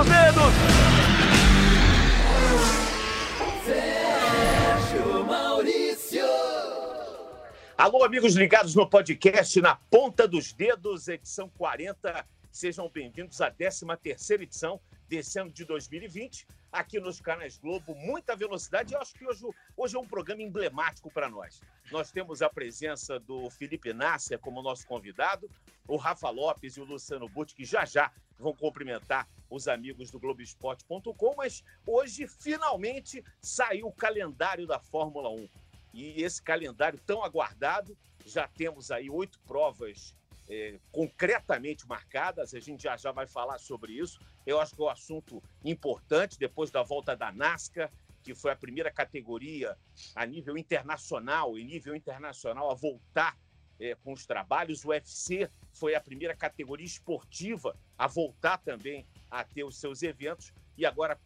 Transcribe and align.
dos 0.00 0.08
dedos. 0.08 0.52
Sérgio 3.66 5.24
Maurício. 5.24 6.26
Alô, 7.76 8.04
amigos 8.04 8.34
ligados 8.34 8.74
no 8.74 8.88
podcast 8.88 9.60
Na 9.60 9.76
Ponta 9.90 10.26
dos 10.26 10.52
Dedos, 10.52 11.08
edição 11.08 11.50
40. 11.58 12.24
Sejam 12.50 12.88
bem-vindos 12.88 13.40
à 13.40 13.50
13 13.50 13.86
terceira 14.02 14.42
edição 14.42 14.80
desse 15.06 15.38
ano 15.38 15.50
de 15.50 15.64
2020, 15.64 16.46
aqui 16.72 17.00
nos 17.00 17.20
canais 17.20 17.58
Globo, 17.58 17.94
muita 17.94 18.36
velocidade. 18.36 18.94
Eu 18.94 19.00
acho 19.00 19.14
que 19.14 19.26
hoje, 19.26 19.44
hoje 19.76 19.96
é 19.96 19.98
um 19.98 20.06
programa 20.06 20.42
emblemático 20.42 21.10
para 21.10 21.28
nós. 21.28 21.60
Nós 21.90 22.10
temos 22.10 22.42
a 22.42 22.48
presença 22.48 23.18
do 23.18 23.50
Felipe 23.50 23.92
Nasser 23.92 24.38
como 24.38 24.62
nosso 24.62 24.86
convidado, 24.86 25.50
o 25.86 25.96
Rafa 25.96 26.30
Lopes 26.30 26.76
e 26.76 26.80
o 26.80 26.84
Luciano 26.84 27.28
Butti, 27.28 27.54
que 27.54 27.64
já 27.64 27.84
já 27.84 28.12
vão 28.38 28.54
cumprimentar 28.54 29.28
os 29.50 29.68
amigos 29.68 30.10
do 30.10 30.18
Globoesporte.com, 30.18 31.34
mas 31.36 31.62
hoje 31.86 32.26
finalmente 32.26 33.22
saiu 33.40 33.88
o 33.88 33.92
calendário 33.92 34.66
da 34.66 34.78
Fórmula 34.78 35.28
1. 35.28 35.48
E 35.92 36.22
esse 36.22 36.40
calendário 36.40 36.98
tão 37.04 37.24
aguardado, 37.24 37.96
já 38.24 38.46
temos 38.46 38.90
aí 38.90 39.10
oito 39.10 39.40
provas 39.40 40.14
é, 40.50 40.80
concretamente 40.90 41.86
marcadas, 41.86 42.52
a 42.52 42.60
gente 42.60 42.82
já 42.82 42.96
já 42.96 43.12
vai 43.12 43.26
falar 43.26 43.58
sobre 43.58 43.92
isso. 43.92 44.20
Eu 44.44 44.60
acho 44.60 44.74
que 44.74 44.82
é 44.82 44.84
um 44.84 44.88
assunto 44.88 45.40
importante 45.64 46.36
depois 46.36 46.72
da 46.72 46.82
volta 46.82 47.16
da 47.16 47.30
NASCAR, 47.30 47.90
que 48.20 48.34
foi 48.34 48.50
a 48.50 48.56
primeira 48.56 48.90
categoria 48.90 49.78
a 50.14 50.26
nível 50.26 50.58
internacional, 50.58 51.56
em 51.56 51.64
nível 51.64 51.94
internacional, 51.94 52.68
a 52.68 52.74
voltar 52.74 53.38
é, 53.78 53.94
com 53.94 54.12
os 54.12 54.26
trabalhos. 54.26 54.84
O 54.84 54.88
UFC 54.88 55.48
foi 55.72 55.94
a 55.94 56.00
primeira 56.00 56.34
categoria 56.34 56.84
esportiva 56.84 57.76
a 57.96 58.08
voltar 58.08 58.58
também 58.58 59.06
a 59.30 59.44
ter 59.44 59.62
os 59.62 59.78
seus 59.78 60.02
eventos. 60.02 60.52
E 60.76 60.84
agora, 60.84 61.18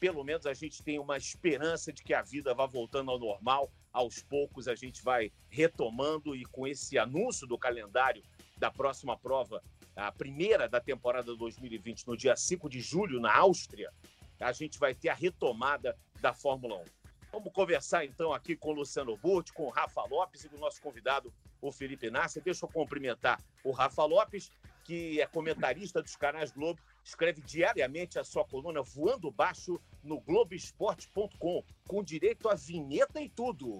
pelo 0.00 0.24
menos, 0.24 0.46
a 0.46 0.54
gente 0.54 0.82
tem 0.82 0.98
uma 0.98 1.18
esperança 1.18 1.92
de 1.92 2.02
que 2.02 2.14
a 2.14 2.22
vida 2.22 2.54
vá 2.54 2.64
voltando 2.64 3.10
ao 3.10 3.18
normal. 3.18 3.70
Aos 3.92 4.22
poucos, 4.22 4.68
a 4.68 4.74
gente 4.74 5.02
vai 5.02 5.32
retomando 5.48 6.34
e 6.34 6.44
com 6.44 6.66
esse 6.66 6.96
anúncio 6.96 7.46
do 7.46 7.58
calendário 7.58 8.22
da 8.60 8.70
próxima 8.70 9.16
prova, 9.16 9.62
a 9.96 10.12
primeira 10.12 10.68
da 10.68 10.80
temporada 10.80 11.34
2020, 11.34 12.06
no 12.06 12.16
dia 12.16 12.36
5 12.36 12.68
de 12.68 12.80
julho, 12.80 13.18
na 13.18 13.34
Áustria, 13.34 13.90
a 14.38 14.52
gente 14.52 14.78
vai 14.78 14.94
ter 14.94 15.08
a 15.08 15.14
retomada 15.14 15.96
da 16.20 16.32
Fórmula 16.32 16.76
1. 16.76 16.84
Vamos 17.32 17.52
conversar 17.52 18.04
então 18.04 18.32
aqui 18.32 18.54
com 18.54 18.70
o 18.70 18.74
Luciano 18.74 19.16
Burti, 19.16 19.52
com 19.52 19.64
o 19.64 19.70
Rafa 19.70 20.04
Lopes 20.04 20.44
e 20.44 20.48
com 20.48 20.56
o 20.56 20.60
nosso 20.60 20.80
convidado, 20.82 21.32
o 21.60 21.72
Felipe 21.72 22.10
Nasser. 22.10 22.42
Deixa 22.42 22.66
eu 22.66 22.68
cumprimentar 22.68 23.40
o 23.64 23.70
Rafa 23.70 24.04
Lopes, 24.04 24.50
que 24.84 25.20
é 25.20 25.26
comentarista 25.26 26.02
dos 26.02 26.16
canais 26.16 26.50
Globo, 26.50 26.80
escreve 27.04 27.40
diariamente 27.40 28.18
a 28.18 28.24
sua 28.24 28.44
coluna 28.44 28.82
Voando 28.82 29.30
Baixo 29.30 29.80
no 30.02 30.20
Globoesporte.com, 30.20 31.64
com 31.86 32.02
direito 32.02 32.48
a 32.48 32.54
vinheta 32.54 33.20
e 33.20 33.28
tudo. 33.28 33.78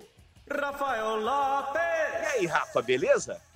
Rafael 0.48 1.16
Lopes! 1.16 1.80
E 1.82 2.26
aí, 2.26 2.46
Rafa, 2.46 2.80
beleza? 2.80 3.49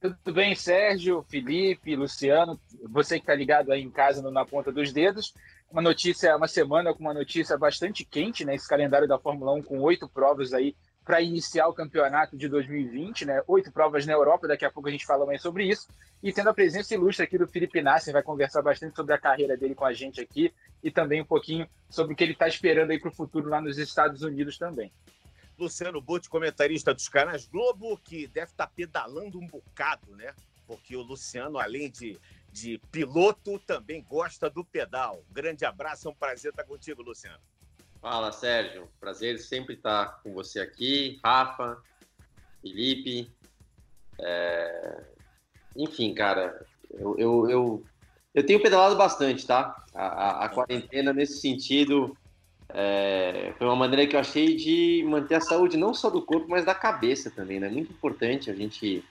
Tudo 0.00 0.32
bem, 0.32 0.54
Sérgio, 0.54 1.22
Felipe, 1.28 1.94
Luciano, 1.94 2.58
você 2.88 3.16
que 3.16 3.22
está 3.22 3.34
ligado 3.34 3.70
aí 3.70 3.82
em 3.82 3.90
casa 3.90 4.22
no, 4.22 4.30
na 4.30 4.46
ponta 4.46 4.72
dos 4.72 4.94
dedos. 4.94 5.34
Uma 5.70 5.82
notícia, 5.82 6.34
uma 6.34 6.48
semana 6.48 6.94
com 6.94 7.00
uma 7.00 7.12
notícia 7.12 7.58
bastante 7.58 8.02
quente, 8.02 8.42
né? 8.42 8.54
Esse 8.54 8.66
calendário 8.66 9.06
da 9.06 9.18
Fórmula 9.18 9.52
1 9.52 9.62
com 9.62 9.78
oito 9.80 10.08
provas 10.08 10.54
aí 10.54 10.74
para 11.04 11.20
iniciar 11.20 11.68
o 11.68 11.74
campeonato 11.74 12.34
de 12.34 12.48
2020, 12.48 13.26
né? 13.26 13.42
Oito 13.46 13.70
provas 13.70 14.06
na 14.06 14.14
Europa, 14.14 14.48
daqui 14.48 14.64
a 14.64 14.70
pouco 14.70 14.88
a 14.88 14.92
gente 14.92 15.04
fala 15.04 15.26
mais 15.26 15.42
sobre 15.42 15.68
isso. 15.68 15.86
E 16.22 16.32
tendo 16.32 16.48
a 16.48 16.54
presença 16.54 16.94
ilustre 16.94 17.24
aqui 17.24 17.36
do 17.36 17.46
Felipe 17.46 17.82
Nasser, 17.82 18.14
vai 18.14 18.22
conversar 18.22 18.62
bastante 18.62 18.96
sobre 18.96 19.12
a 19.12 19.18
carreira 19.18 19.54
dele 19.54 19.74
com 19.74 19.84
a 19.84 19.92
gente 19.92 20.18
aqui 20.18 20.50
e 20.82 20.90
também 20.90 21.20
um 21.20 21.26
pouquinho 21.26 21.68
sobre 21.90 22.14
o 22.14 22.16
que 22.16 22.24
ele 22.24 22.32
está 22.32 22.48
esperando 22.48 22.90
aí 22.90 22.98
para 22.98 23.10
o 23.10 23.14
futuro 23.14 23.50
lá 23.50 23.60
nos 23.60 23.76
Estados 23.76 24.22
Unidos 24.22 24.56
também. 24.56 24.90
Luciano 25.60 26.00
Butti, 26.00 26.30
comentarista 26.30 26.94
dos 26.94 27.08
canais 27.08 27.46
Globo, 27.46 27.98
que 27.98 28.26
deve 28.26 28.50
estar 28.50 28.66
tá 28.66 28.72
pedalando 28.74 29.38
um 29.38 29.46
bocado, 29.46 30.16
né? 30.16 30.34
Porque 30.66 30.96
o 30.96 31.02
Luciano, 31.02 31.58
além 31.58 31.90
de, 31.90 32.18
de 32.50 32.78
piloto, 32.90 33.58
também 33.60 34.02
gosta 34.02 34.48
do 34.48 34.64
pedal. 34.64 35.22
grande 35.30 35.66
abraço, 35.66 36.08
é 36.08 36.10
um 36.10 36.14
prazer 36.14 36.50
estar 36.50 36.64
contigo, 36.64 37.02
Luciano. 37.02 37.40
Fala, 38.00 38.32
Sérgio. 38.32 38.88
Prazer 38.98 39.38
sempre 39.38 39.74
estar 39.74 40.22
com 40.22 40.32
você 40.32 40.60
aqui. 40.60 41.20
Rafa, 41.22 41.82
Felipe. 42.62 43.30
É... 44.18 45.04
Enfim, 45.76 46.14
cara, 46.14 46.64
eu, 46.90 47.18
eu, 47.18 47.50
eu, 47.50 47.84
eu, 48.34 48.46
tenho 48.46 48.62
pedalado 48.62 48.96
bastante, 48.96 49.46
tá? 49.46 49.84
A, 49.94 50.06
a, 50.06 50.44
a 50.46 50.48
quarentena, 50.48 51.12
nesse 51.12 51.40
sentido, 51.40 52.16
é, 52.74 53.52
foi 53.58 53.66
uma 53.66 53.76
maneira 53.76 54.06
que 54.06 54.16
eu 54.16 54.20
achei 54.20 54.56
de 54.56 55.04
manter 55.06 55.36
a 55.36 55.40
saúde 55.40 55.76
não 55.76 55.94
só 55.94 56.10
do 56.10 56.22
corpo, 56.22 56.46
mas 56.48 56.64
da 56.64 56.74
cabeça 56.74 57.30
também, 57.30 57.60
né? 57.60 57.68
Muito 57.68 57.92
importante 57.92 58.50
a 58.50 58.54
gente 58.54 59.04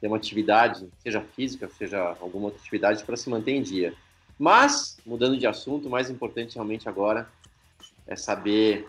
ter 0.00 0.06
uma 0.06 0.16
atividade, 0.16 0.88
seja 0.98 1.20
física, 1.20 1.68
seja 1.68 2.16
alguma 2.20 2.46
outra 2.46 2.60
atividade, 2.60 3.04
para 3.04 3.16
se 3.16 3.28
manter 3.28 3.52
em 3.52 3.62
dia. 3.62 3.94
Mas, 4.38 4.98
mudando 5.04 5.36
de 5.36 5.46
assunto, 5.46 5.88
o 5.88 5.90
mais 5.90 6.08
importante 6.08 6.54
realmente 6.54 6.88
agora 6.88 7.28
é 8.06 8.14
saber 8.14 8.88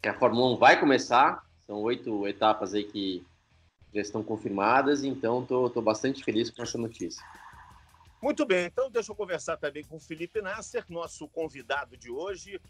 que 0.00 0.08
a 0.08 0.14
Fórmula 0.14 0.54
1 0.54 0.56
vai 0.56 0.78
começar. 0.78 1.44
São 1.66 1.80
oito 1.82 2.26
etapas 2.26 2.74
aí 2.74 2.84
que 2.84 3.24
já 3.92 4.00
estão 4.00 4.22
confirmadas, 4.22 5.04
então 5.04 5.42
estou 5.42 5.82
bastante 5.82 6.24
feliz 6.24 6.50
com 6.50 6.62
essa 6.62 6.78
notícia. 6.78 7.22
Muito 8.22 8.46
bem, 8.46 8.66
então 8.66 8.88
deixa 8.88 9.10
eu 9.10 9.16
conversar 9.16 9.56
também 9.56 9.82
com 9.82 9.96
o 9.96 10.00
Felipe 10.00 10.40
Nasser, 10.40 10.84
nosso 10.88 11.26
convidado 11.28 11.96
de 11.96 12.08
hoje. 12.08 12.60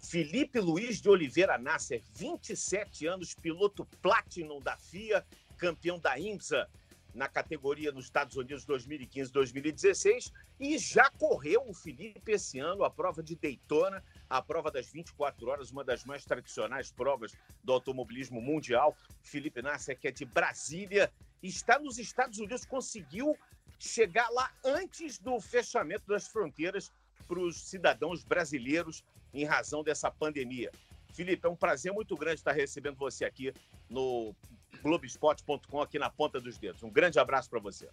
Felipe 0.00 0.58
Luiz 0.58 1.00
de 1.00 1.08
Oliveira 1.08 1.56
Nasser, 1.56 2.02
27 2.14 3.06
anos, 3.06 3.34
piloto 3.34 3.84
Platinum 4.02 4.60
da 4.60 4.76
FIA, 4.76 5.24
campeão 5.56 5.98
da 5.98 6.18
IMSA 6.18 6.68
na 7.14 7.28
categoria 7.28 7.90
nos 7.92 8.04
Estados 8.04 8.36
Unidos 8.36 8.64
2015-2016 8.66 10.32
e 10.58 10.78
já 10.78 11.10
correu 11.10 11.68
o 11.68 11.74
Felipe 11.74 12.32
esse 12.32 12.58
ano 12.58 12.84
a 12.84 12.90
prova 12.90 13.22
de 13.22 13.34
Daytona, 13.36 14.02
a 14.28 14.40
prova 14.40 14.70
das 14.70 14.88
24 14.88 15.48
horas, 15.48 15.70
uma 15.70 15.84
das 15.84 16.04
mais 16.04 16.24
tradicionais 16.24 16.90
provas 16.90 17.32
do 17.64 17.72
automobilismo 17.72 18.40
mundial. 18.40 18.96
Felipe 19.22 19.62
Nasser, 19.62 19.98
que 19.98 20.08
é 20.08 20.12
de 20.12 20.24
Brasília, 20.24 21.12
está 21.42 21.78
nos 21.78 21.98
Estados 21.98 22.38
Unidos, 22.38 22.64
conseguiu 22.64 23.36
chegar 23.78 24.28
lá 24.30 24.52
antes 24.64 25.18
do 25.18 25.40
fechamento 25.40 26.06
das 26.06 26.28
fronteiras 26.28 26.92
para 27.26 27.40
os 27.40 27.60
cidadãos 27.68 28.22
brasileiros 28.24 29.04
em 29.32 29.44
razão 29.44 29.82
dessa 29.82 30.10
pandemia. 30.10 30.70
Felipe, 31.12 31.46
é 31.46 31.50
um 31.50 31.56
prazer 31.56 31.92
muito 31.92 32.16
grande 32.16 32.36
estar 32.36 32.52
recebendo 32.52 32.96
você 32.96 33.24
aqui 33.24 33.52
no 33.88 34.34
Globoesporte.com, 34.82 35.80
aqui 35.80 35.98
na 35.98 36.08
ponta 36.08 36.40
dos 36.40 36.56
dedos. 36.58 36.82
Um 36.82 36.90
grande 36.90 37.18
abraço 37.18 37.50
para 37.50 37.60
você. 37.60 37.88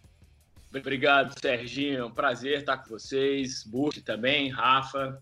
Obrigado, 0.73 1.33
Serginho. 1.39 1.99
É 1.99 2.05
um 2.05 2.11
prazer 2.11 2.59
estar 2.59 2.77
com 2.77 2.89
vocês. 2.89 3.63
Burke 3.63 4.01
também, 4.01 4.49
Rafa. 4.49 5.21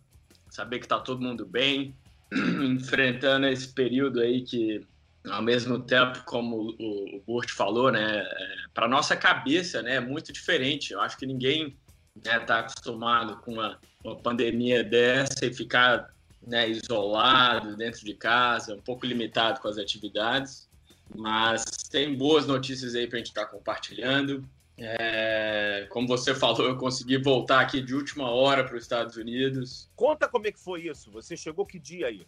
Saber 0.50 0.80
que 0.80 0.86
está 0.86 1.00
todo 1.00 1.22
mundo 1.22 1.46
bem, 1.46 1.96
enfrentando 2.32 3.48
esse 3.48 3.74
período 3.74 4.22
aí 4.22 4.42
que, 4.42 4.86
ao 5.30 5.42
mesmo 5.42 5.80
tempo, 5.80 6.24
como 6.26 6.76
o, 6.80 7.18
o 7.18 7.24
Burt 7.26 7.52
falou, 7.52 7.92
né, 7.92 8.20
é, 8.20 8.56
para 8.74 8.88
nossa 8.88 9.16
cabeça, 9.16 9.82
né, 9.82 9.96
é 9.96 10.00
muito 10.00 10.32
diferente. 10.32 10.94
Eu 10.94 11.02
acho 11.02 11.18
que 11.18 11.26
ninguém 11.26 11.76
né, 12.24 12.40
tá 12.40 12.60
acostumado 12.60 13.38
com 13.38 13.54
uma, 13.54 13.80
uma 14.04 14.16
pandemia 14.16 14.84
dessa 14.84 15.46
e 15.46 15.54
ficar 15.54 16.14
né, 16.46 16.70
isolado 16.70 17.76
dentro 17.76 18.06
de 18.06 18.14
casa, 18.14 18.76
um 18.76 18.82
pouco 18.82 19.06
limitado 19.06 19.60
com 19.60 19.68
as 19.68 19.78
atividades. 19.78 20.70
Mas 21.14 21.66
tem 21.90 22.16
boas 22.16 22.48
notícias 22.48 22.96
aí 22.96 23.08
para 23.08 23.18
a 23.18 23.20
gente 23.20 23.28
estar 23.28 23.46
tá 23.46 23.52
compartilhando. 23.52 24.48
É, 24.78 25.88
como 25.90 26.08
você 26.08 26.36
falou, 26.36 26.68
eu 26.68 26.78
consegui 26.78 27.18
voltar 27.18 27.62
aqui 27.62 27.82
de 27.82 27.94
última 27.94 28.30
hora 28.30 28.64
para 28.64 28.76
os 28.76 28.84
Estados 28.84 29.16
Unidos. 29.16 29.90
Conta 29.96 30.28
como 30.28 30.48
é 30.48 30.52
que 30.52 30.60
foi 30.60 30.88
isso. 30.88 31.12
Você 31.12 31.38
chegou 31.38 31.66
que 31.66 31.80
dia 31.80 32.08
aí? 32.08 32.26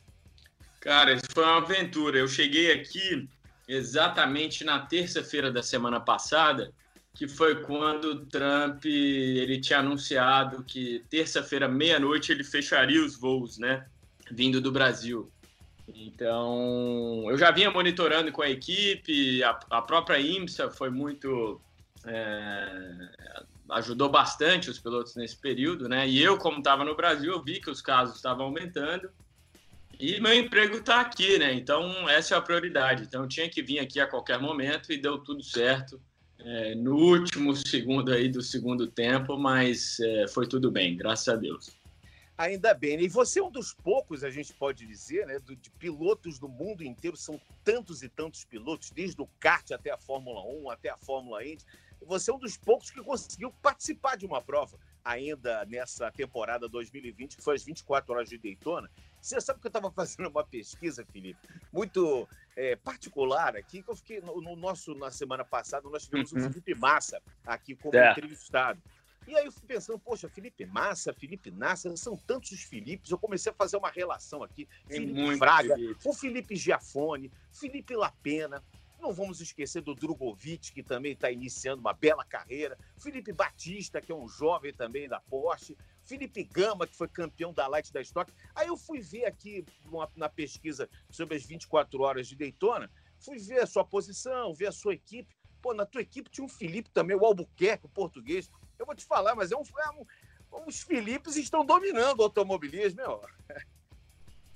Cara, 0.80 1.14
isso 1.14 1.26
foi 1.34 1.44
uma 1.44 1.58
aventura. 1.58 2.18
Eu 2.18 2.28
cheguei 2.28 2.72
aqui 2.72 3.28
exatamente 3.68 4.64
na 4.64 4.80
terça-feira 4.80 5.52
da 5.52 5.62
semana 5.62 6.00
passada 6.00 6.72
que 7.18 7.28
foi 7.28 7.64
quando 7.64 8.26
Trump 8.28 8.86
ele 8.86 9.60
tinha 9.60 9.80
anunciado 9.80 10.64
que 10.64 11.04
terça-feira 11.10 11.68
meia-noite 11.68 12.32
ele 12.32 12.44
fecharia 12.44 13.04
os 13.04 13.18
voos, 13.18 13.58
né, 13.58 13.88
vindo 14.30 14.62
do 14.62 14.72
Brasil. 14.72 15.32
Então, 15.88 17.26
eu 17.28 17.38
já 17.38 17.50
vinha 17.50 17.72
monitorando 17.72 18.32
com 18.32 18.44
a 18.44 18.50
equipe, 18.50 19.42
a, 19.44 19.60
a 19.72 19.82
própria 19.82 20.20
IMSA 20.20 20.70
foi 20.70 20.92
muito 20.92 21.60
é, 22.06 23.10
ajudou 23.72 24.10
bastante 24.10 24.70
os 24.70 24.78
pilotos 24.78 25.16
nesse 25.16 25.38
período, 25.38 25.90
né? 25.90 26.08
E 26.08 26.22
eu, 26.22 26.38
como 26.38 26.60
estava 26.60 26.86
no 26.86 26.96
Brasil, 26.96 27.32
eu 27.32 27.42
vi 27.42 27.60
que 27.60 27.72
os 27.72 27.82
casos 27.82 28.18
estavam 28.18 28.46
aumentando 28.46 29.10
e 30.00 30.20
meu 30.20 30.34
emprego 30.34 30.78
está 30.78 31.02
aqui, 31.02 31.40
né? 31.40 31.54
Então, 31.54 32.08
essa 32.08 32.36
é 32.36 32.38
a 32.38 32.42
prioridade. 32.42 33.04
Então, 33.04 33.24
eu 33.24 33.28
tinha 33.28 33.50
que 33.50 33.64
vir 33.64 33.80
aqui 33.80 34.00
a 34.00 34.06
qualquer 34.06 34.40
momento 34.40 34.92
e 34.94 34.98
deu 34.98 35.18
tudo 35.18 35.42
certo 35.42 36.00
é, 36.40 36.76
no 36.76 36.96
último 36.96 37.56
segundo 37.56 38.12
aí 38.12 38.30
do 38.30 38.42
segundo 38.42 38.88
tempo, 38.88 39.38
mas 39.38 40.00
é, 40.00 40.28
foi 40.28 40.48
tudo 40.48 40.72
bem, 40.72 40.96
graças 40.96 41.28
a 41.28 41.36
Deus. 41.36 41.76
Ainda 42.38 42.74
bem. 42.74 42.98
Né? 42.98 43.04
E 43.04 43.08
você 43.08 43.40
é 43.40 43.44
um 43.44 43.50
dos 43.50 43.74
poucos, 43.74 44.24
a 44.24 44.30
gente 44.30 44.54
pode 44.54 44.86
dizer, 44.86 45.26
né, 45.26 45.40
de 45.40 45.72
pilotos 45.72 46.38
do 46.38 46.48
mundo 46.48 46.84
inteiro. 46.84 47.18
São 47.18 47.42
tantos 47.64 48.04
e 48.04 48.10
tantos 48.10 48.46
pilotos, 48.46 48.92
desde 48.92 49.20
o 49.20 49.28
kart 49.40 49.72
até 49.72 49.92
a 49.92 49.98
Fórmula 49.98 50.42
1, 50.46 50.70
até 50.70 50.90
a 50.90 50.98
Fórmula 50.98 51.44
Indy. 51.44 51.66
Você 52.06 52.30
é 52.30 52.34
um 52.34 52.40
dos 52.40 52.56
poucos 52.56 52.92
que 52.92 53.02
conseguiu 53.02 53.52
participar 53.62 54.16
de 54.16 54.26
uma 54.26 54.40
prova 54.40 54.78
ainda 55.04 55.66
nessa 55.66 56.12
temporada 56.12 56.70
2020, 56.70 57.38
que 57.38 57.44
foi 57.44 57.56
as 57.56 57.64
24 57.64 58.14
horas 58.14 58.30
de 58.30 58.38
Daytona. 58.38 58.90
Você 59.28 59.42
sabe 59.42 59.60
que 59.60 59.68
eu 59.68 59.70
estava 59.70 59.92
fazendo 59.92 60.30
uma 60.30 60.46
pesquisa, 60.46 61.06
Felipe, 61.06 61.40
muito 61.72 62.28
é, 62.56 62.78
particular 62.78 63.58
aqui, 63.58 63.84
que 63.84 63.90
eu 63.90 63.96
fiquei 63.96 64.22
no, 64.22 64.40
no, 64.40 64.56
nosso, 64.56 64.96
na 64.96 65.12
semana 65.12 65.44
passada, 65.44 65.90
nós 65.90 66.06
tivemos 66.06 66.32
uhum. 66.32 66.40
o 66.40 66.44
Felipe 66.44 66.74
Massa 66.76 67.22
aqui 67.46 67.76
como 67.76 67.98
é. 67.98 68.12
entrevistado. 68.12 68.82
E 69.28 69.36
aí 69.36 69.46
eu 69.46 69.52
fui 69.52 69.64
pensando, 69.68 70.00
poxa, 70.00 70.30
Felipe 70.30 70.66
Massa, 70.66 71.14
Felipe 71.14 71.52
Nassa, 71.52 71.94
são 71.98 72.16
tantos 72.16 72.54
os 72.54 72.62
Filipes. 72.64 73.12
Eu 73.12 73.18
comecei 73.18 73.52
a 73.52 73.56
fazer 73.56 73.76
uma 73.76 73.90
relação 73.90 74.42
aqui. 74.42 74.66
Tem 74.88 75.06
Felipe 75.06 75.38
Fraga, 75.38 75.76
Felipe. 75.76 76.00
o 76.06 76.14
Felipe 76.14 76.56
Giafone, 76.56 77.30
Felipe 77.52 77.94
Lapena. 77.94 78.64
Não 79.02 79.12
vamos 79.12 79.42
esquecer 79.42 79.82
do 79.82 79.94
Drogovic, 79.94 80.72
que 80.72 80.82
também 80.82 81.12
está 81.12 81.30
iniciando 81.30 81.82
uma 81.82 81.92
bela 81.92 82.24
carreira. 82.24 82.78
Felipe 82.98 83.34
Batista, 83.34 84.00
que 84.00 84.14
é 84.14 84.16
um 84.16 84.30
jovem 84.30 84.74
também 84.74 85.10
da 85.10 85.20
Porsche. 85.20 85.76
Felipe 86.08 86.44
Gama, 86.44 86.88
que 86.88 86.96
foi 86.96 87.08
campeão 87.08 87.54
da 87.54 87.68
Light 87.68 87.92
da 87.92 88.02
Stock. 88.02 88.32
Aí 88.56 88.68
eu 88.68 88.78
fui 88.78 89.02
ver 89.02 89.26
aqui 89.26 89.66
uma, 89.86 90.10
na 90.16 90.30
pesquisa 90.30 90.90
sobre 91.10 91.36
as 91.36 91.44
24 91.44 92.02
horas 92.02 92.28
de 92.28 92.36
Daytona, 92.36 92.90
fui 93.20 93.38
ver 93.38 93.60
a 93.60 93.68
sua 93.68 93.84
posição, 93.84 94.54
ver 94.54 94.68
a 94.68 94.72
sua 94.72 94.94
equipe. 94.94 95.36
Pô, 95.62 95.74
na 95.74 95.86
tua 95.86 96.02
equipe 96.02 96.30
tinha 96.30 96.46
um 96.46 96.50
Felipe 96.50 96.90
também, 96.92 97.16
o 97.16 97.26
Albuquerque, 97.26 97.86
o 97.86 97.90
português. 97.90 98.50
Eu 98.80 98.86
vou 98.86 98.96
te 98.96 99.06
falar, 99.06 99.36
mas 99.36 99.52
é 99.52 99.58
um, 99.58 99.64
é 99.80 99.90
um 99.92 100.06
os 100.66 100.82
Filipes 100.82 101.36
estão 101.36 101.66
dominando 101.66 102.20
o 102.20 102.24
automobilismo, 102.24 103.02
meu. 103.02 103.22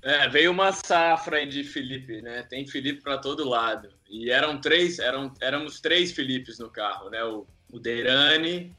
É, 0.04 0.28
veio 0.28 0.52
uma 0.52 0.72
safra 0.72 1.46
de 1.46 1.64
Felipe, 1.64 2.24
né? 2.24 2.42
Tem 2.44 2.66
Felipe 2.66 3.04
para 3.04 3.20
todo 3.20 3.48
lado. 3.48 3.94
E 4.10 4.32
eram 4.32 4.60
três, 4.60 4.98
eram, 4.98 5.32
éramos 5.40 5.80
três 5.80 6.12
Filipes 6.12 6.58
no 6.58 6.72
carro, 6.72 7.10
né? 7.10 7.24
O, 7.24 7.46
o 7.72 7.80
Deirani, 7.80 8.76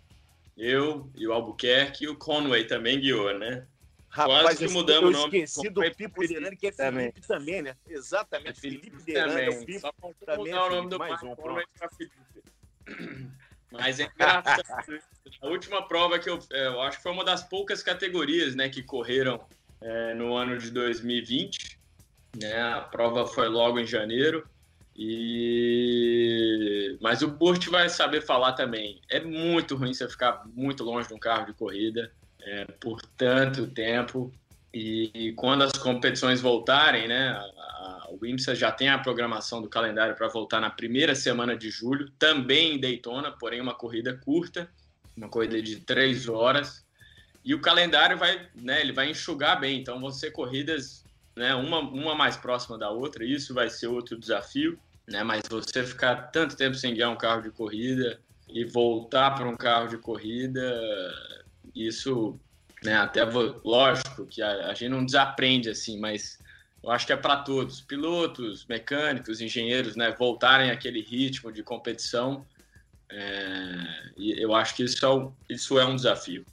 eu 0.62 1.10
e 1.16 1.26
o 1.26 1.32
Albuquerque 1.32 2.04
e 2.04 2.08
o 2.08 2.16
Conway 2.16 2.64
também 2.64 3.00
guiou, 3.00 3.36
né? 3.36 3.66
Rapaz, 4.08 4.42
Quase 4.42 4.66
que 4.66 4.72
mudamos 4.72 5.10
o 5.10 5.12
nome. 5.12 5.38
esqueci 5.40 5.68
do 5.70 5.80
Pipo 5.80 6.20
que 6.20 6.26
é 6.26 6.28
Felipe 6.28 6.70
também, 6.72 7.12
também 7.26 7.62
né? 7.62 7.76
Exatamente, 7.88 8.50
é 8.50 8.54
Felipe, 8.54 8.90
Felipe 8.90 9.12
também. 9.12 9.48
o 9.48 9.66
Pipo 9.66 9.80
Só 9.80 9.92
também 10.24 10.52
mudar 10.52 10.56
é 10.56 10.60
o 10.60 10.70
nome 10.70 10.90
do 10.90 10.98
mais 10.98 11.22
um, 11.22 11.34
Conway 11.34 11.64
para 11.76 11.88
Felipe. 11.90 12.16
Mas 13.72 13.98
é 13.98 14.04
engraçado. 14.04 15.00
a 15.40 15.46
última 15.48 15.82
prova 15.88 16.18
que 16.18 16.30
eu, 16.30 16.38
é, 16.52 16.66
eu 16.66 16.80
acho 16.82 16.98
que 16.98 17.02
foi 17.02 17.12
uma 17.12 17.24
das 17.24 17.42
poucas 17.42 17.82
categorias, 17.82 18.54
né, 18.54 18.68
que 18.68 18.82
correram 18.82 19.44
é, 19.80 20.14
no 20.14 20.36
ano 20.36 20.58
de 20.58 20.70
2020. 20.70 21.80
Né? 22.40 22.62
A 22.62 22.82
prova 22.82 23.26
foi 23.26 23.48
logo 23.48 23.80
em 23.80 23.86
janeiro. 23.86 24.46
E 24.94 26.42
mas 27.00 27.20
o 27.20 27.28
Burt 27.28 27.66
vai 27.68 27.88
saber 27.88 28.20
falar 28.20 28.52
também. 28.52 29.00
É 29.10 29.20
muito 29.20 29.74
ruim 29.74 29.92
você 29.92 30.08
ficar 30.08 30.44
muito 30.54 30.84
longe 30.84 31.08
de 31.08 31.14
um 31.14 31.18
carro 31.18 31.46
de 31.46 31.52
corrida 31.52 32.12
é, 32.40 32.64
por 32.80 33.02
tanto 33.02 33.66
tempo. 33.66 34.32
E 34.72 35.34
quando 35.36 35.62
as 35.62 35.72
competições 35.72 36.40
voltarem, 36.40 37.08
né, 37.08 37.30
a, 37.30 38.08
o 38.10 38.24
IMSA 38.24 38.54
já 38.54 38.70
tem 38.70 38.88
a 38.88 38.98
programação 38.98 39.60
do 39.60 39.68
calendário 39.68 40.14
para 40.14 40.28
voltar 40.28 40.60
na 40.60 40.70
primeira 40.70 41.14
semana 41.14 41.56
de 41.56 41.70
julho, 41.70 42.08
também 42.18 42.76
em 42.76 42.80
Daytona, 42.80 43.32
porém 43.32 43.60
uma 43.60 43.74
corrida 43.74 44.14
curta, 44.14 44.70
uma 45.16 45.28
corrida 45.28 45.60
de 45.60 45.80
três 45.80 46.28
horas. 46.28 46.86
E 47.44 47.52
o 47.52 47.60
calendário 47.60 48.16
vai, 48.16 48.48
né, 48.54 48.80
ele 48.80 48.92
vai 48.92 49.10
enxugar 49.10 49.58
bem, 49.58 49.80
então 49.80 50.00
vão 50.00 50.12
ser 50.12 50.30
corridas, 50.30 51.01
né, 51.36 51.54
uma, 51.54 51.80
uma 51.80 52.14
mais 52.14 52.36
próxima 52.36 52.78
da 52.78 52.90
outra, 52.90 53.24
isso 53.24 53.54
vai 53.54 53.70
ser 53.70 53.86
outro 53.86 54.18
desafio, 54.18 54.78
né, 55.08 55.22
mas 55.22 55.42
você 55.48 55.84
ficar 55.84 56.30
tanto 56.30 56.56
tempo 56.56 56.74
sem 56.74 56.94
guiar 56.94 57.10
um 57.10 57.16
carro 57.16 57.42
de 57.42 57.50
corrida 57.50 58.20
e 58.48 58.64
voltar 58.64 59.32
para 59.32 59.48
um 59.48 59.56
carro 59.56 59.88
de 59.88 59.98
corrida, 59.98 60.60
isso, 61.74 62.38
né, 62.82 62.96
até 62.96 63.24
lógico 63.24 64.26
que 64.26 64.42
a, 64.42 64.66
a 64.66 64.74
gente 64.74 64.90
não 64.90 65.04
desaprende 65.04 65.70
assim, 65.70 65.98
mas 65.98 66.38
eu 66.82 66.90
acho 66.90 67.06
que 67.06 67.12
é 67.12 67.16
para 67.16 67.36
todos, 67.36 67.80
pilotos, 67.80 68.66
mecânicos, 68.66 69.40
engenheiros, 69.40 69.94
né, 69.94 70.10
voltarem 70.18 70.70
àquele 70.70 71.00
ritmo 71.00 71.52
de 71.52 71.62
competição. 71.62 72.44
É, 73.08 74.12
e 74.16 74.42
eu 74.42 74.54
acho 74.54 74.74
que 74.74 74.82
isso 74.82 75.06
é, 75.06 75.54
isso 75.54 75.78
é 75.78 75.84
um 75.84 75.94
desafio. 75.94 76.44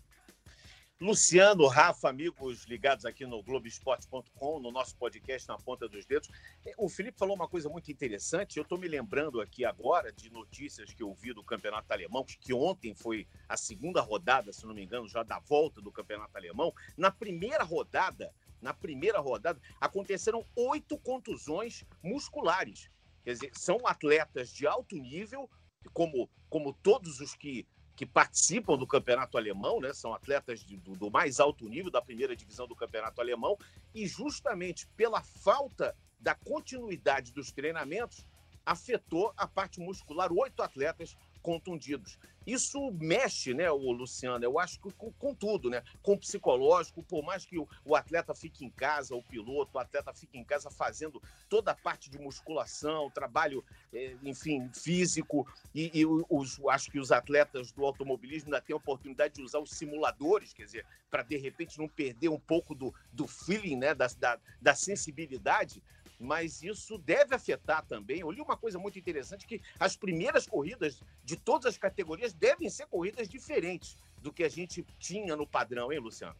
Luciano, 1.01 1.66
Rafa, 1.66 2.10
amigos 2.10 2.66
ligados 2.66 3.06
aqui 3.06 3.25
no 3.25 3.42
Globoesporte.com, 3.42 4.60
no 4.60 4.69
nosso 4.69 4.98
podcast 4.98 5.48
Na 5.48 5.57
Ponta 5.57 5.88
dos 5.88 6.06
Dedos. 6.06 6.30
O 6.78 6.90
Felipe 6.90 7.18
falou 7.18 7.38
uma 7.38 7.48
coisa 7.48 7.69
muito 7.69 7.90
interessante. 7.90 8.57
Eu 8.57 8.63
estou 8.63 8.78
me 8.78 8.86
lembrando 8.86 9.40
aqui 9.40 9.63
agora 9.63 10.12
de 10.12 10.30
notícias 10.30 10.94
que 10.94 11.01
eu 11.01 11.13
vi 11.13 11.31
do 11.34 11.42
Campeonato 11.42 11.90
Alemão, 11.94 12.25
que 12.25 12.54
ontem 12.54 12.94
foi 12.94 13.25
a 13.48 13.56
segunda 13.56 14.01
rodada, 14.01 14.51
se 14.51 14.66
não 14.66 14.74
me 14.74 14.84
engano, 14.84 15.07
já 15.07 15.24
da 15.24 15.40
volta 15.40 15.80
do 15.80 15.90
Campeonato 15.90 16.36
Alemão. 16.36 16.74
Na 16.98 17.10
primeira 17.10 17.63
rodada, 17.63 18.34
na 18.62 18.74
primeira 18.74 19.19
rodada, 19.19 19.57
aconteceram 19.80 20.46
oito 20.54 20.98
contusões 20.98 21.86
musculares. 22.04 22.92
Quer 23.24 23.36
dizer, 23.36 23.51
são 23.54 23.88
atletas 23.88 24.51
de 24.51 24.68
alto 24.68 24.98
nível, 24.98 25.50
como, 25.94 26.30
como 26.50 26.74
todos 26.74 27.22
os 27.22 27.34
que 27.36 27.66
que 28.00 28.06
participam 28.06 28.78
do 28.78 28.88
campeonato 28.88 29.38
alemão, 29.38 29.81
né? 29.81 29.92
São 29.92 30.13
atletas 30.13 30.62
de, 30.62 30.78
do, 30.78 30.94
do, 30.96 31.12
mais 31.12 31.38
alto 31.38 31.68
nível 31.68 31.92
da 31.92 32.01
primeira 32.01 32.34
divisão 32.34 32.66
do 32.66 32.74
campeonato 32.74 33.19
alemão, 33.19 33.57
e 33.94 34.07
justamente 34.07 34.88
pela 34.96 35.22
falta 35.22 35.94
da 36.18 36.34
continuidade 36.34 37.34
dos 37.34 37.51
treinamentos, 37.51 38.25
afetou 38.66 39.34
a 39.36 39.46
parte 39.46 39.81
muscular. 39.81 40.31
Oito 40.31 40.63
atletas 40.63 41.13
contundidos. 41.41 42.18
Isso 42.45 42.91
mexe, 42.91 43.53
né, 43.53 43.69
o 43.69 43.91
Luciano? 43.91 44.44
Eu 44.44 44.57
acho 44.57 44.80
que 44.80 44.91
com, 44.94 45.12
com 45.12 45.36
tudo, 45.36 45.69
né? 45.69 45.83
Com 46.01 46.13
o 46.13 46.18
psicológico, 46.18 47.03
por 47.03 47.24
mais 47.24 47.45
que 47.45 47.59
o, 47.59 47.68
o, 47.86 47.95
atleta 47.95 48.33
fique 48.33 48.65
em 48.65 48.69
casa, 48.69 49.15
o 49.15 49.21
piloto, 49.21 49.77
o 49.77 49.80
atleta 49.80 50.12
fique 50.13 50.38
em 50.38 50.44
casa 50.44 50.71
fazendo 50.71 51.21
toda 51.47 51.71
a 51.71 51.75
parte 51.75 52.09
de 52.09 52.18
musculação, 52.18 53.09
trabalho, 53.12 53.63
é, 53.94 54.15
enfim, 54.24 54.68
físico, 54.74 55.47
e, 55.75 55.91
e 55.94 56.06
os, 56.06 56.59
acho 56.69 56.89
que 56.89 57.00
os 57.00 57.12
atletas 57.12 57.71
do 57.71 57.86
automobilismo 57.86 58.47
ainda 58.47 58.62
têm 58.62 58.74
a 58.74 58.77
oportunidade 58.77 59.36
de 59.36 59.44
usar 59.44 59.59
os 59.59 59.71
simuladores, 59.71 60.53
quer 60.53 60.65
dizer, 60.65 60.86
para 61.12 61.22
de 61.22 61.38
repente 61.38 61.77
não 61.77 61.88
perder 61.88 62.29
um 62.29 62.39
pouco 62.39 62.74
do, 62.74 62.93
do 63.13 63.27
feeling, 63.27 63.75
né, 63.75 63.93
da, 63.93 64.08
da, 64.17 64.39
da 64.60 64.74
sensibilidade 64.74 65.84
mas 66.20 66.62
isso 66.62 66.98
deve 66.98 67.34
afetar 67.34 67.86
também. 67.86 68.20
Eu 68.20 68.30
li 68.30 68.42
uma 68.42 68.58
coisa 68.58 68.78
muito 68.78 69.00
interessante 69.00 69.48
que 69.48 69.62
as 69.80 69.96
primeiras 69.96 70.46
corridas 70.46 71.02
de 71.24 71.38
todas 71.38 71.68
as 71.68 71.78
categorias 71.78 72.34
devem 72.34 72.70
ser 72.70 72.88
corridas 72.88 73.30
diferentes 73.30 73.98
do 74.22 74.34
que 74.34 74.44
a 74.44 74.50
gente 74.50 74.86
tinha 75.00 75.36
no 75.36 75.48
padrão, 75.48 75.92
hein, 75.92 76.00
Luciano? 76.00 76.36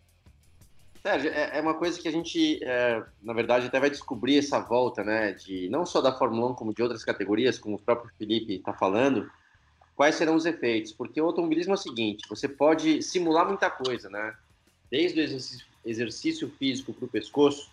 Sérgio, 1.02 1.32
é, 1.32 1.58
é 1.58 1.62
uma 1.62 1.76
coisa 1.76 1.98
que 2.00 2.10
a 2.10 2.12
gente, 2.12 2.62
é, 2.62 3.02
na 3.22 3.32
verdade, 3.32 3.68
até 3.68 3.80
vai 3.80 3.90
descobrir 3.90 4.38
essa 4.38 4.60
volta, 4.60 5.02
né, 5.02 5.32
de 5.32 5.70
não 5.70 5.86
só 5.86 6.02
da 6.02 6.12
Fórmula 6.18 6.52
1, 6.52 6.56
como 6.56 6.74
de 6.74 6.84
outras 6.84 7.06
categorias, 7.06 7.58
como 7.58 7.78
o 7.78 7.80
próprio 7.80 8.12
Felipe 8.18 8.56
está 8.56 8.74
falando, 8.74 9.32
quais 9.96 10.16
serão 10.16 10.36
os 10.36 10.46
efeitos. 10.46 10.92
Porque 10.92 11.22
o 11.22 11.26
automobilismo 11.26 11.72
é 11.72 11.76
o 11.76 11.78
seguinte, 11.78 12.28
você 12.28 12.50
pode 12.50 13.02
simular 13.02 13.48
muita 13.48 13.70
coisa, 13.70 14.10
né, 14.10 14.36
desde 14.92 15.22
o 15.22 15.24
exercício, 15.24 15.66
exercício 15.86 16.50
físico 16.60 16.92
para 16.94 17.06
o 17.06 17.10
pescoço, 17.10 17.72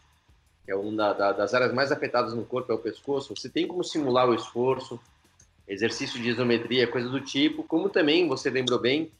que 0.67 0.73
é 0.73 0.77
uma 0.77 1.15
da, 1.15 1.31
das 1.31 1.55
áreas 1.55 1.73
mais 1.73 1.93
afetadas 1.93 2.35
no 2.35 2.45
corpo, 2.45 2.73
é 2.73 2.75
o 2.75 2.79
pescoço, 2.79 3.35
você 3.35 3.49
tem 3.49 3.69
como 3.69 3.85
simular 3.85 4.29
o 4.29 4.35
esforço, 4.35 5.01
exercício 5.67 6.21
de 6.21 6.29
isometria, 6.29 6.89
coisa 6.89 7.09
do 7.09 7.21
tipo, 7.21 7.63
como 7.63 7.89
também, 7.89 8.27
você 8.27 8.51
lembrou 8.51 8.81
bem, 8.81 9.13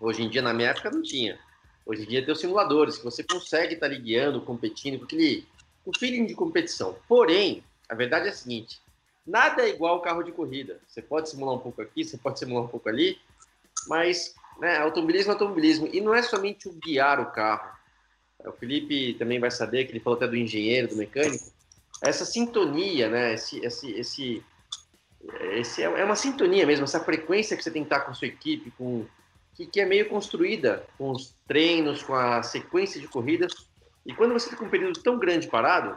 hoje 0.00 0.22
em 0.22 0.30
dia, 0.30 0.40
na 0.40 0.54
minha 0.54 0.70
época, 0.70 0.90
não 0.90 1.02
tinha. 1.02 1.38
Hoje 1.84 2.04
em 2.04 2.06
dia 2.06 2.24
tem 2.24 2.32
os 2.32 2.40
simuladores, 2.40 2.96
que 2.96 3.04
você 3.04 3.22
consegue 3.22 3.74
estar 3.74 3.90
tá 3.90 3.94
guiando, 3.94 4.40
competindo, 4.40 4.98
com 4.98 5.04
aquele 5.04 5.46
o 5.84 5.98
feeling 5.98 6.24
de 6.24 6.34
competição. 6.34 6.96
Porém, 7.06 7.62
a 7.88 7.94
verdade 7.94 8.26
é 8.26 8.30
a 8.30 8.34
seguinte, 8.34 8.80
nada 9.26 9.62
é 9.62 9.68
igual 9.68 9.94
ao 9.94 10.00
carro 10.00 10.22
de 10.22 10.32
corrida. 10.32 10.80
Você 10.86 11.02
pode 11.02 11.28
simular 11.28 11.54
um 11.54 11.58
pouco 11.58 11.82
aqui, 11.82 12.04
você 12.04 12.16
pode 12.16 12.38
simular 12.38 12.64
um 12.64 12.68
pouco 12.68 12.88
ali, 12.88 13.18
mas 13.88 14.34
né, 14.58 14.78
automobilismo 14.78 15.32
é 15.32 15.34
automobilismo. 15.34 15.88
E 15.92 16.00
não 16.00 16.14
é 16.14 16.22
somente 16.22 16.68
o 16.68 16.72
guiar 16.72 17.20
o 17.20 17.32
carro, 17.32 17.76
o 18.44 18.52
Felipe 18.52 19.14
também 19.14 19.38
vai 19.38 19.50
saber, 19.50 19.84
que 19.84 19.92
ele 19.92 20.00
falou 20.00 20.16
até 20.16 20.26
do 20.26 20.36
engenheiro, 20.36 20.88
do 20.88 20.96
mecânico, 20.96 21.52
essa 22.02 22.24
sintonia, 22.24 23.08
né? 23.08 23.34
Esse, 23.34 23.64
esse, 23.64 23.90
esse, 23.92 24.42
esse 25.52 25.82
é, 25.82 25.86
é 25.86 26.04
uma 26.04 26.16
sintonia 26.16 26.66
mesmo, 26.66 26.84
essa 26.84 27.00
frequência 27.00 27.56
que 27.56 27.62
você 27.62 27.70
tem 27.70 27.82
que 27.82 27.86
estar 27.86 28.00
com 28.00 28.10
a 28.10 28.14
sua 28.14 28.28
equipe, 28.28 28.72
com 28.72 29.06
que, 29.54 29.66
que 29.66 29.80
é 29.80 29.86
meio 29.86 30.08
construída 30.08 30.84
com 30.98 31.10
os 31.10 31.34
treinos, 31.46 32.02
com 32.02 32.14
a 32.14 32.42
sequência 32.42 33.00
de 33.00 33.06
corridas. 33.06 33.52
E 34.04 34.12
quando 34.14 34.32
você 34.32 34.50
fica 34.50 34.64
um 34.64 34.70
período 34.70 35.00
tão 35.00 35.18
grande 35.18 35.46
parado, 35.46 35.96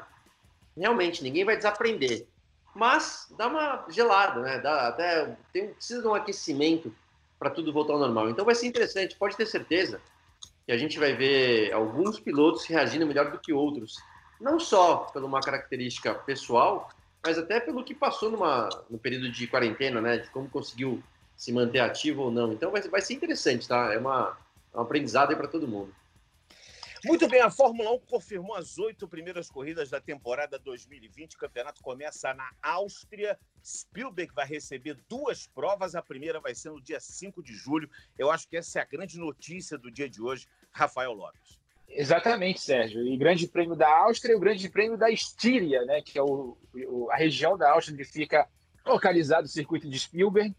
realmente 0.78 1.24
ninguém 1.24 1.44
vai 1.44 1.58
desaprender. 1.58 2.28
Mas 2.76 3.34
dá 3.38 3.48
uma 3.48 3.86
gelada, 3.90 4.42
né? 4.42 4.60
Dá 4.60 4.90
até 4.90 5.36
tem, 5.52 5.70
precisa 5.70 6.02
de 6.02 6.08
um 6.08 6.14
aquecimento 6.14 6.94
para 7.40 7.50
tudo 7.50 7.74
voltar 7.74 7.94
ao 7.94 8.00
normal. 8.00 8.30
Então 8.30 8.46
vai 8.46 8.54
ser 8.54 8.68
interessante, 8.68 9.16
pode 9.16 9.36
ter 9.36 9.46
certeza 9.46 10.02
que 10.66 10.72
a 10.72 10.78
gente 10.78 10.98
vai 10.98 11.14
ver 11.14 11.72
alguns 11.72 12.20
pilotos 12.20 12.66
reagindo 12.66 13.06
melhor 13.06 13.32
do 13.32 13.40
que 13.40 13.54
outros. 13.54 13.98
Não 14.40 14.60
só 14.60 14.98
por 14.98 15.24
uma 15.24 15.40
característica 15.40 16.14
pessoal, 16.14 16.90
mas 17.24 17.38
até 17.38 17.60
pelo 17.60 17.84
que 17.84 17.94
passou 17.94 18.32
numa, 18.32 18.70
no 18.90 18.98
período 18.98 19.32
de 19.32 19.48
quarentena, 19.48 20.02
né? 20.02 20.18
De 20.18 20.30
como 20.30 20.50
conseguiu 20.50 21.02
se 21.38 21.52
manter 21.52 21.80
ativo 21.80 22.24
ou 22.24 22.32
não. 22.32 22.54
Então 22.54 22.72
vai, 22.72 22.82
vai 22.84 23.02
ser 23.02 23.14
interessante, 23.14 23.68
tá? 23.68 23.94
É 23.94 23.98
uma, 23.98 24.38
é 24.74 24.78
um 24.78 24.82
aprendizado 24.82 25.36
para 25.36 25.48
todo 25.48 25.68
mundo. 25.68 25.94
Muito 27.06 27.28
bem, 27.28 27.40
a 27.40 27.52
Fórmula 27.52 27.92
1 27.92 28.00
confirmou 28.00 28.56
as 28.56 28.80
oito 28.80 29.08
primeiras 29.08 29.48
corridas 29.48 29.92
da 29.92 30.02
temporada 30.02 30.58
2020. 30.58 31.36
O 31.36 31.38
campeonato 31.38 31.84
começa 31.84 32.34
na 32.34 32.50
Áustria. 32.64 33.38
Spielberg 33.64 34.34
vai 34.34 34.48
receber 34.48 34.98
duas 35.08 35.46
provas. 35.46 35.94
A 35.94 36.02
primeira 36.02 36.40
vai 36.40 36.56
ser 36.56 36.72
no 36.72 36.82
dia 36.82 37.00
5 37.00 37.44
de 37.44 37.54
julho. 37.54 37.88
Eu 38.18 38.32
acho 38.32 38.50
que 38.50 38.58
essa 38.58 38.80
é 38.80 38.82
a 38.82 38.86
grande 38.86 39.20
notícia 39.20 39.78
do 39.78 39.92
dia 39.92 40.10
de 40.10 40.20
hoje, 40.20 40.48
Rafael 40.72 41.14
Lopes. 41.14 41.60
Exatamente, 41.88 42.60
Sérgio. 42.60 43.06
E 43.06 43.16
Grande 43.16 43.48
Prêmio 43.48 43.76
da 43.76 43.88
Áustria 44.00 44.34
e 44.34 44.36
o 44.36 44.40
Grande 44.40 44.68
Prêmio 44.68 44.98
da 44.98 45.12
Estíria, 45.12 45.86
né, 45.86 46.02
que 46.02 46.18
é 46.18 46.24
o, 46.24 46.58
o, 46.88 47.12
a 47.12 47.16
região 47.18 47.56
da 47.56 47.72
Áustria 47.72 47.94
onde 47.94 48.04
fica 48.04 48.50
localizado 48.84 49.46
o 49.46 49.50
circuito 49.50 49.88
de 49.88 50.00
Spielberg. 50.00 50.56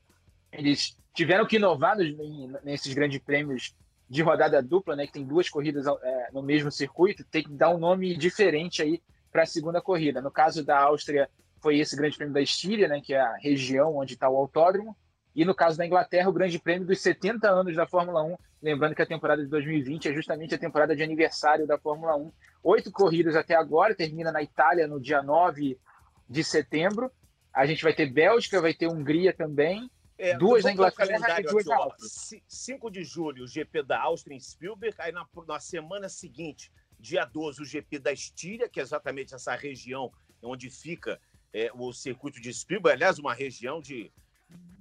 Eles 0.53 0.97
tiveram 1.13 1.45
que 1.45 1.57
inovar 1.57 1.97
nos, 1.97 2.63
nesses 2.63 2.95
grandes 2.95 3.19
prêmios 3.19 3.75
de 4.09 4.23
rodada 4.23 4.63
dupla, 4.63 4.95
né, 4.95 5.07
que 5.07 5.13
tem 5.13 5.27
duas 5.27 5.49
corridas 5.49 5.87
é, 5.87 6.29
no 6.33 6.43
mesmo 6.43 6.71
circuito, 6.71 7.25
tem 7.25 7.43
que 7.43 7.53
dar 7.53 7.71
um 7.71 7.79
nome 7.79 8.17
diferente 8.17 8.83
aí 8.83 9.03
para 9.33 9.43
a 9.43 9.47
segunda 9.47 9.81
corrida. 9.81 10.23
No 10.23 10.31
caso 10.31 10.65
da 10.65 10.79
Áustria, 10.79 11.29
foi 11.61 11.79
esse 11.79 11.97
Grande 11.97 12.17
Prêmio 12.17 12.35
da 12.35 12.41
Estíria, 12.41 12.89
né, 12.89 13.01
que 13.03 13.15
é 13.15 13.21
a 13.21 13.37
região 13.37 13.97
onde 13.97 14.15
está 14.15 14.29
o 14.29 14.37
autódromo. 14.37 14.97
E 15.35 15.45
no 15.45 15.55
caso 15.55 15.77
da 15.77 15.85
Inglaterra, 15.85 16.31
o 16.31 16.33
Grande 16.33 16.59
Prêmio 16.59 16.87
dos 16.87 17.01
70 17.01 17.51
anos 17.51 17.77
da 17.77 17.87
Fórmula 17.87 18.23
1. 18.23 18.37
Lembrando 18.63 18.95
que 18.95 19.03
a 19.03 19.07
temporada 19.07 19.43
de 19.43 19.51
2020 19.51 20.09
é 20.09 20.15
justamente 20.15 20.55
a 20.55 20.59
temporada 20.59 20.97
de 20.97 21.03
aniversário 21.03 21.67
da 21.67 21.77
Fórmula 21.77 22.17
1. 22.17 22.33
Oito 22.63 22.91
corridas 22.91 23.37
até 23.37 23.55
agora, 23.55 23.95
termina 23.95 24.33
na 24.33 24.43
Itália 24.43 24.87
no 24.87 24.99
dia 24.99 25.23
9 25.23 25.79
de 26.29 26.45
setembro. 26.45 27.11
A 27.53 27.67
gente 27.67 27.83
vai 27.83 27.93
ter 27.93 28.07
Bélgica, 28.07 28.63
vai 28.63 28.73
ter 28.73 28.87
Hungria 28.87 29.35
também. 29.35 29.91
É, 30.19 30.37
duas 30.37 30.65
na 30.65 30.73
Inglaterra 30.73 31.41
e 31.41 31.43
duas 31.43 31.67
na 31.67 31.77
Áustria. 31.77 32.43
5 32.49 32.91
de 32.91 33.05
julho, 33.05 33.45
o 33.45 33.49
GP 33.49 33.83
da 33.83 34.01
Áustria 34.01 34.35
em 34.35 34.41
Spielberg. 34.41 34.97
Aí 34.99 35.13
na, 35.13 35.27
na 35.47 35.61
semana 35.61 36.09
seguinte, 36.09 36.73
dia 36.99 37.25
12, 37.25 37.63
o 37.63 37.65
GP 37.65 37.99
da 37.99 38.13
Estíria, 38.13 38.69
que 38.69 38.81
é 38.81 38.83
exatamente 38.83 39.35
essa 39.35 39.55
região 39.55 40.11
onde 40.43 40.71
fica 40.71 41.21
é, 41.53 41.71
o 41.75 41.93
circuito 41.93 42.41
de 42.41 42.53
Spielberg. 42.53 42.97
Aliás, 42.97 43.19
uma 43.19 43.35
região 43.35 43.81
de 43.81 44.11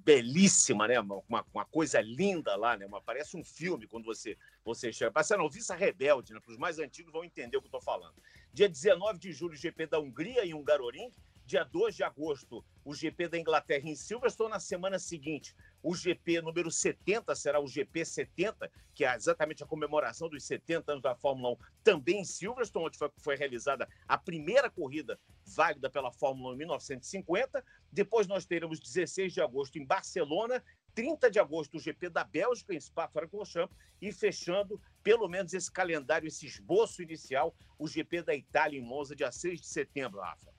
belíssima, 0.05 0.87
né? 0.87 0.99
Uma, 0.99 1.43
uma 1.51 1.65
coisa 1.65 1.99
linda 1.99 2.55
lá, 2.55 2.77
né? 2.77 2.85
Uma, 2.85 3.01
parece 3.01 3.35
um 3.35 3.43
filme 3.43 3.87
quando 3.87 4.05
você, 4.05 4.37
você 4.63 4.93
chega. 4.93 5.11
Parece 5.11 5.33
a 5.33 5.37
noviça 5.37 5.75
rebelde, 5.75 6.31
né? 6.31 6.39
Para 6.39 6.51
os 6.51 6.57
mais 6.57 6.77
antigos 6.77 7.11
vão 7.11 7.23
entender 7.23 7.57
o 7.57 7.61
que 7.61 7.65
eu 7.65 7.69
estou 7.69 7.81
falando. 7.81 8.13
Dia 8.53 8.69
19 8.69 9.17
de 9.17 9.31
julho, 9.33 9.57
GP 9.57 9.87
da 9.87 9.99
Hungria 9.99 10.45
em 10.45 10.53
Hungaroring. 10.53 11.11
Dia 11.45 11.63
2 11.63 11.95
de 11.95 12.03
agosto, 12.03 12.65
o 12.83 12.91
GP 12.91 13.27
da 13.27 13.37
Inglaterra 13.37 13.87
em 13.87 13.95
Silverstone. 13.95 14.49
Na 14.49 14.59
semana 14.59 14.97
seguinte, 14.97 15.55
o 15.83 15.93
GP 15.93 16.41
número 16.41 16.71
70 16.71 17.35
será 17.35 17.59
o 17.59 17.67
GP 17.67 18.03
70, 18.03 18.71
que 18.95 19.05
é 19.05 19.13
exatamente 19.13 19.63
a 19.63 19.67
comemoração 19.67 20.27
dos 20.27 20.43
70 20.43 20.93
anos 20.93 21.03
da 21.03 21.13
Fórmula 21.13 21.53
1, 21.53 21.57
também 21.83 22.21
em 22.21 22.25
Silverstone, 22.25 22.87
onde 22.87 22.97
foi, 22.97 23.11
foi 23.17 23.35
realizada 23.35 23.87
a 24.07 24.17
primeira 24.17 24.71
corrida 24.71 25.19
válida 25.45 25.87
pela 25.87 26.11
Fórmula 26.11 26.49
1 26.49 26.53
em 26.55 26.57
1950. 26.57 27.63
Depois 27.91 28.25
nós 28.25 28.47
teremos 28.47 28.79
16 28.79 29.31
de 29.31 29.39
agosto 29.39 29.77
em 29.77 29.85
Barcelona, 29.85 30.63
30 30.95 31.29
de 31.29 31.37
agosto 31.37 31.77
o 31.77 31.79
GP 31.79 32.09
da 32.09 32.23
Bélgica 32.23 32.73
em 32.73 32.79
Spa-Francorchamps 32.79 33.77
e 34.01 34.11
fechando 34.11 34.81
pelo 35.03 35.27
menos 35.27 35.53
esse 35.53 35.71
calendário, 35.71 36.27
esse 36.27 36.47
esboço 36.47 37.03
inicial, 37.03 37.55
o 37.77 37.87
GP 37.87 38.23
da 38.23 38.33
Itália 38.33 38.79
em 38.79 38.83
Monza, 38.83 39.15
dia 39.15 39.31
6 39.31 39.61
de 39.61 39.67
setembro, 39.67 40.21
Rafa. 40.21 40.54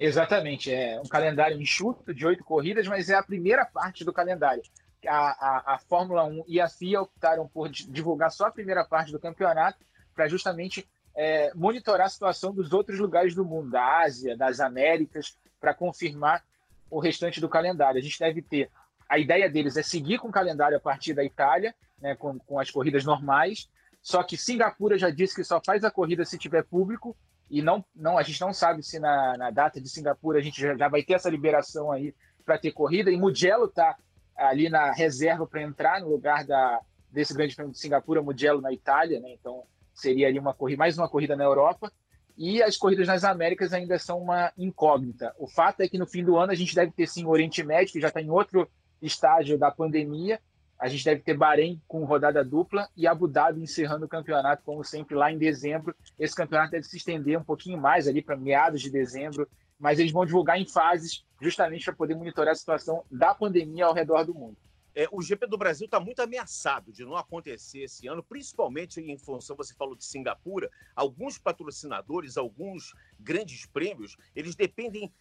Exatamente, 0.00 0.72
é 0.72 0.98
um 0.98 1.06
calendário 1.06 1.60
enxuto 1.60 2.14
de 2.14 2.26
oito 2.26 2.42
corridas, 2.42 2.88
mas 2.88 3.10
é 3.10 3.14
a 3.14 3.22
primeira 3.22 3.66
parte 3.66 4.02
do 4.02 4.14
calendário. 4.14 4.62
A, 5.06 5.18
a, 5.18 5.74
a, 5.74 5.78
Fórmula 5.78 6.24
1 6.24 6.44
e 6.48 6.58
a 6.58 6.70
FIA 6.70 7.02
optaram 7.02 7.46
por 7.46 7.68
divulgar 7.68 8.30
só 8.30 8.46
a 8.46 8.50
primeira 8.50 8.82
parte 8.82 9.12
do 9.12 9.20
campeonato 9.20 9.84
para 10.14 10.26
justamente 10.26 10.88
é, 11.14 11.52
monitorar 11.54 12.06
a 12.06 12.10
situação 12.10 12.54
dos 12.54 12.72
outros 12.72 12.98
lugares 12.98 13.34
do 13.34 13.44
mundo, 13.44 13.70
da 13.70 14.00
Ásia, 14.00 14.34
das 14.34 14.58
Américas, 14.58 15.36
para 15.60 15.74
confirmar 15.74 16.42
o 16.90 16.98
restante 16.98 17.38
do 17.38 17.48
calendário. 17.48 17.98
A 17.98 18.02
gente 18.02 18.18
deve 18.18 18.40
ter. 18.40 18.70
A 19.06 19.18
ideia 19.18 19.50
deles 19.50 19.76
é 19.76 19.82
seguir 19.82 20.18
com 20.18 20.28
o 20.28 20.32
calendário 20.32 20.78
a 20.78 20.80
partir 20.80 21.12
da 21.12 21.22
Itália, 21.22 21.74
né, 22.00 22.14
com, 22.14 22.38
com 22.38 22.58
as 22.58 22.70
corridas 22.70 23.04
normais, 23.04 23.68
só 24.00 24.22
que 24.22 24.38
Singapura 24.38 24.96
já 24.96 25.10
disse 25.10 25.34
que 25.34 25.44
só 25.44 25.60
faz 25.62 25.84
a 25.84 25.90
corrida 25.90 26.24
se 26.24 26.38
tiver 26.38 26.64
público, 26.64 27.14
e 27.50 27.60
não, 27.60 27.84
não 27.94 28.16
a 28.16 28.22
gente 28.22 28.40
não 28.40 28.52
sabe 28.52 28.82
se 28.82 29.00
na, 29.00 29.36
na 29.36 29.50
data 29.50 29.80
de 29.80 29.88
Singapura 29.88 30.38
a 30.38 30.42
gente 30.42 30.60
já, 30.60 30.76
já 30.76 30.88
vai 30.88 31.02
ter 31.02 31.14
essa 31.14 31.28
liberação 31.28 31.90
aí 31.90 32.14
para 32.44 32.56
ter 32.58 32.70
corrida. 32.70 33.10
E 33.10 33.16
Mugello 33.16 33.64
está 33.64 33.96
ali 34.36 34.68
na 34.68 34.92
reserva 34.92 35.46
para 35.46 35.62
entrar 35.62 36.00
no 36.00 36.08
lugar 36.08 36.46
da, 36.46 36.80
desse 37.10 37.34
grande 37.34 37.56
prêmio 37.56 37.72
de 37.72 37.78
Singapura, 37.78 38.22
Mugello 38.22 38.60
na 38.60 38.72
Itália, 38.72 39.18
né? 39.18 39.32
Então 39.32 39.64
seria 39.92 40.28
ali 40.28 40.38
uma 40.38 40.54
corrida, 40.54 40.78
mais 40.78 40.96
uma 40.96 41.08
corrida 41.08 41.34
na 41.34 41.44
Europa. 41.44 41.92
E 42.36 42.62
as 42.62 42.76
corridas 42.76 43.08
nas 43.08 43.24
Américas 43.24 43.72
ainda 43.72 43.98
são 43.98 44.18
uma 44.18 44.52
incógnita. 44.56 45.34
O 45.36 45.46
fato 45.46 45.80
é 45.80 45.88
que 45.88 45.98
no 45.98 46.06
fim 46.06 46.24
do 46.24 46.38
ano 46.38 46.52
a 46.52 46.54
gente 46.54 46.74
deve 46.74 46.92
ter 46.92 47.06
sim 47.06 47.24
o 47.24 47.28
Oriente 47.28 47.62
Médio, 47.62 47.92
que 47.92 48.00
já 48.00 48.08
está 48.08 48.22
em 48.22 48.30
outro 48.30 48.70
estágio 49.02 49.58
da 49.58 49.70
pandemia, 49.70 50.40
a 50.80 50.88
gente 50.88 51.04
deve 51.04 51.20
ter 51.20 51.36
Bahrein 51.36 51.80
com 51.86 52.04
rodada 52.04 52.42
dupla 52.42 52.88
e 52.96 53.06
Abu 53.06 53.28
Dhabi 53.28 53.62
encerrando 53.62 54.06
o 54.06 54.08
campeonato, 54.08 54.62
como 54.64 54.82
sempre, 54.82 55.14
lá 55.14 55.30
em 55.30 55.36
dezembro. 55.36 55.94
Esse 56.18 56.34
campeonato 56.34 56.70
deve 56.70 56.84
se 56.84 56.96
estender 56.96 57.38
um 57.38 57.44
pouquinho 57.44 57.76
mais 57.76 58.08
ali 58.08 58.22
para 58.22 58.34
meados 58.34 58.80
de 58.80 58.90
dezembro, 58.90 59.46
mas 59.78 59.98
eles 59.98 60.10
vão 60.10 60.24
divulgar 60.24 60.58
em 60.58 60.66
fases, 60.66 61.22
justamente 61.38 61.84
para 61.84 61.94
poder 61.94 62.14
monitorar 62.14 62.52
a 62.52 62.54
situação 62.54 63.04
da 63.10 63.34
pandemia 63.34 63.84
ao 63.84 63.92
redor 63.92 64.24
do 64.24 64.34
mundo. 64.34 64.56
É, 64.94 65.06
o 65.12 65.22
GP 65.22 65.46
do 65.46 65.58
Brasil 65.58 65.84
está 65.84 66.00
muito 66.00 66.20
ameaçado 66.20 66.92
de 66.92 67.04
não 67.04 67.14
acontecer 67.14 67.82
esse 67.82 68.08
ano, 68.08 68.22
principalmente 68.22 69.00
em 69.00 69.18
função, 69.18 69.54
você 69.54 69.74
falou 69.74 69.94
de 69.94 70.04
Singapura, 70.04 70.70
alguns 70.96 71.38
patrocinadores, 71.38 72.38
alguns 72.38 72.94
grandes 73.18 73.66
prêmios, 73.66 74.16
eles 74.34 74.56
dependem 74.56 75.12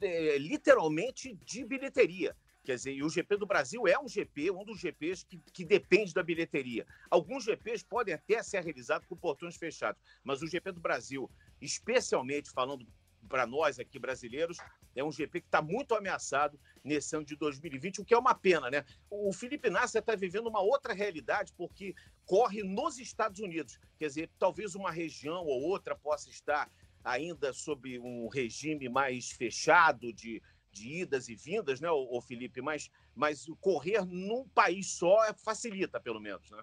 é, 0.00 0.38
literalmente 0.38 1.38
de 1.44 1.64
bilheteria. 1.64 2.34
Quer 2.64 2.76
dizer, 2.76 2.92
e 2.94 3.02
o 3.02 3.10
GP 3.10 3.36
do 3.36 3.46
Brasil 3.46 3.86
é 3.86 3.98
um 3.98 4.08
GP, 4.08 4.50
um 4.50 4.64
dos 4.64 4.80
GPs 4.80 5.22
que, 5.24 5.38
que 5.52 5.64
depende 5.66 6.14
da 6.14 6.22
bilheteria. 6.22 6.86
Alguns 7.10 7.44
GPs 7.44 7.84
podem 7.84 8.14
até 8.14 8.42
ser 8.42 8.62
realizados 8.62 9.06
com 9.06 9.14
portões 9.14 9.56
fechados, 9.56 10.00
mas 10.24 10.40
o 10.40 10.46
GP 10.46 10.72
do 10.72 10.80
Brasil, 10.80 11.30
especialmente 11.60 12.50
falando 12.50 12.86
para 13.28 13.46
nós 13.46 13.78
aqui 13.78 13.98
brasileiros, 13.98 14.58
é 14.96 15.04
um 15.04 15.12
GP 15.12 15.40
que 15.40 15.46
está 15.46 15.60
muito 15.60 15.94
ameaçado 15.94 16.58
nesse 16.82 17.14
ano 17.16 17.24
de 17.24 17.36
2020, 17.36 18.00
o 18.00 18.04
que 18.04 18.14
é 18.14 18.18
uma 18.18 18.34
pena, 18.34 18.70
né? 18.70 18.84
O 19.10 19.32
Felipe 19.32 19.68
Nasser 19.68 20.00
está 20.00 20.14
vivendo 20.14 20.46
uma 20.46 20.60
outra 20.60 20.94
realidade, 20.94 21.52
porque 21.56 21.94
corre 22.24 22.62
nos 22.62 22.98
Estados 22.98 23.40
Unidos. 23.40 23.78
Quer 23.98 24.06
dizer, 24.06 24.30
talvez 24.38 24.74
uma 24.74 24.90
região 24.90 25.44
ou 25.44 25.62
outra 25.62 25.96
possa 25.96 26.30
estar 26.30 26.70
ainda 27.02 27.52
sob 27.52 27.98
um 27.98 28.28
regime 28.28 28.88
mais 28.88 29.30
fechado 29.30 30.12
de 30.12 30.42
de 30.74 31.02
idas 31.02 31.28
e 31.28 31.34
vindas, 31.34 31.80
né, 31.80 31.88
o, 31.90 32.20
Felipe? 32.20 32.60
Mas, 32.60 32.90
mas 33.14 33.46
correr 33.60 34.04
num 34.04 34.46
país 34.48 34.90
só 34.90 35.24
é, 35.24 35.32
facilita, 35.32 36.00
pelo 36.00 36.20
menos, 36.20 36.50
né? 36.50 36.62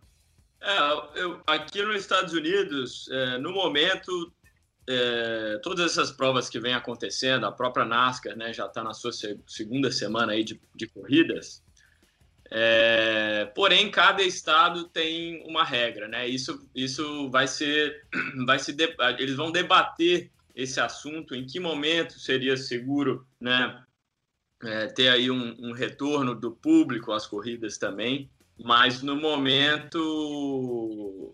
É, 0.62 1.20
eu, 1.20 1.42
aqui 1.48 1.82
nos 1.82 1.96
Estados 1.96 2.34
Unidos, 2.34 3.10
é, 3.10 3.38
no 3.40 3.52
momento, 3.52 4.32
é, 4.88 5.60
todas 5.64 5.92
essas 5.92 6.12
provas 6.12 6.50
que 6.50 6.60
vêm 6.60 6.76
acontecendo, 6.76 7.46
a 7.48 7.52
própria 7.52 7.86
NASCAR 7.86 8.36
né, 8.36 8.54
já 8.54 8.68
está 8.68 8.84
na 8.84 8.94
sua 8.94 9.12
segunda 9.48 9.92
semana 9.92 10.34
aí 10.34 10.44
de, 10.44 10.62
de 10.76 10.88
corridas, 10.88 11.64
é, 12.54 13.46
porém, 13.56 13.90
cada 13.90 14.22
estado 14.22 14.84
tem 14.90 15.42
uma 15.48 15.64
regra, 15.64 16.10
né? 16.10 16.28
Isso, 16.28 16.70
isso 16.76 17.30
vai 17.30 17.48
ser, 17.48 18.06
vai 18.46 18.60
se, 18.60 18.76
eles 19.18 19.38
vão 19.38 19.54
debater 19.54 20.30
esse 20.54 20.82
assunto, 20.82 21.34
em 21.34 21.46
que 21.46 21.62
momento 21.62 22.20
seria 22.20 22.58
seguro, 22.58 23.26
né, 23.40 23.82
é, 24.64 24.88
ter 24.88 25.10
aí 25.10 25.32
um, 25.32 25.56
um, 25.60 25.72
retorno 25.72 26.36
do 26.36 26.52
público 26.52 27.12
às 27.12 27.26
corridas 27.26 27.78
também, 27.78 28.30
mas 28.64 29.02
no 29.02 29.16
momento, 29.16 30.00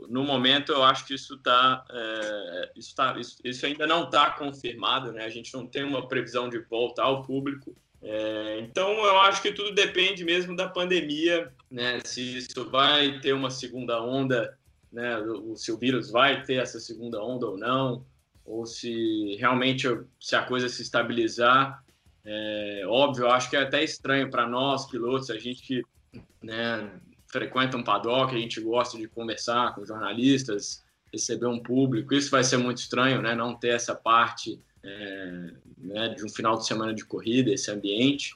no 0.10 0.24
momento 0.24 0.72
eu 0.72 0.84
acho 0.84 1.06
que 1.06 1.14
isso 1.14 1.36
está, 1.36 1.84
é, 1.92 2.72
isso, 2.76 2.96
tá, 2.96 3.18
isso, 3.20 3.38
isso, 3.44 3.66
ainda 3.66 3.86
não 3.86 4.06
está 4.06 4.32
confirmado, 4.32 5.12
né? 5.12 5.26
A 5.26 5.30
gente 5.30 5.54
não 5.54 5.68
tem 5.68 5.84
uma 5.84 6.08
previsão 6.08 6.50
de 6.50 6.60
volta 6.60 7.02
ao 7.02 7.24
público. 7.24 7.76
É, 8.02 8.60
então 8.62 8.90
eu 8.90 9.20
acho 9.20 9.42
que 9.42 9.52
tudo 9.52 9.74
depende 9.74 10.24
mesmo 10.24 10.56
da 10.56 10.70
pandemia, 10.70 11.52
né? 11.70 12.00
Se 12.06 12.38
isso 12.38 12.70
vai 12.70 13.20
ter 13.20 13.34
uma 13.34 13.50
segunda 13.50 14.02
onda, 14.02 14.58
né? 14.92 15.18
Se 15.56 15.72
o 15.72 15.78
vírus 15.78 16.10
vai 16.10 16.44
ter 16.44 16.56
essa 16.56 16.80
segunda 16.80 17.22
onda 17.22 17.46
ou 17.46 17.58
não, 17.58 18.06
ou 18.46 18.66
se 18.66 19.36
realmente 19.38 19.86
se 20.18 20.34
a 20.34 20.44
coisa 20.44 20.70
se 20.70 20.82
estabilizar 20.82 21.84
é, 22.30 22.84
óbvio, 22.86 23.32
acho 23.32 23.50
que 23.50 23.56
é 23.56 23.62
até 23.62 23.82
estranho 23.82 24.30
para 24.30 24.46
nós, 24.46 24.86
pilotos, 24.86 25.30
a 25.30 25.40
gente 25.40 25.62
que 25.62 25.82
né, 26.44 26.92
frequenta 27.32 27.78
um 27.78 27.84
paddock, 27.84 28.36
a 28.36 28.38
gente 28.38 28.60
gosta 28.60 28.98
de 28.98 29.08
conversar 29.08 29.74
com 29.74 29.86
jornalistas, 29.86 30.84
receber 31.12 31.48
um 31.48 31.60
público. 31.60 32.14
Isso 32.14 32.30
vai 32.30 32.44
ser 32.44 32.58
muito 32.58 32.80
estranho, 32.80 33.22
né? 33.22 33.34
Não 33.34 33.56
ter 33.56 33.70
essa 33.70 33.96
parte 33.96 34.62
é, 34.84 35.52
né, 35.78 36.10
de 36.10 36.26
um 36.26 36.30
final 36.30 36.58
de 36.58 36.68
semana 36.68 36.94
de 36.94 37.06
corrida, 37.06 37.50
esse 37.50 37.72
ambiente. 37.72 38.34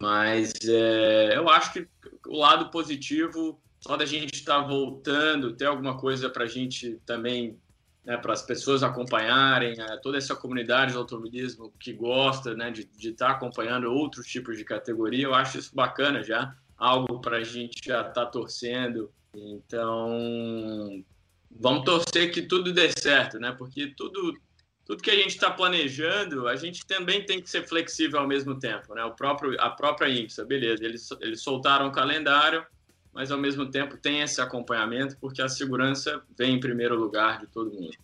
Mas 0.00 0.52
é, 0.64 1.36
eu 1.36 1.48
acho 1.48 1.72
que 1.72 1.88
o 2.28 2.38
lado 2.38 2.70
positivo, 2.70 3.60
só 3.80 3.96
da 3.96 4.06
gente 4.06 4.34
estar 4.34 4.60
voltando, 4.60 5.56
ter 5.56 5.66
alguma 5.66 5.98
coisa 5.98 6.30
para 6.30 6.44
a 6.44 6.48
gente 6.48 7.00
também, 7.04 7.58
né, 8.04 8.16
para 8.16 8.32
as 8.32 8.42
pessoas 8.42 8.82
acompanharem, 8.82 9.80
é, 9.80 9.96
toda 9.98 10.18
essa 10.18 10.34
comunidade 10.34 10.92
do 10.92 10.98
automobilismo 10.98 11.72
que 11.78 11.92
gosta 11.92 12.54
né, 12.54 12.70
de, 12.70 12.84
de 12.84 13.10
estar 13.10 13.30
acompanhando 13.30 13.92
outros 13.92 14.26
tipos 14.26 14.56
de 14.56 14.64
categoria, 14.64 15.24
eu 15.24 15.34
acho 15.34 15.58
isso 15.58 15.74
bacana 15.74 16.22
já, 16.22 16.54
algo 16.76 17.20
para 17.20 17.38
a 17.38 17.44
gente 17.44 17.80
já 17.84 18.00
estar 18.00 18.12
tá 18.12 18.26
torcendo. 18.26 19.10
Então, 19.34 21.04
vamos 21.50 21.84
torcer 21.84 22.32
que 22.32 22.42
tudo 22.42 22.72
dê 22.72 22.90
certo, 22.90 23.38
né? 23.38 23.52
Porque 23.52 23.94
tudo 23.96 24.34
tudo 24.84 25.02
que 25.02 25.10
a 25.10 25.16
gente 25.16 25.28
está 25.28 25.50
planejando, 25.50 26.48
a 26.48 26.56
gente 26.56 26.84
também 26.84 27.24
tem 27.24 27.40
que 27.40 27.48
ser 27.48 27.66
flexível 27.66 28.18
ao 28.18 28.26
mesmo 28.26 28.58
tempo, 28.58 28.94
né? 28.94 29.04
O 29.04 29.12
próprio, 29.12 29.58
a 29.60 29.70
própria 29.70 30.08
IMSA, 30.08 30.44
beleza, 30.44 30.84
eles, 30.84 31.08
eles 31.20 31.40
soltaram 31.40 31.86
o 31.86 31.92
calendário, 31.92 32.66
mas 33.12 33.30
ao 33.30 33.38
mesmo 33.38 33.70
tempo 33.70 33.96
tem 33.96 34.20
esse 34.20 34.40
acompanhamento, 34.40 35.16
porque 35.18 35.42
a 35.42 35.48
segurança 35.48 36.22
vem 36.36 36.54
em 36.54 36.60
primeiro 36.60 36.96
lugar 36.96 37.40
de 37.40 37.46
todo 37.46 37.72
mundo. 37.72 37.96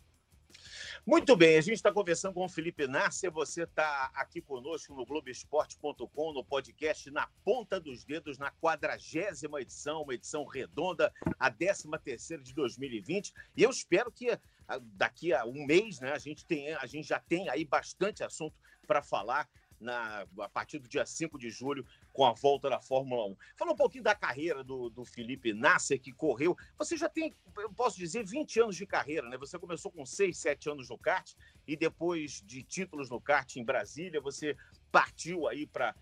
Muito 1.06 1.34
bem, 1.34 1.56
a 1.56 1.62
gente 1.62 1.76
está 1.76 1.90
conversando 1.90 2.34
com 2.34 2.44
o 2.44 2.48
Felipe 2.50 2.86
Nasser. 2.86 3.32
Você 3.32 3.62
está 3.62 4.10
aqui 4.14 4.42
conosco 4.42 4.94
no 4.94 5.06
Globoesporte.com, 5.06 6.32
no 6.34 6.44
podcast 6.44 7.10
Na 7.10 7.26
Ponta 7.42 7.80
dos 7.80 8.04
Dedos, 8.04 8.36
na 8.36 8.50
quadragésima 8.50 9.62
edição, 9.62 10.02
uma 10.02 10.12
edição 10.12 10.44
redonda, 10.44 11.10
a 11.38 11.50
13 11.50 11.88
terceira 12.04 12.42
de 12.42 12.52
2020. 12.52 13.32
E 13.56 13.62
eu 13.62 13.70
espero 13.70 14.12
que 14.12 14.28
ah, 14.68 14.78
daqui 14.82 15.32
a 15.32 15.46
um 15.46 15.64
mês, 15.64 15.98
né, 15.98 16.12
a 16.12 16.18
gente, 16.18 16.44
tem, 16.44 16.74
a 16.74 16.84
gente 16.84 17.08
já 17.08 17.18
tem 17.18 17.48
aí 17.48 17.64
bastante 17.64 18.22
assunto 18.22 18.54
para 18.86 19.00
falar 19.00 19.48
na, 19.80 20.26
a 20.40 20.48
partir 20.50 20.78
do 20.78 20.88
dia 20.88 21.06
5 21.06 21.38
de 21.38 21.48
julho, 21.48 21.86
com 22.12 22.24
a 22.24 22.32
volta 22.32 22.68
da 22.68 22.80
Fórmula 22.80 23.26
1. 23.26 23.36
Fala 23.56 23.72
um 23.72 23.76
pouquinho 23.76 24.02
da 24.02 24.14
carreira 24.14 24.64
do, 24.64 24.90
do 24.90 25.04
Felipe 25.04 25.52
Nasser, 25.52 26.00
que 26.00 26.12
correu. 26.12 26.56
Você 26.76 26.96
já 26.96 27.08
tem, 27.08 27.34
eu 27.58 27.72
posso 27.72 27.96
dizer, 27.96 28.24
20 28.24 28.60
anos 28.60 28.76
de 28.76 28.86
carreira, 28.86 29.28
né? 29.28 29.36
Você 29.38 29.58
começou 29.58 29.90
com 29.90 30.04
6, 30.04 30.36
7 30.36 30.70
anos 30.70 30.88
no 30.88 30.98
kart, 30.98 31.32
e 31.66 31.76
depois 31.76 32.42
de 32.44 32.62
títulos 32.62 33.08
no 33.10 33.20
kart 33.20 33.56
em 33.56 33.64
Brasília, 33.64 34.20
você 34.20 34.56
partiu 34.90 35.46
aí 35.46 35.66
para 35.66 35.94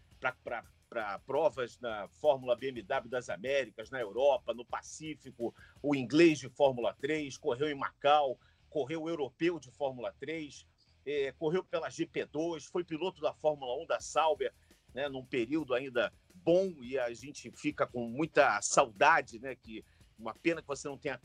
para 0.89 1.19
provas 1.27 1.79
na 1.81 2.09
Fórmula 2.09 2.57
BMW 2.57 3.09
das 3.09 3.29
Américas, 3.29 3.91
na 3.91 4.01
Europa, 4.01 4.55
no 4.55 4.65
Pacífico, 4.65 5.55
o 5.83 5.95
inglês 5.95 6.39
de 6.39 6.49
Fórmula 6.49 6.95
3, 7.01 7.37
correu 7.37 7.69
em 7.69 7.75
Macau, 7.75 8.39
correu 8.71 9.03
o 9.03 9.09
europeu 9.09 9.59
de 9.59 9.71
Fórmula 9.71 10.15
3, 10.19 10.67
é, 11.05 11.33
correu 11.33 11.63
pela 11.63 11.89
GP2, 11.89 12.65
foi 12.71 12.85
piloto 12.85 13.21
da 13.21 13.33
Fórmula 13.35 13.77
1 13.83 13.87
da 13.87 14.01
Sauber, 14.01 14.53
né, 14.97 15.11
num 15.11 15.23
período 15.23 15.75
ainda 15.75 16.11
bom 16.43 16.73
e 16.81 16.99
a 16.99 17.13
gente 17.13 17.51
fica 17.51 17.87
com 17.87 18.09
muita 18.09 18.59
saudade, 18.63 19.39
né, 19.39 19.55
que 19.55 19.85
uma 20.19 20.35
pena 20.35 20.63
que 20.63 20.69
você 20.69 20.89
não 20.89 20.97
tenha 20.97 21.21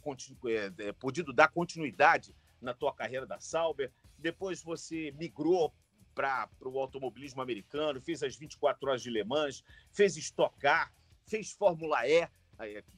é, 0.46 0.88
é, 0.90 0.92
podido 0.92 1.32
dar 1.32 1.48
continuidade 1.48 2.36
na 2.62 2.74
tua 2.74 2.94
carreira 2.94 3.26
da 3.26 3.40
Sauber. 3.40 3.90
Depois 4.18 4.62
você 4.62 5.14
migrou 5.18 5.74
para 6.14 6.50
o 6.66 6.78
automobilismo 6.78 7.42
americano, 7.42 8.02
fez 8.02 8.22
as 8.22 8.36
24 8.36 8.90
horas 8.90 9.02
de 9.02 9.10
Le 9.10 9.24
Mans, 9.24 9.64
fez 9.94 10.18
Stock 10.18 10.60
Car, 10.60 10.94
fez 11.26 11.54
Fórmula 11.54 12.06
E, 12.06 12.28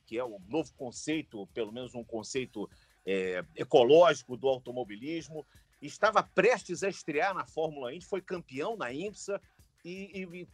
que 0.07 0.17
é 0.17 0.23
o 0.23 0.41
novo 0.47 0.73
conceito, 0.73 1.45
pelo 1.53 1.71
menos 1.71 1.93
um 1.93 2.03
conceito 2.03 2.67
é, 3.05 3.45
ecológico 3.55 4.35
do 4.35 4.47
automobilismo 4.47 5.45
estava 5.87 6.23
prestes 6.23 6.83
a 6.83 6.89
estrear 6.89 7.33
na 7.33 7.45
Fórmula 7.45 7.93
Indy, 7.93 8.05
foi 8.05 8.21
campeão 8.21 8.77
na 8.77 8.91
IMSA. 8.93 9.41
E, 9.83 10.21
e 10.23 10.47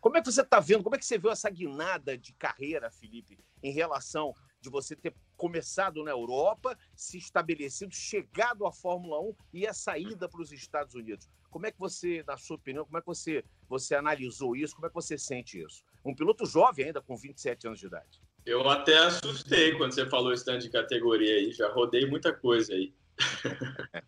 como 0.00 0.16
é 0.16 0.20
que 0.20 0.30
você 0.30 0.42
está 0.42 0.60
vendo? 0.60 0.84
Como 0.84 0.94
é 0.94 0.98
que 0.98 1.04
você 1.04 1.18
viu 1.18 1.30
essa 1.30 1.50
guinada 1.50 2.16
de 2.16 2.32
carreira, 2.34 2.90
Felipe, 2.90 3.36
em 3.62 3.72
relação 3.72 4.32
de 4.60 4.70
você 4.70 4.94
ter 4.94 5.14
começado 5.36 6.04
na 6.04 6.12
Europa, 6.12 6.78
se 6.94 7.18
estabelecido, 7.18 7.92
chegado 7.92 8.64
à 8.64 8.72
Fórmula 8.72 9.20
1 9.20 9.34
e 9.52 9.66
a 9.66 9.74
saída 9.74 10.28
para 10.28 10.40
os 10.40 10.52
Estados 10.52 10.94
Unidos? 10.94 11.28
Como 11.50 11.66
é 11.66 11.72
que 11.72 11.78
você, 11.78 12.22
na 12.26 12.36
sua 12.36 12.56
opinião, 12.56 12.84
como 12.84 12.98
é 12.98 13.00
que 13.00 13.06
você, 13.06 13.44
você 13.68 13.94
analisou 13.94 14.54
isso? 14.54 14.74
Como 14.74 14.86
é 14.86 14.88
que 14.88 14.94
você 14.94 15.18
sente 15.18 15.60
isso? 15.60 15.82
Um 16.04 16.14
piloto 16.14 16.46
jovem 16.46 16.86
ainda, 16.86 17.00
com 17.00 17.16
27 17.16 17.66
anos 17.66 17.80
de 17.80 17.86
idade. 17.86 18.20
Eu 18.44 18.68
até 18.68 18.96
assustei 18.98 19.74
quando 19.76 19.92
você 19.92 20.06
falou 20.08 20.32
tanto 20.44 20.60
de 20.60 20.70
categoria 20.70 21.34
aí, 21.34 21.52
já 21.52 21.68
rodei 21.72 22.06
muita 22.06 22.32
coisa 22.32 22.72
aí. 22.72 22.94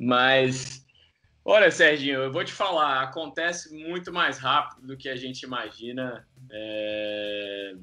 Mas, 0.00 0.79
olha, 1.50 1.70
Serginho, 1.70 2.20
eu 2.20 2.32
vou 2.32 2.44
te 2.44 2.52
falar, 2.52 3.02
acontece 3.02 3.74
muito 3.74 4.12
mais 4.12 4.38
rápido 4.38 4.86
do 4.86 4.96
que 4.96 5.08
a 5.08 5.16
gente 5.16 5.42
imagina. 5.42 6.24
É... 6.48 7.74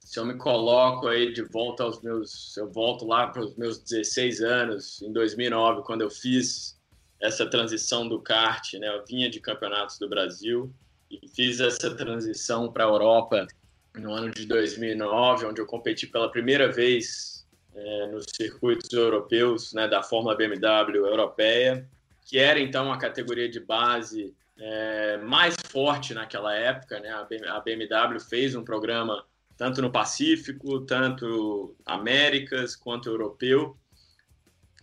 Se 0.00 0.18
eu 0.18 0.24
me 0.24 0.34
coloco 0.34 1.06
aí 1.06 1.32
de 1.32 1.42
volta 1.42 1.84
aos 1.84 2.00
meus. 2.02 2.56
Eu 2.56 2.70
volto 2.70 3.06
lá 3.06 3.28
para 3.28 3.42
os 3.42 3.56
meus 3.56 3.78
16 3.78 4.40
anos, 4.40 5.02
em 5.02 5.12
2009, 5.12 5.82
quando 5.82 6.02
eu 6.02 6.10
fiz 6.10 6.76
essa 7.20 7.46
transição 7.48 8.08
do 8.08 8.20
kart, 8.20 8.74
né? 8.74 8.88
Eu 8.88 9.04
vinha 9.04 9.30
de 9.30 9.40
campeonatos 9.40 9.98
do 9.98 10.08
Brasil 10.08 10.72
e 11.10 11.28
fiz 11.28 11.60
essa 11.60 11.94
transição 11.94 12.72
para 12.72 12.84
a 12.84 12.88
Europa 12.88 13.46
no 13.94 14.12
ano 14.12 14.30
de 14.30 14.46
2009, 14.46 15.46
onde 15.46 15.60
eu 15.60 15.66
competi 15.66 16.06
pela 16.06 16.30
primeira 16.30 16.70
vez 16.70 17.46
é, 17.74 18.06
nos 18.08 18.26
circuitos 18.34 18.92
europeus 18.92 19.72
né, 19.72 19.86
da 19.88 20.02
Fórmula 20.02 20.36
BMW 20.36 21.06
europeia, 21.06 21.88
que 22.26 22.38
era 22.38 22.58
então 22.58 22.92
a 22.92 22.98
categoria 22.98 23.48
de 23.48 23.60
base 23.60 24.34
é, 24.58 25.16
mais 25.18 25.54
forte 25.68 26.12
naquela 26.12 26.54
época. 26.54 26.98
Né? 26.98 27.08
A 27.08 27.60
BMW 27.60 28.20
fez 28.20 28.56
um 28.56 28.64
programa 28.64 29.24
tanto 29.56 29.80
no 29.80 29.90
Pacífico, 29.90 30.80
tanto 30.80 31.74
Américas 31.86 32.74
quanto 32.76 33.08
europeu, 33.08 33.76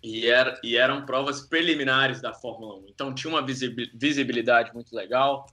e, 0.02 0.26
era, 0.26 0.60
e 0.64 0.76
eram 0.78 1.06
provas 1.06 1.42
preliminares 1.42 2.22
da 2.22 2.34
Fórmula 2.34 2.78
1. 2.78 2.86
Então 2.90 3.14
tinha 3.14 3.32
uma 3.32 3.46
visibilidade 3.46 4.74
muito 4.74 4.96
legal. 4.96 5.46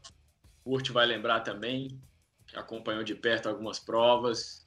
Kurt 0.65 0.91
vai 0.91 1.07
lembrar 1.07 1.41
também, 1.41 2.01
acompanhou 2.55 3.03
de 3.03 3.15
perto 3.17 3.49
algumas 3.49 3.81
provas. 3.81 4.67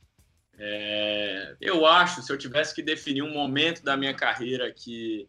É, 0.58 1.56
eu 1.60 1.86
acho, 1.86 2.22
se 2.22 2.32
eu 2.32 2.38
tivesse 2.38 2.76
que 2.76 2.84
definir 2.84 3.24
um 3.24 3.34
momento 3.34 3.82
da 3.82 3.98
minha 3.98 4.14
carreira 4.14 4.72
que 4.72 5.28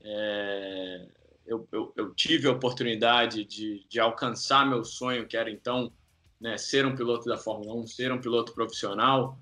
é, 0.00 1.06
eu, 1.46 1.68
eu, 1.72 1.92
eu, 1.96 2.14
tive 2.14 2.48
a 2.48 2.52
oportunidade 2.52 3.44
de, 3.44 3.86
de, 3.88 4.00
alcançar 4.00 4.66
meu 4.66 4.84
sonho, 4.84 5.26
que 5.26 5.36
era 5.36 5.50
então 5.50 5.92
né, 6.40 6.56
ser 6.56 6.86
um 6.86 6.96
piloto 6.96 7.28
da 7.28 7.36
Fórmula 7.36 7.74
1, 7.74 7.86
ser 7.86 8.12
um 8.12 8.20
piloto 8.20 8.52
profissional, 8.54 9.38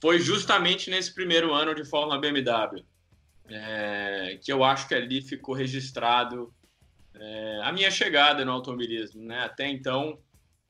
foi 0.00 0.18
justamente 0.18 0.90
nesse 0.90 1.14
primeiro 1.14 1.52
ano 1.52 1.74
de 1.74 1.84
Fórmula 1.84 2.18
BMW, 2.18 2.84
é, 3.48 4.38
que 4.42 4.52
eu 4.52 4.62
acho 4.62 4.86
que 4.86 4.94
ali 4.94 5.22
ficou 5.22 5.54
registrado 5.54 6.52
é, 7.14 7.60
a 7.62 7.72
minha 7.72 7.90
chegada 7.90 8.44
no 8.44 8.52
automobilismo. 8.52 9.24
Né? 9.24 9.40
Até 9.40 9.68
então, 9.68 10.18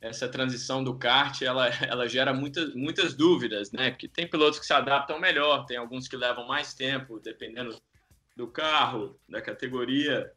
essa 0.00 0.28
transição 0.28 0.84
do 0.84 0.96
kart 0.98 1.40
ela, 1.42 1.68
ela 1.82 2.06
gera 2.08 2.32
muitas, 2.32 2.74
muitas 2.74 3.14
dúvidas, 3.14 3.72
né? 3.72 3.90
Porque 3.90 4.06
tem 4.06 4.28
pilotos 4.28 4.58
que 4.58 4.66
se 4.66 4.72
adaptam 4.72 5.18
melhor, 5.18 5.64
tem 5.64 5.76
alguns 5.76 6.06
que 6.06 6.16
levam 6.16 6.46
mais 6.46 6.74
tempo, 6.74 7.18
dependendo 7.18 7.80
do 8.36 8.46
carro, 8.46 9.18
da 9.28 9.40
categoria. 9.40 10.30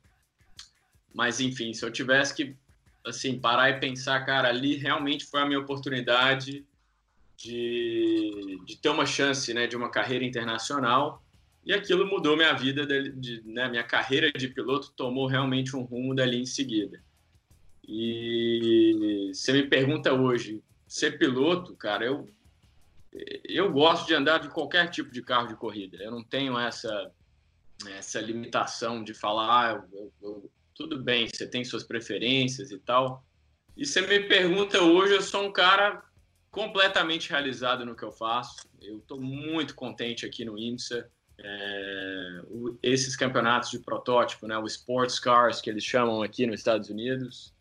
Mas 1.17 1.39
enfim, 1.39 1.73
se 1.73 1.83
eu 1.83 1.91
tivesse 1.91 2.31
que 2.35 2.55
assim 3.03 3.39
parar 3.39 3.71
e 3.71 3.79
pensar, 3.79 4.23
cara, 4.23 4.49
ali 4.49 4.75
realmente 4.75 5.25
foi 5.25 5.41
a 5.41 5.47
minha 5.47 5.59
oportunidade 5.59 6.63
de, 7.35 8.61
de 8.63 8.77
ter 8.77 8.89
uma 8.89 9.05
chance, 9.05 9.51
né, 9.51 9.65
de 9.65 9.75
uma 9.75 9.89
carreira 9.89 10.23
internacional. 10.23 11.23
E 11.65 11.73
aquilo 11.73 12.05
mudou 12.05 12.37
minha 12.37 12.53
vida, 12.53 12.85
de, 12.85 13.11
de 13.13 13.41
né, 13.47 13.67
minha 13.67 13.83
carreira 13.83 14.31
de 14.31 14.47
piloto 14.47 14.93
tomou 14.95 15.25
realmente 15.25 15.75
um 15.75 15.81
rumo 15.81 16.13
dali 16.13 16.39
em 16.39 16.45
seguida. 16.45 17.01
E 17.83 19.31
você 19.33 19.53
me 19.53 19.63
pergunta 19.63 20.13
hoje, 20.13 20.61
ser 20.87 21.17
piloto, 21.17 21.75
cara, 21.75 22.05
eu, 22.05 22.29
eu 23.43 23.71
gosto 23.71 24.05
de 24.05 24.13
andar 24.13 24.37
de 24.37 24.49
qualquer 24.49 24.87
tipo 24.91 25.09
de 25.09 25.23
carro 25.23 25.47
de 25.47 25.55
corrida. 25.55 25.97
Eu 25.97 26.11
não 26.11 26.23
tenho 26.23 26.59
essa, 26.59 27.11
essa 27.97 28.21
limitação 28.21 29.03
de 29.03 29.15
falar, 29.15 29.49
ah, 29.49 29.83
eu, 29.91 30.13
eu, 30.21 30.51
tudo 30.77 31.01
bem, 31.01 31.27
você 31.27 31.47
tem 31.47 31.65
suas 31.65 31.83
preferências 31.83 32.71
e 32.71 32.77
tal. 32.77 33.25
E 33.75 33.85
você 33.85 34.01
me 34.01 34.19
pergunta 34.21 34.81
hoje, 34.81 35.13
eu 35.13 35.21
sou 35.21 35.45
um 35.45 35.51
cara 35.51 36.03
completamente 36.51 37.29
realizado 37.29 37.85
no 37.85 37.95
que 37.95 38.03
eu 38.03 38.11
faço. 38.11 38.67
Eu 38.81 38.97
estou 38.97 39.19
muito 39.19 39.75
contente 39.75 40.25
aqui 40.25 40.45
no 40.45 40.57
IMSA. 40.57 41.09
É, 41.39 42.41
esses 42.81 43.15
campeonatos 43.15 43.69
de 43.69 43.79
protótipo, 43.79 44.47
né, 44.47 44.57
o 44.57 44.65
Sports 44.65 45.19
Cars, 45.19 45.61
que 45.61 45.69
eles 45.69 45.83
chamam 45.83 46.23
aqui 46.23 46.45
nos 46.47 46.59
Estados 46.59 46.89
Unidos, 46.89 47.53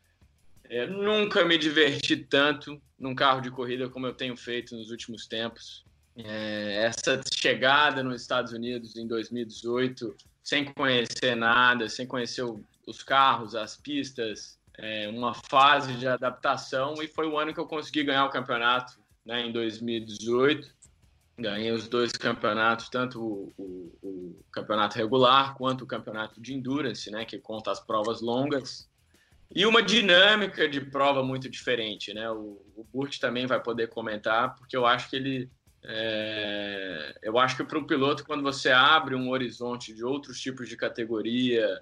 É, 0.68 0.84
nunca 0.84 1.44
me 1.44 1.56
diverti 1.56 2.16
tanto 2.16 2.82
num 2.98 3.14
carro 3.14 3.40
de 3.40 3.52
corrida 3.52 3.88
como 3.88 4.04
eu 4.04 4.12
tenho 4.12 4.36
feito 4.36 4.74
nos 4.74 4.90
últimos 4.90 5.28
tempos. 5.28 5.84
É, 6.16 6.86
essa 6.86 7.20
chegada 7.32 8.02
nos 8.02 8.20
Estados 8.20 8.52
Unidos 8.52 8.96
em 8.96 9.06
2018, 9.06 10.16
sem 10.42 10.64
conhecer 10.64 11.36
nada, 11.36 11.88
sem 11.88 12.04
conhecer 12.04 12.42
o, 12.42 12.64
os 12.86 13.02
carros, 13.02 13.54
as 13.54 13.76
pistas, 13.76 14.58
é, 14.78 15.08
uma 15.08 15.34
fase 15.34 15.94
de 15.94 16.06
adaptação 16.06 16.94
e 17.02 17.08
foi 17.08 17.26
o 17.26 17.38
ano 17.38 17.52
que 17.52 17.60
eu 17.60 17.66
consegui 17.66 18.04
ganhar 18.04 18.24
o 18.24 18.30
campeonato, 18.30 18.98
né, 19.24 19.44
em 19.44 19.52
2018. 19.52 20.74
Ganhei 21.38 21.70
os 21.72 21.86
dois 21.86 22.12
campeonatos, 22.12 22.88
tanto 22.88 23.20
o, 23.20 23.52
o, 23.58 23.98
o, 24.02 24.44
campeonato 24.50 24.96
regular 24.96 25.54
quanto 25.54 25.82
o 25.82 25.86
campeonato 25.86 26.40
de 26.40 26.54
endurance, 26.54 27.10
né, 27.10 27.26
que 27.26 27.38
conta 27.38 27.70
as 27.70 27.80
provas 27.80 28.22
longas. 28.22 28.88
E 29.54 29.66
uma 29.66 29.82
dinâmica 29.82 30.66
de 30.68 30.80
prova 30.80 31.22
muito 31.22 31.48
diferente, 31.48 32.12
né? 32.12 32.28
O, 32.30 32.60
o 32.74 32.84
Burt 32.92 33.18
também 33.18 33.46
vai 33.46 33.62
poder 33.62 33.88
comentar, 33.88 34.56
porque 34.56 34.76
eu 34.76 34.84
acho 34.84 35.08
que 35.08 35.16
ele 35.16 35.50
é, 35.88 37.16
eu 37.22 37.38
acho 37.38 37.56
que 37.56 37.62
para 37.62 37.78
o 37.78 37.86
piloto, 37.86 38.24
quando 38.24 38.42
você 38.42 38.70
abre 38.70 39.14
um 39.14 39.30
horizonte 39.30 39.94
de 39.94 40.04
outros 40.04 40.40
tipos 40.40 40.68
de 40.68 40.76
categoria, 40.76 41.80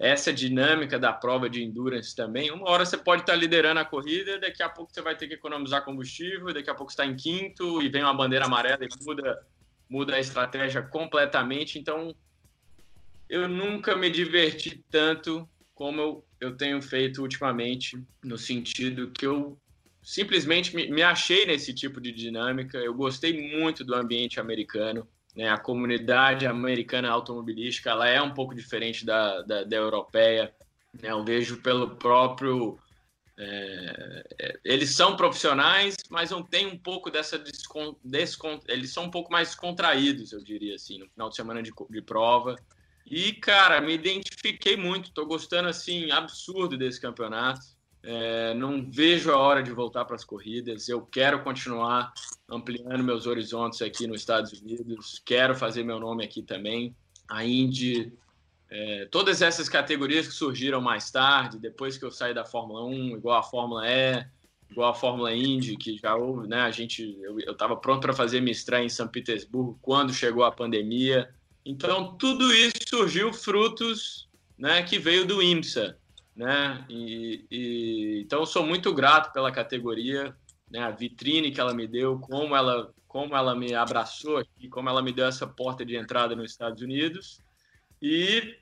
essa 0.00 0.32
dinâmica 0.32 0.98
da 0.98 1.12
prova 1.12 1.48
de 1.48 1.62
endurance 1.62 2.14
também, 2.14 2.50
uma 2.50 2.70
hora 2.70 2.84
você 2.84 2.96
pode 2.96 3.22
estar 3.22 3.34
liderando 3.34 3.80
a 3.80 3.84
corrida, 3.84 4.38
daqui 4.38 4.62
a 4.62 4.68
pouco 4.68 4.92
você 4.92 5.02
vai 5.02 5.16
ter 5.16 5.28
que 5.28 5.34
economizar 5.34 5.84
combustível, 5.84 6.52
daqui 6.52 6.70
a 6.70 6.74
pouco 6.74 6.90
está 6.90 7.04
em 7.04 7.16
quinto 7.16 7.82
e 7.82 7.88
vem 7.88 8.02
uma 8.02 8.14
bandeira 8.14 8.46
amarela 8.46 8.84
e 8.84 9.04
muda, 9.04 9.46
muda 9.88 10.14
a 10.16 10.20
estratégia 10.20 10.82
completamente. 10.82 11.78
Então, 11.78 12.14
eu 13.28 13.48
nunca 13.48 13.96
me 13.96 14.10
diverti 14.10 14.84
tanto 14.90 15.48
como 15.74 16.00
eu, 16.00 16.26
eu 16.40 16.56
tenho 16.56 16.80
feito 16.80 17.20
ultimamente, 17.20 18.02
no 18.24 18.38
sentido 18.38 19.10
que 19.10 19.26
eu 19.26 19.58
simplesmente 20.02 20.74
me, 20.74 20.88
me, 20.88 21.02
achei 21.02 21.44
nesse 21.44 21.74
tipo 21.74 22.00
de 22.00 22.12
dinâmica. 22.12 22.78
Eu 22.78 22.94
gostei 22.94 23.54
muito 23.56 23.84
do 23.84 23.94
ambiente 23.94 24.38
americano. 24.38 25.06
Né? 25.36 25.48
A 25.48 25.58
comunidade 25.58 26.46
americana 26.46 27.10
automobilística 27.10 27.90
ela 27.90 28.08
é 28.08 28.20
um 28.22 28.32
pouco 28.32 28.54
diferente 28.54 29.04
da, 29.04 29.42
da, 29.42 29.64
da 29.64 29.76
europeia. 29.76 30.52
Né? 31.00 31.10
Eu 31.10 31.22
vejo 31.22 31.58
pelo 31.58 31.96
próprio. 31.96 32.78
É, 33.38 34.24
é 34.38 34.60
eles 34.64 34.94
são 34.94 35.14
profissionais, 35.14 35.94
mas 36.08 36.30
não 36.30 36.42
tem 36.42 36.66
um 36.66 36.78
pouco 36.78 37.10
dessa 37.10 37.38
descon, 37.38 37.94
eles 38.66 38.90
são 38.90 39.04
um 39.04 39.10
pouco 39.10 39.30
mais 39.30 39.54
contraídos, 39.54 40.32
eu 40.32 40.42
diria 40.42 40.74
assim, 40.74 40.98
no 40.98 41.08
final 41.10 41.28
de 41.28 41.36
semana 41.36 41.62
de, 41.62 41.70
de 41.90 42.02
prova. 42.02 42.56
E 43.04 43.34
cara, 43.34 43.80
me 43.80 43.92
identifiquei 43.92 44.74
muito, 44.74 45.10
estou 45.10 45.26
gostando 45.26 45.68
assim 45.68 46.10
absurdo 46.10 46.78
desse 46.78 46.98
campeonato. 46.98 47.75
É, 48.08 48.54
não 48.54 48.88
vejo 48.88 49.32
a 49.32 49.36
hora 49.36 49.60
de 49.64 49.72
voltar 49.72 50.04
para 50.04 50.14
as 50.14 50.22
corridas. 50.22 50.88
Eu 50.88 51.02
quero 51.02 51.42
continuar 51.42 52.12
ampliando 52.48 53.02
meus 53.02 53.26
horizontes 53.26 53.82
aqui 53.82 54.06
nos 54.06 54.20
Estados 54.20 54.52
Unidos. 54.60 55.20
Quero 55.24 55.56
fazer 55.56 55.82
meu 55.82 55.98
nome 55.98 56.24
aqui 56.24 56.40
também. 56.40 56.94
A 57.28 57.44
Indy, 57.44 58.12
é, 58.70 59.08
todas 59.10 59.42
essas 59.42 59.68
categorias 59.68 60.28
que 60.28 60.34
surgiram 60.34 60.80
mais 60.80 61.10
tarde, 61.10 61.58
depois 61.58 61.98
que 61.98 62.04
eu 62.04 62.12
saí 62.12 62.32
da 62.32 62.44
Fórmula 62.44 62.84
1, 62.84 63.16
igual 63.16 63.40
a 63.40 63.42
Fórmula 63.42 63.82
E, 63.90 64.24
igual 64.70 64.90
a 64.90 64.94
Fórmula 64.94 65.34
Indy, 65.34 65.76
que 65.76 65.98
já 65.98 66.14
houve, 66.14 66.46
né? 66.46 66.60
A 66.60 66.70
gente, 66.70 67.18
eu 67.20 67.40
estava 67.40 67.76
pronto 67.76 68.02
para 68.02 68.12
fazer 68.12 68.40
minha 68.40 68.52
estreia 68.52 68.84
em 68.84 68.88
São 68.88 69.08
Petersburgo 69.08 69.80
quando 69.82 70.14
chegou 70.14 70.44
a 70.44 70.52
pandemia. 70.52 71.28
Então 71.64 72.16
tudo 72.16 72.54
isso 72.54 72.76
surgiu 72.88 73.32
frutos, 73.32 74.28
né? 74.56 74.84
Que 74.84 74.96
veio 74.96 75.26
do 75.26 75.42
IMSA 75.42 75.98
né? 76.36 76.84
E, 76.88 77.46
e, 77.50 78.20
então 78.20 78.44
sou 78.44 78.64
muito 78.64 78.92
grato 78.92 79.32
pela 79.32 79.50
categoria, 79.50 80.36
né? 80.70 80.80
A 80.80 80.90
vitrine 80.90 81.50
que 81.50 81.60
ela 81.60 81.72
me 81.72 81.86
deu, 81.86 82.18
como 82.18 82.54
ela 82.54 82.92
como 83.08 83.34
ela 83.34 83.54
me 83.54 83.72
abraçou 83.72 84.36
aqui, 84.36 84.68
como 84.68 84.90
ela 84.90 85.00
me 85.00 85.10
deu 85.10 85.24
essa 85.24 85.46
porta 85.46 85.86
de 85.86 85.96
entrada 85.96 86.36
nos 86.36 86.50
Estados 86.50 86.82
Unidos 86.82 87.40
e 88.02 88.58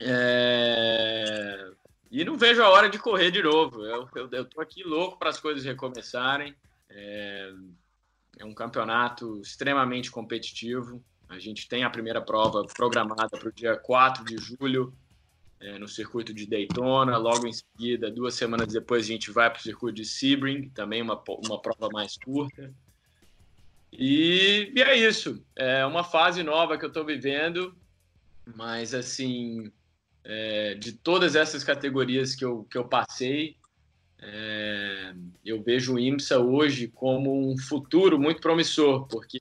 é, 0.00 1.70
e 2.10 2.24
não 2.24 2.36
vejo 2.36 2.60
a 2.60 2.70
hora 2.70 2.88
de 2.88 2.98
correr 2.98 3.30
de 3.30 3.42
novo. 3.42 3.84
Eu, 3.84 4.08
eu, 4.16 4.28
eu 4.32 4.44
tô 4.44 4.60
aqui 4.60 4.82
louco 4.82 5.16
para 5.16 5.30
as 5.30 5.38
coisas 5.38 5.64
recomeçarem. 5.64 6.56
É, 6.90 7.52
é 8.38 8.44
um 8.44 8.54
campeonato 8.54 9.40
extremamente 9.40 10.10
competitivo. 10.10 11.04
A 11.28 11.38
gente 11.38 11.68
tem 11.68 11.84
a 11.84 11.90
primeira 11.90 12.20
prova 12.20 12.64
programada 12.66 13.38
para 13.38 13.48
o 13.48 13.52
dia 13.52 13.76
4 13.76 14.24
de 14.24 14.36
julho 14.38 14.92
é, 15.60 15.78
no 15.78 15.88
circuito 15.88 16.32
de 16.32 16.46
Daytona. 16.46 17.16
Logo 17.16 17.46
em 17.46 17.52
seguida, 17.52 18.10
duas 18.10 18.34
semanas 18.34 18.72
depois, 18.72 19.04
a 19.04 19.08
gente 19.08 19.30
vai 19.30 19.50
para 19.50 19.58
o 19.58 19.62
circuito 19.62 19.96
de 19.96 20.04
Sebring, 20.04 20.68
também 20.70 21.02
uma, 21.02 21.22
uma 21.46 21.60
prova 21.60 21.88
mais 21.92 22.16
curta. 22.16 22.72
E, 23.92 24.72
e 24.74 24.82
é 24.82 24.96
isso. 24.96 25.44
É 25.54 25.86
uma 25.86 26.04
fase 26.04 26.42
nova 26.42 26.76
que 26.76 26.84
eu 26.84 26.88
estou 26.88 27.04
vivendo, 27.04 27.74
mas 28.56 28.92
assim, 28.92 29.72
é, 30.24 30.74
de 30.74 30.92
todas 30.92 31.36
essas 31.36 31.62
categorias 31.62 32.34
que 32.34 32.44
eu, 32.44 32.64
que 32.64 32.76
eu 32.76 32.84
passei, 32.84 33.56
é, 34.18 35.14
eu 35.44 35.62
vejo 35.62 35.94
o 35.94 35.98
IMSA 35.98 36.38
hoje 36.38 36.88
como 36.88 37.50
um 37.50 37.56
futuro 37.58 38.18
muito 38.18 38.40
promissor, 38.40 39.06
porque 39.06 39.38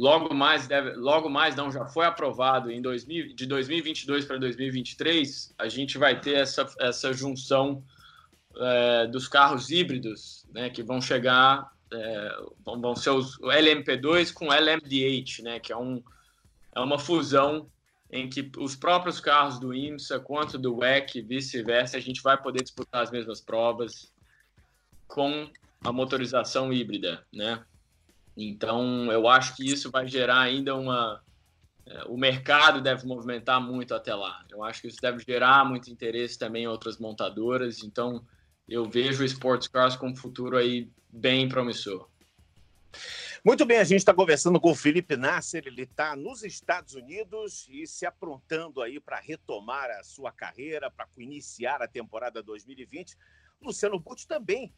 logo 0.00 0.32
mais 0.32 0.66
deve, 0.66 0.92
logo 0.94 1.28
mais 1.28 1.54
não 1.54 1.70
já 1.70 1.84
foi 1.84 2.06
aprovado 2.06 2.70
em 2.70 2.80
2000, 2.80 3.34
de 3.34 3.44
2022 3.44 4.24
para 4.24 4.38
2023 4.38 5.54
a 5.58 5.68
gente 5.68 5.98
vai 5.98 6.18
ter 6.18 6.36
essa, 6.36 6.66
essa 6.78 7.12
junção 7.12 7.84
é, 8.56 9.06
dos 9.08 9.28
carros 9.28 9.70
híbridos 9.70 10.46
né 10.54 10.70
que 10.70 10.82
vão 10.82 11.02
chegar 11.02 11.70
é, 11.92 12.36
vão, 12.64 12.80
vão 12.80 12.96
ser 12.96 13.10
os 13.10 13.38
LMP2 13.40 14.32
com 14.32 14.50
LMDH 14.50 15.42
né 15.42 15.60
que 15.60 15.70
é 15.70 15.76
um 15.76 16.02
é 16.74 16.80
uma 16.80 16.98
fusão 16.98 17.68
em 18.10 18.26
que 18.26 18.50
os 18.56 18.74
próprios 18.74 19.20
carros 19.20 19.60
do 19.60 19.74
IMSA 19.74 20.18
quanto 20.18 20.56
do 20.56 20.78
WEC 20.78 21.20
vice-versa 21.20 21.98
a 21.98 22.00
gente 22.00 22.22
vai 22.22 22.40
poder 22.40 22.62
disputar 22.62 23.02
as 23.02 23.10
mesmas 23.10 23.42
provas 23.42 24.10
com 25.06 25.50
a 25.84 25.92
motorização 25.92 26.72
híbrida 26.72 27.22
né 27.30 27.62
então, 28.36 29.10
eu 29.12 29.28
acho 29.28 29.56
que 29.56 29.64
isso 29.64 29.90
vai 29.90 30.06
gerar 30.06 30.40
ainda 30.40 30.74
uma. 30.74 31.22
É, 31.86 32.04
o 32.04 32.16
mercado 32.16 32.80
deve 32.80 33.06
movimentar 33.06 33.60
muito 33.60 33.94
até 33.94 34.14
lá. 34.14 34.44
Eu 34.50 34.62
acho 34.62 34.82
que 34.82 34.88
isso 34.88 35.00
deve 35.00 35.22
gerar 35.24 35.64
muito 35.64 35.90
interesse 35.90 36.38
também 36.38 36.64
em 36.64 36.68
outras 36.68 36.98
montadoras. 36.98 37.82
Então, 37.82 38.24
eu 38.68 38.88
vejo 38.88 39.22
o 39.22 39.26
Sports 39.26 39.68
Cars 39.68 39.96
com 39.96 40.08
um 40.08 40.16
futuro 40.16 40.56
aí 40.56 40.90
bem 41.12 41.48
promissor. 41.48 42.08
Muito 43.44 43.64
bem, 43.64 43.78
a 43.78 43.84
gente 43.84 44.00
está 44.00 44.12
conversando 44.12 44.60
com 44.60 44.70
o 44.70 44.74
Felipe 44.74 45.16
Nasser, 45.16 45.62
ele 45.66 45.82
está 45.82 46.14
nos 46.14 46.42
Estados 46.42 46.94
Unidos 46.94 47.66
e 47.70 47.86
se 47.86 48.04
aprontando 48.04 48.82
aí 48.82 49.00
para 49.00 49.18
retomar 49.18 49.88
a 49.90 50.02
sua 50.04 50.30
carreira, 50.30 50.90
para 50.90 51.08
iniciar 51.16 51.80
a 51.80 51.88
temporada 51.88 52.42
2020. 52.42 53.16
Luciano 53.62 53.98
Butti 53.98 54.28
também 54.28 54.70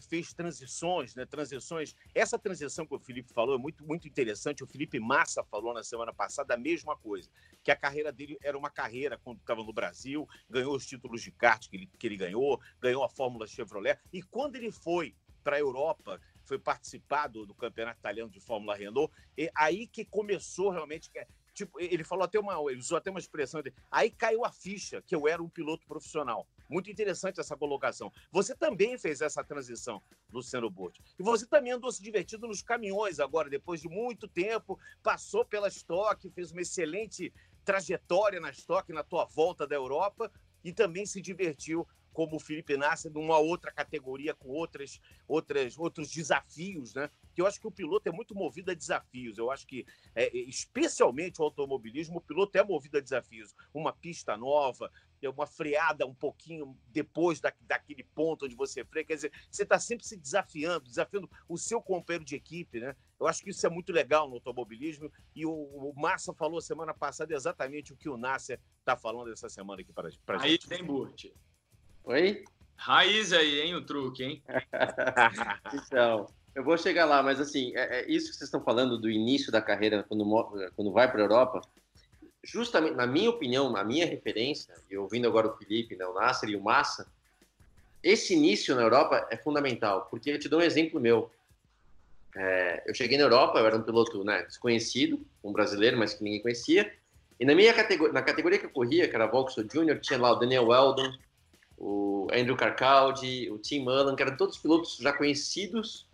fez 0.00 0.32
transições, 0.32 1.14
né? 1.14 1.26
Transições. 1.26 1.94
Essa 2.14 2.38
transição 2.38 2.86
que 2.86 2.94
o 2.94 2.98
Felipe 2.98 3.32
falou 3.32 3.54
é 3.54 3.58
muito, 3.58 3.84
muito 3.84 4.06
interessante. 4.06 4.62
O 4.62 4.66
Felipe 4.66 4.98
Massa 4.98 5.44
falou 5.44 5.74
na 5.74 5.82
semana 5.82 6.12
passada 6.12 6.54
a 6.54 6.56
mesma 6.56 6.96
coisa, 6.96 7.28
que 7.62 7.70
a 7.70 7.76
carreira 7.76 8.12
dele 8.12 8.38
era 8.42 8.56
uma 8.56 8.70
carreira 8.70 9.18
quando 9.18 9.38
estava 9.38 9.62
no 9.62 9.72
Brasil, 9.72 10.28
ganhou 10.48 10.74
os 10.74 10.86
títulos 10.86 11.22
de 11.22 11.30
kart 11.30 11.68
que 11.68 11.76
ele, 11.76 11.90
que 11.98 12.06
ele 12.06 12.16
ganhou, 12.16 12.60
ganhou 12.80 13.04
a 13.04 13.08
Fórmula 13.08 13.46
Chevrolet. 13.46 13.98
E 14.12 14.22
quando 14.22 14.56
ele 14.56 14.70
foi 14.70 15.14
para 15.42 15.56
a 15.56 15.60
Europa, 15.60 16.20
foi 16.44 16.58
participar 16.58 17.28
do, 17.28 17.46
do, 17.46 17.54
campeonato 17.54 17.98
italiano 17.98 18.30
de 18.30 18.40
Fórmula 18.40 18.74
Renault, 18.74 19.12
e 19.36 19.50
aí 19.54 19.86
que 19.86 20.04
começou 20.04 20.70
realmente. 20.70 21.10
É, 21.14 21.26
tipo, 21.54 21.78
ele 21.80 22.04
falou 22.04 22.24
até 22.24 22.38
uma, 22.38 22.54
ele 22.70 22.80
usou 22.80 22.96
até 22.96 23.10
uma 23.10 23.18
expressão, 23.18 23.62
dele, 23.62 23.76
aí 23.90 24.10
caiu 24.10 24.44
a 24.44 24.52
ficha 24.52 25.02
que 25.02 25.14
eu 25.14 25.28
era 25.28 25.42
um 25.42 25.48
piloto 25.48 25.86
profissional. 25.86 26.46
Muito 26.72 26.90
interessante 26.90 27.38
essa 27.38 27.54
colocação. 27.54 28.10
Você 28.30 28.56
também 28.56 28.96
fez 28.96 29.20
essa 29.20 29.44
transição, 29.44 30.02
Luciano 30.32 30.70
Burti. 30.70 31.02
E 31.18 31.22
você 31.22 31.46
também 31.46 31.72
andou 31.72 31.92
se 31.92 32.02
divertindo 32.02 32.48
nos 32.48 32.62
caminhões 32.62 33.20
agora, 33.20 33.50
depois 33.50 33.82
de 33.82 33.90
muito 33.90 34.26
tempo, 34.26 34.78
passou 35.02 35.44
pela 35.44 35.68
Stock, 35.68 36.30
fez 36.30 36.50
uma 36.50 36.62
excelente 36.62 37.30
trajetória 37.62 38.40
na 38.40 38.50
Stock, 38.50 38.90
na 38.90 39.04
tua 39.04 39.26
volta 39.26 39.66
da 39.66 39.74
Europa, 39.74 40.32
e 40.64 40.72
também 40.72 41.04
se 41.04 41.20
divertiu 41.20 41.86
como 42.12 42.36
o 42.36 42.40
Felipe 42.40 42.76
Nasser, 42.76 43.10
numa 43.10 43.38
outra 43.38 43.72
categoria, 43.72 44.34
com 44.34 44.48
outras, 44.48 45.00
outras, 45.26 45.78
outros 45.78 46.10
desafios, 46.10 46.94
né? 46.94 47.10
Que 47.34 47.40
eu 47.40 47.46
acho 47.46 47.58
que 47.58 47.66
o 47.66 47.70
piloto 47.70 48.08
é 48.08 48.12
muito 48.12 48.34
movido 48.34 48.70
a 48.70 48.74
desafios. 48.74 49.38
Eu 49.38 49.50
acho 49.50 49.66
que, 49.66 49.86
é, 50.14 50.34
especialmente 50.36 51.40
o 51.40 51.44
automobilismo, 51.44 52.18
o 52.18 52.20
piloto 52.20 52.56
é 52.58 52.62
movido 52.62 52.98
a 52.98 53.00
desafios. 53.00 53.54
Uma 53.72 53.92
pista 53.92 54.36
nova, 54.36 54.90
uma 55.30 55.46
freada 55.46 56.06
um 56.06 56.14
pouquinho 56.14 56.76
depois 56.88 57.40
da, 57.40 57.52
daquele 57.60 58.02
ponto 58.02 58.46
onde 58.46 58.54
você 58.54 58.84
freia. 58.84 59.04
Quer 59.04 59.14
dizer, 59.14 59.32
você 59.50 59.62
está 59.62 59.78
sempre 59.78 60.06
se 60.06 60.16
desafiando, 60.16 60.86
desafiando 60.88 61.30
o 61.48 61.56
seu 61.56 61.80
companheiro 61.80 62.24
de 62.24 62.34
equipe, 62.34 62.80
né? 62.80 62.96
Eu 63.18 63.26
acho 63.26 63.42
que 63.42 63.50
isso 63.50 63.66
é 63.66 63.70
muito 63.70 63.92
legal 63.92 64.28
no 64.28 64.34
automobilismo. 64.34 65.10
E 65.34 65.46
o, 65.46 65.52
o 65.52 65.92
Massa 65.96 66.34
falou 66.34 66.60
semana 66.60 66.92
passada 66.92 67.34
exatamente 67.34 67.92
o 67.92 67.96
que 67.96 68.08
o 68.08 68.16
Nasser 68.16 68.58
está 68.80 68.96
falando 68.96 69.32
essa 69.32 69.48
semana 69.48 69.80
aqui 69.80 69.92
para 69.92 70.08
a 70.08 70.10
gente. 70.10 70.20
Aí 70.28 70.58
tem 70.58 70.84
Burt. 70.84 71.26
Oi? 72.04 72.44
Raiz 72.74 73.32
aí, 73.32 73.60
hein, 73.60 73.76
o 73.76 73.86
truque, 73.86 74.24
hein? 74.24 74.42
então, 75.72 76.26
eu 76.52 76.64
vou 76.64 76.76
chegar 76.76 77.04
lá, 77.04 77.22
mas 77.22 77.40
assim, 77.40 77.72
é, 77.76 78.00
é 78.00 78.10
isso 78.10 78.30
que 78.30 78.36
vocês 78.36 78.48
estão 78.48 78.62
falando 78.62 78.98
do 78.98 79.08
início 79.08 79.52
da 79.52 79.62
carreira, 79.62 80.02
quando, 80.02 80.24
quando 80.74 80.92
vai 80.92 81.08
para 81.08 81.20
a 81.20 81.24
Europa, 81.24 81.60
justamente, 82.44 82.94
na 82.94 83.06
minha 83.06 83.30
opinião, 83.30 83.70
na 83.70 83.84
minha 83.84 84.06
referência, 84.06 84.74
e 84.90 84.96
ouvindo 84.96 85.28
agora 85.28 85.48
o 85.48 85.56
Felipe, 85.56 85.96
né, 85.96 86.04
o 86.06 86.14
Nasser 86.14 86.48
e 86.48 86.56
o 86.56 86.62
Massa, 86.62 87.06
esse 88.02 88.34
início 88.34 88.74
na 88.74 88.82
Europa 88.82 89.26
é 89.30 89.36
fundamental, 89.36 90.08
porque 90.10 90.30
eu 90.30 90.38
te 90.38 90.48
dou 90.48 90.60
um 90.60 90.62
exemplo 90.62 91.00
meu. 91.00 91.30
É, 92.34 92.82
eu 92.86 92.94
cheguei 92.94 93.16
na 93.16 93.24
Europa, 93.24 93.58
eu 93.58 93.66
era 93.66 93.76
um 93.76 93.82
piloto 93.82 94.24
né, 94.24 94.42
desconhecido, 94.42 95.24
um 95.44 95.52
brasileiro, 95.52 95.96
mas 95.96 96.14
que 96.14 96.24
ninguém 96.24 96.42
conhecia. 96.42 96.92
E 97.38 97.44
na 97.44 97.54
minha 97.54 97.72
categoria, 97.72 98.12
na 98.12 98.22
categoria 98.22 98.58
que 98.58 98.66
eu 98.66 98.70
corria, 98.70 99.08
que 99.08 99.14
era 99.14 99.26
Vauxhall 99.26 99.66
Júnior, 99.70 100.00
tinha 100.00 100.18
lá 100.18 100.32
o 100.32 100.36
Daniel 100.36 100.66
Weldon, 100.66 101.12
o 101.78 102.28
Andrew 102.32 102.56
Carcaldi, 102.56 103.50
o 103.50 103.58
Tim 103.58 103.80
Mullen, 103.80 104.16
que 104.16 104.22
eram 104.22 104.36
todos 104.36 104.58
pilotos 104.58 104.96
já 104.96 105.12
conhecidos 105.12 106.06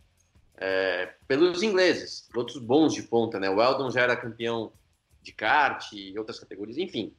é, 0.56 1.10
pelos 1.26 1.62
ingleses, 1.62 2.26
pilotos 2.30 2.58
bons 2.58 2.92
de 2.92 3.02
ponta, 3.02 3.38
né? 3.38 3.48
O 3.48 3.56
Weldon 3.56 3.90
já 3.90 4.02
era 4.02 4.16
campeão 4.16 4.72
de 5.22 5.32
kart 5.32 5.92
e 5.92 6.18
outras 6.18 6.38
categorias, 6.38 6.78
enfim. 6.78 7.14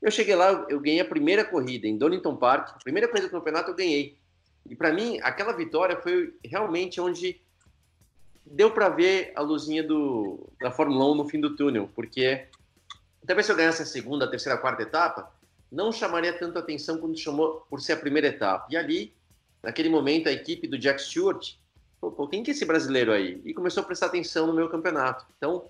Eu 0.00 0.10
cheguei 0.10 0.34
lá, 0.34 0.66
eu 0.68 0.80
ganhei 0.80 1.00
a 1.00 1.04
primeira 1.04 1.44
corrida 1.44 1.86
em 1.86 1.96
Donington 1.96 2.36
Park, 2.36 2.82
primeira 2.82 3.08
coisa 3.08 3.26
do 3.26 3.30
campeonato 3.30 3.70
eu 3.70 3.74
ganhei. 3.74 4.18
E 4.68 4.74
para 4.74 4.92
mim, 4.92 5.18
aquela 5.22 5.52
vitória 5.52 5.96
foi 5.96 6.34
realmente 6.44 7.00
onde 7.00 7.40
deu 8.44 8.70
para 8.70 8.88
ver 8.88 9.32
a 9.34 9.40
luzinha 9.40 9.82
do, 9.82 10.50
da 10.60 10.70
Fórmula 10.70 11.10
1 11.12 11.14
no 11.14 11.28
fim 11.28 11.40
do 11.40 11.56
túnel, 11.56 11.90
porque 11.94 12.46
talvez 13.26 13.46
se 13.46 13.52
eu 13.52 13.56
ganhasse 13.56 13.82
a 13.82 13.86
segunda, 13.86 14.26
a 14.26 14.28
terceira, 14.28 14.58
a 14.58 14.60
quarta 14.60 14.82
etapa, 14.82 15.32
não 15.70 15.90
chamaria 15.90 16.32
tanto 16.38 16.58
atenção 16.58 16.98
quando 16.98 17.18
chamou 17.18 17.66
por 17.68 17.80
ser 17.80 17.94
a 17.94 17.96
primeira 17.96 18.28
etapa. 18.28 18.66
E 18.70 18.76
ali, 18.76 19.14
naquele 19.62 19.88
momento, 19.88 20.28
a 20.28 20.32
equipe 20.32 20.68
do 20.68 20.78
Jack 20.78 21.02
Stewart, 21.02 21.54
pô, 22.00 22.28
quem 22.28 22.42
que 22.42 22.50
é 22.50 22.54
esse 22.54 22.64
brasileiro 22.64 23.12
aí? 23.12 23.40
E 23.44 23.52
começou 23.52 23.82
a 23.82 23.86
prestar 23.86 24.06
atenção 24.06 24.46
no 24.46 24.52
meu 24.52 24.68
campeonato. 24.68 25.26
Então, 25.36 25.68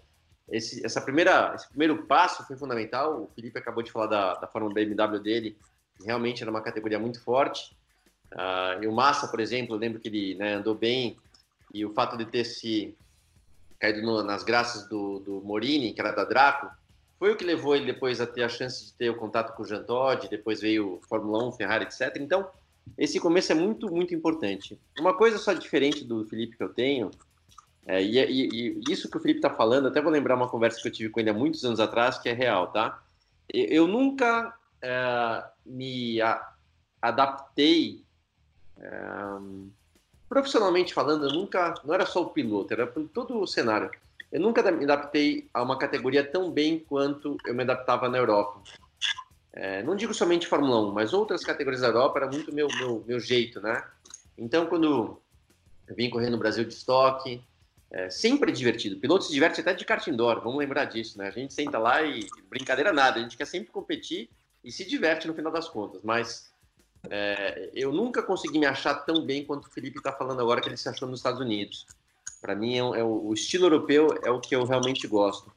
esse, 0.50 0.84
essa 0.84 1.00
primeira, 1.00 1.52
esse 1.54 1.68
primeiro 1.68 2.04
passo 2.04 2.46
foi 2.46 2.56
fundamental. 2.56 3.22
O 3.22 3.30
Felipe 3.34 3.58
acabou 3.58 3.82
de 3.82 3.90
falar 3.90 4.06
da, 4.06 4.34
da 4.34 4.46
Fórmula 4.46 4.74
BMW 4.74 5.18
dele, 5.20 5.56
realmente 6.04 6.42
era 6.42 6.50
uma 6.50 6.60
categoria 6.60 6.98
muito 6.98 7.20
forte. 7.22 7.76
Uh, 8.32 8.82
e 8.82 8.86
o 8.86 8.92
Massa, 8.92 9.28
por 9.28 9.40
exemplo, 9.40 9.74
eu 9.74 9.78
lembro 9.78 10.00
que 10.00 10.08
ele 10.08 10.34
né, 10.34 10.54
andou 10.54 10.74
bem 10.74 11.16
e 11.72 11.84
o 11.84 11.92
fato 11.92 12.16
de 12.16 12.24
ter 12.24 12.44
se 12.44 12.96
caído 13.78 14.02
no, 14.02 14.22
nas 14.22 14.42
graças 14.42 14.88
do, 14.88 15.18
do 15.20 15.40
Morini, 15.42 15.92
que 15.92 16.00
era 16.00 16.12
da 16.12 16.24
Draco, 16.24 16.70
foi 17.18 17.32
o 17.32 17.36
que 17.36 17.44
levou 17.44 17.76
ele 17.76 17.86
depois 17.86 18.20
a 18.20 18.26
ter 18.26 18.42
a 18.42 18.48
chance 18.48 18.86
de 18.86 18.92
ter 18.94 19.10
o 19.10 19.16
contato 19.16 19.54
com 19.54 19.62
o 19.62 19.66
Jean 19.66 19.82
Todt, 19.82 20.28
depois 20.28 20.60
veio 20.60 21.00
Fórmula 21.08 21.44
1, 21.48 21.52
Ferrari, 21.52 21.84
etc. 21.84 22.16
Então, 22.20 22.48
esse 22.98 23.18
começo 23.18 23.52
é 23.52 23.54
muito, 23.54 23.90
muito 23.90 24.14
importante. 24.14 24.78
Uma 24.98 25.14
coisa 25.14 25.38
só 25.38 25.52
diferente 25.52 26.04
do 26.04 26.24
Felipe 26.26 26.56
que 26.56 26.62
eu 26.62 26.68
tenho, 26.68 27.10
é, 27.86 28.02
e, 28.02 28.18
e, 28.18 28.80
e, 28.80 28.92
isso 28.92 29.10
que 29.10 29.16
o 29.16 29.20
Felipe 29.20 29.38
está 29.38 29.50
falando, 29.50 29.88
até 29.88 30.00
vou 30.00 30.10
lembrar 30.10 30.36
uma 30.36 30.48
conversa 30.48 30.80
que 30.80 30.88
eu 30.88 30.92
tive 30.92 31.10
com 31.10 31.20
ele 31.20 31.30
há 31.30 31.34
muitos 31.34 31.64
anos 31.64 31.80
atrás, 31.80 32.18
que 32.18 32.28
é 32.28 32.32
real, 32.32 32.68
tá? 32.68 33.02
Eu, 33.52 33.86
nunca 33.86 34.54
é, 34.80 35.44
me 35.66 36.20
a, 36.20 36.52
adaptei 37.02 38.02
é, 38.78 38.90
profissionalmente 40.28 40.94
falando, 40.94 41.28
eu 41.28 41.32
nunca, 41.32 41.74
não 41.84 41.94
era 41.94 42.06
só 42.06 42.22
o 42.22 42.30
piloto, 42.30 42.72
era 42.72 42.86
todo 42.86 43.38
o 43.38 43.46
cenário. 43.46 43.90
Eu 44.32 44.40
nunca 44.40 44.68
me 44.72 44.84
adaptei 44.84 45.48
a 45.52 45.62
uma 45.62 45.78
categoria 45.78 46.24
tão 46.24 46.50
bem 46.50 46.78
quanto 46.78 47.36
eu 47.46 47.54
me 47.54 47.62
adaptava 47.62 48.08
na 48.08 48.18
Europa. 48.18 48.62
É, 49.52 49.82
não 49.84 49.94
digo 49.94 50.12
somente 50.12 50.48
Fórmula 50.48 50.80
1, 50.88 50.92
mas 50.92 51.12
outras 51.12 51.44
categorias 51.44 51.82
da 51.82 51.88
Europa 51.88 52.18
era 52.18 52.26
muito 52.28 52.52
meu, 52.52 52.66
meu, 52.78 53.04
meu 53.06 53.20
jeito, 53.20 53.60
né? 53.60 53.84
Então, 54.36 54.66
quando 54.66 55.20
eu 55.86 55.94
vim 55.94 56.10
correr 56.10 56.30
no 56.30 56.38
Brasil 56.38 56.64
de 56.64 56.74
estoque, 56.74 57.40
é 57.94 58.10
sempre 58.10 58.50
divertido. 58.50 58.96
O 58.96 58.98
piloto 58.98 59.24
se 59.24 59.32
diverte 59.32 59.60
até 59.60 59.72
de 59.72 59.84
kart 59.84 60.04
indoor, 60.08 60.40
vamos 60.42 60.58
lembrar 60.58 60.84
disso, 60.86 61.16
né? 61.16 61.28
A 61.28 61.30
gente 61.30 61.54
senta 61.54 61.78
lá 61.78 62.02
e 62.02 62.26
brincadeira 62.50 62.92
nada, 62.92 63.20
a 63.20 63.22
gente 63.22 63.36
quer 63.36 63.46
sempre 63.46 63.70
competir 63.70 64.28
e 64.64 64.72
se 64.72 64.84
diverte 64.84 65.28
no 65.28 65.34
final 65.34 65.52
das 65.52 65.68
contas, 65.68 66.02
mas 66.02 66.52
é, 67.08 67.70
eu 67.72 67.92
nunca 67.92 68.20
consegui 68.20 68.58
me 68.58 68.66
achar 68.66 68.94
tão 68.94 69.24
bem 69.24 69.44
quanto 69.44 69.66
o 69.66 69.70
Felipe 69.70 69.98
está 69.98 70.10
falando 70.10 70.40
agora 70.40 70.60
que 70.60 70.68
ele 70.68 70.76
se 70.76 70.88
achou 70.88 71.08
nos 71.08 71.20
Estados 71.20 71.40
Unidos. 71.40 71.86
Para 72.40 72.56
mim, 72.56 72.74
é, 72.74 72.78
é 72.78 73.04
o, 73.04 73.32
estilo 73.32 73.66
europeu 73.66 74.08
é 74.24 74.30
o 74.30 74.40
que 74.40 74.56
eu 74.56 74.64
realmente 74.64 75.06
gosto. 75.06 75.52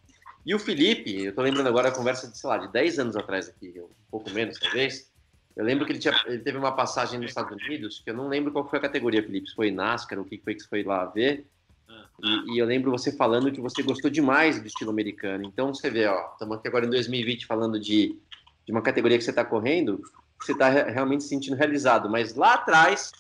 E 0.46 0.54
o 0.54 0.60
Felipe, 0.60 1.24
eu 1.24 1.30
estou 1.32 1.44
lembrando 1.44 1.68
agora 1.68 1.90
a 1.90 1.92
conversa 1.92 2.28
de, 2.28 2.38
sei 2.38 2.48
lá, 2.48 2.60
de 2.60 2.72
10 2.72 3.00
anos 3.00 3.16
atrás 3.16 3.50
aqui, 3.50 3.82
um 3.82 3.90
pouco 4.12 4.30
menos 4.30 4.60
talvez. 4.60 5.12
Eu 5.56 5.66
lembro 5.66 5.88
que 5.88 5.92
ele, 5.92 6.00
tinha, 6.00 6.14
ele 6.28 6.40
teve 6.40 6.58
uma 6.58 6.72
passagem 6.72 7.20
nos 7.20 7.32
Estados 7.32 7.52
Unidos, 7.52 8.00
que 8.00 8.12
eu 8.12 8.14
não 8.14 8.28
lembro 8.28 8.52
qual 8.52 8.70
foi 8.70 8.78
a 8.78 8.82
categoria, 8.84 9.24
Felipe, 9.24 9.50
se 9.50 9.56
foi 9.56 9.72
NASCAR, 9.72 10.20
o 10.20 10.26
que 10.26 10.38
foi 10.38 10.54
que 10.54 10.62
você 10.62 10.68
foi 10.68 10.84
lá 10.84 11.04
ver. 11.06 11.48
E, 12.24 12.56
e, 12.56 12.58
eu 12.58 12.66
lembro 12.66 12.92
você 12.92 13.12
falando 13.12 13.52
que 13.52 13.62
você 13.62 13.84
gostou 13.84 14.10
demais 14.10 14.60
do 14.60 14.68
estilo 14.68 14.90
americano. 14.90 15.46
Então 15.46 15.74
você 15.74 15.90
vê, 15.90 16.08
ó, 16.08 16.32
estamos 16.32 16.58
aqui 16.58 16.68
agora 16.68 16.86
em 16.86 16.90
2020 16.90 17.46
falando 17.46 17.80
de, 17.80 18.18
de 18.66 18.72
uma 18.72 18.82
categoria 18.82 19.18
que 19.18 19.24
você 19.24 19.30
está 19.30 19.46
correndo, 19.46 20.02
você 20.40 20.52
está 20.52 20.70
realmente 20.70 21.24
se 21.24 21.30
sentindo 21.30 21.56
realizado. 21.56 22.10
Mas 22.10 22.36
lá 22.36 22.56
atrás, 22.56 23.12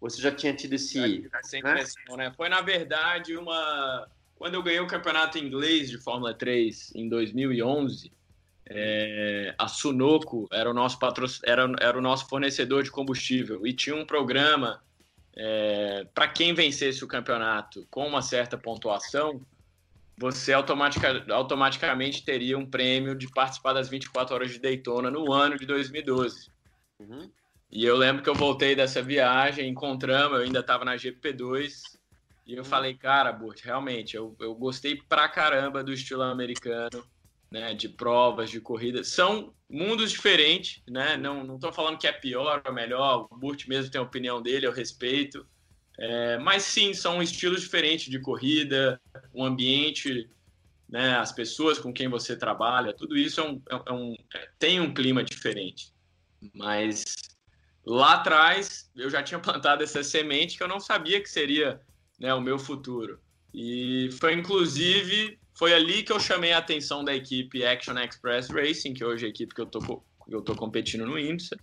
você 0.00 0.20
já 0.20 0.30
tinha 0.30 0.54
tido 0.54 0.74
esse. 0.74 1.28
Essa 1.34 1.58
impressão, 1.58 2.16
né? 2.16 2.32
Foi, 2.36 2.48
na 2.48 2.60
verdade, 2.60 3.36
uma. 3.36 4.06
Quando 4.36 4.54
eu 4.54 4.62
ganhei 4.62 4.80
o 4.80 4.86
campeonato 4.86 5.38
inglês 5.38 5.88
de 5.88 5.98
Fórmula 5.98 6.34
3 6.34 6.92
em 6.94 7.08
2011, 7.08 8.12
é... 8.68 9.54
a 9.56 9.68
Sunoco 9.68 10.48
era 10.52 10.68
o, 10.70 10.74
nosso 10.74 10.98
patro... 10.98 11.26
era, 11.44 11.72
era 11.80 11.96
o 11.96 12.02
nosso 12.02 12.28
fornecedor 12.28 12.82
de 12.82 12.90
combustível 12.90 13.66
e 13.66 13.72
tinha 13.72 13.94
um 13.94 14.04
programa 14.04 14.82
é... 15.36 16.06
para 16.14 16.28
quem 16.28 16.54
vencesse 16.54 17.04
o 17.04 17.08
campeonato 17.08 17.86
com 17.90 18.06
uma 18.06 18.22
certa 18.22 18.56
pontuação, 18.56 19.40
você 20.16 20.52
automatica... 20.52 21.24
automaticamente 21.32 22.24
teria 22.24 22.56
um 22.58 22.66
prêmio 22.66 23.14
de 23.14 23.28
participar 23.28 23.72
das 23.72 23.88
24 23.88 24.34
horas 24.34 24.50
de 24.50 24.58
Daytona 24.58 25.10
no 25.10 25.32
ano 25.32 25.56
de 25.56 25.66
2012. 25.66 26.48
Uhum. 27.00 27.30
E 27.70 27.84
eu 27.84 27.96
lembro 27.96 28.22
que 28.22 28.30
eu 28.30 28.34
voltei 28.34 28.76
dessa 28.76 29.02
viagem, 29.02 29.68
encontramos, 29.68 30.38
eu 30.38 30.44
ainda 30.44 30.60
estava 30.60 30.84
na 30.84 30.94
GP2, 30.94 31.98
e 32.46 32.52
eu 32.52 32.58
uhum. 32.58 32.64
falei, 32.64 32.94
cara, 32.94 33.32
Burt, 33.32 33.62
realmente, 33.62 34.16
eu, 34.16 34.36
eu 34.38 34.54
gostei 34.54 34.96
pra 35.08 35.28
caramba 35.28 35.82
do 35.82 35.92
estilo 35.92 36.22
americano, 36.22 37.04
né, 37.54 37.72
de 37.72 37.88
provas, 37.88 38.50
de 38.50 38.60
corridas. 38.60 39.06
São 39.06 39.54
mundos 39.70 40.10
diferentes, 40.10 40.82
né? 40.90 41.16
Não, 41.16 41.56
tô 41.56 41.72
falando 41.72 41.96
que 41.96 42.06
é 42.08 42.12
pior 42.12 42.60
ou 42.66 42.72
melhor, 42.72 43.28
o 43.30 43.36
Burt 43.36 43.68
mesmo 43.68 43.92
tem 43.92 44.00
a 44.00 44.02
opinião 44.02 44.42
dele, 44.42 44.66
eu 44.66 44.72
respeito. 44.72 45.46
É, 45.96 46.36
mas 46.38 46.64
sim, 46.64 46.92
são 46.92 47.22
estilos 47.22 47.60
diferentes 47.60 48.10
de 48.10 48.18
corrida, 48.18 49.00
um 49.32 49.44
ambiente, 49.44 50.28
né, 50.88 51.16
as 51.16 51.30
pessoas 51.30 51.78
com 51.78 51.92
quem 51.92 52.08
você 52.08 52.36
trabalha, 52.36 52.92
tudo 52.92 53.16
isso 53.16 53.40
é 53.40 53.44
um, 53.44 53.62
é 53.86 53.92
um, 53.92 54.16
é, 54.34 54.48
tem 54.58 54.80
um 54.80 54.92
clima 54.92 55.22
diferente. 55.22 55.92
Mas 56.52 57.14
lá 57.86 58.14
atrás 58.14 58.90
eu 58.96 59.08
já 59.08 59.22
tinha 59.22 59.38
plantado 59.38 59.84
essa 59.84 60.02
semente 60.02 60.56
que 60.56 60.62
eu 60.64 60.68
não 60.68 60.80
sabia 60.80 61.22
que 61.22 61.30
seria 61.30 61.80
né, 62.18 62.34
o 62.34 62.40
meu 62.40 62.58
futuro. 62.58 63.20
E 63.54 64.08
foi 64.18 64.32
inclusive 64.34 65.38
foi 65.54 65.72
ali 65.72 66.02
que 66.02 66.12
eu 66.12 66.20
chamei 66.20 66.52
a 66.52 66.58
atenção 66.58 67.04
da 67.04 67.14
equipe 67.14 67.64
Action 67.64 67.98
Express 67.98 68.48
Racing, 68.48 68.94
que 68.94 69.04
hoje 69.04 69.24
é 69.24 69.28
a 69.28 69.30
equipe 69.30 69.54
que 69.54 69.60
eu 69.60 69.66
tô, 69.66 70.02
eu 70.28 70.42
tô 70.42 70.54
competindo 70.54 71.06
no 71.06 71.18
IMSA, 71.18 71.56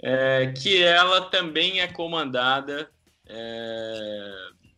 é, 0.00 0.52
que 0.52 0.82
ela 0.82 1.22
também 1.22 1.80
é 1.80 1.88
comandada, 1.88 2.90
é, 3.26 4.34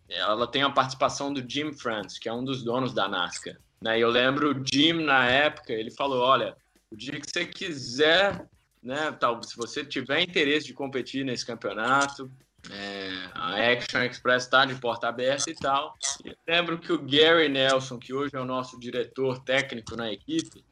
ela 0.09 0.47
tem 0.47 0.63
a 0.63 0.71
participação 0.71 1.33
do 1.33 1.45
Jim 1.49 1.73
France, 1.73 2.19
que 2.19 2.29
é 2.29 2.33
um 2.33 2.45
dos 2.45 2.63
donos 2.63 2.95
da 2.95 3.09
NASCAR. 3.09 3.57
Né? 3.81 3.99
Eu 3.99 4.09
lembro 4.09 4.51
o 4.51 4.65
Jim, 4.65 5.05
na 5.05 5.27
época, 5.27 5.73
ele 5.73 5.91
falou, 5.91 6.23
olha, 6.23 6.57
o 6.91 6.97
dia 6.97 7.21
que 7.21 7.31
você 7.31 7.45
quiser 7.45 8.49
né? 8.83 9.13
Tal, 9.13 9.43
se 9.43 9.57
você 9.57 9.85
tiver 9.85 10.21
interesse 10.21 10.67
de 10.67 10.75
competir 10.75 11.25
nesse 11.25 11.45
campeonato, 11.45 12.31
é, 12.69 13.11
a 13.35 13.73
Action 13.73 14.03
Express 14.03 14.45
está 14.45 14.65
de 14.65 14.75
porta 14.75 15.09
aberta 15.09 15.51
e 15.51 15.55
tal. 15.55 15.95
E 16.25 16.37
lembro 16.47 16.79
que 16.79 16.93
o 16.93 16.99
Gary 16.99 17.49
Nelson, 17.49 17.99
que 17.99 18.13
hoje 18.13 18.35
é 18.35 18.41
o 18.41 18.45
nosso 18.45 18.79
diretor 18.79 19.39
técnico 19.43 19.97
na 19.97 20.13
equipe, 20.13 20.65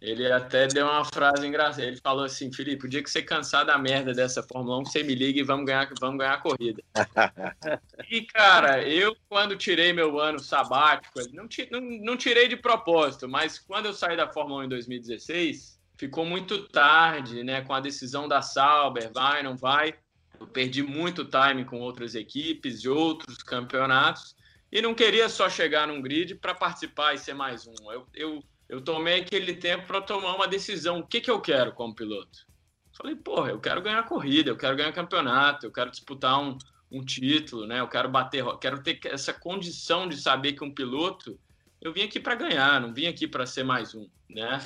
ele 0.00 0.30
até 0.30 0.66
deu 0.66 0.86
uma 0.86 1.04
frase 1.04 1.46
engraçada. 1.46 1.86
Ele 1.86 1.96
falou 1.96 2.24
assim: 2.24 2.52
Felipe, 2.52 2.86
o 2.86 2.88
dia 2.88 3.02
que 3.02 3.10
você 3.10 3.22
cansar 3.22 3.64
da 3.64 3.78
merda 3.78 4.12
dessa 4.12 4.42
Fórmula 4.42 4.78
1, 4.80 4.84
você 4.84 5.02
me 5.02 5.14
liga 5.14 5.40
e 5.40 5.42
vamos 5.42 5.64
ganhar, 5.64 5.88
vamos 5.98 6.18
ganhar 6.18 6.34
a 6.34 6.40
corrida. 6.40 6.82
e, 8.10 8.22
cara, 8.22 8.82
eu, 8.86 9.16
quando 9.28 9.56
tirei 9.56 9.92
meu 9.92 10.20
ano 10.20 10.38
sabático, 10.38 11.20
não, 11.32 11.48
não, 11.70 11.80
não 11.80 12.16
tirei 12.16 12.48
de 12.48 12.56
propósito, 12.56 13.28
mas 13.28 13.58
quando 13.58 13.86
eu 13.86 13.94
saí 13.94 14.16
da 14.16 14.30
Fórmula 14.30 14.60
1 14.60 14.64
em 14.64 14.68
2016 14.68 15.74
ficou 15.96 16.26
muito 16.26 16.68
tarde, 16.68 17.42
né? 17.42 17.62
Com 17.62 17.72
a 17.72 17.80
decisão 17.80 18.28
da 18.28 18.42
Sauber, 18.42 19.10
vai, 19.12 19.42
não 19.42 19.56
vai. 19.56 19.94
Eu 20.38 20.46
perdi 20.46 20.82
muito 20.82 21.24
time 21.24 21.64
com 21.64 21.80
outras 21.80 22.14
equipes 22.14 22.80
e 22.80 22.88
outros 22.88 23.42
campeonatos 23.42 24.34
e 24.74 24.82
não 24.82 24.94
queria 24.94 25.28
só 25.28 25.48
chegar 25.48 25.86
num 25.86 26.02
grid 26.02 26.34
para 26.34 26.54
participar 26.54 27.14
e 27.14 27.18
ser 27.18 27.32
mais 27.32 27.66
um. 27.66 27.92
Eu, 27.92 28.06
eu, 28.12 28.44
eu 28.68 28.80
tomei 28.80 29.20
aquele 29.20 29.54
tempo 29.54 29.86
para 29.86 30.00
tomar 30.00 30.34
uma 30.34 30.48
decisão. 30.48 30.98
O 30.98 31.06
que, 31.06 31.20
que 31.20 31.30
eu 31.30 31.40
quero 31.40 31.72
como 31.72 31.94
piloto? 31.94 32.44
Falei, 32.92 33.14
porra, 33.14 33.50
eu 33.50 33.60
quero 33.60 33.80
ganhar 33.80 34.02
corrida, 34.04 34.50
eu 34.50 34.56
quero 34.56 34.76
ganhar 34.76 34.92
campeonato, 34.92 35.66
eu 35.66 35.72
quero 35.72 35.90
disputar 35.90 36.40
um, 36.40 36.58
um 36.90 37.04
título, 37.04 37.66
né? 37.66 37.78
Eu 37.78 37.88
quero 37.88 38.08
bater, 38.08 38.44
quero 38.58 38.82
ter 38.82 38.98
essa 39.04 39.32
condição 39.32 40.08
de 40.08 40.16
saber 40.16 40.54
que 40.54 40.64
um 40.64 40.74
piloto, 40.74 41.38
eu 41.80 41.92
vim 41.92 42.02
aqui 42.02 42.18
para 42.18 42.34
ganhar, 42.34 42.80
não 42.80 42.92
vim 42.92 43.06
aqui 43.06 43.28
para 43.28 43.46
ser 43.46 43.62
mais 43.62 43.94
um, 43.94 44.08
né? 44.28 44.60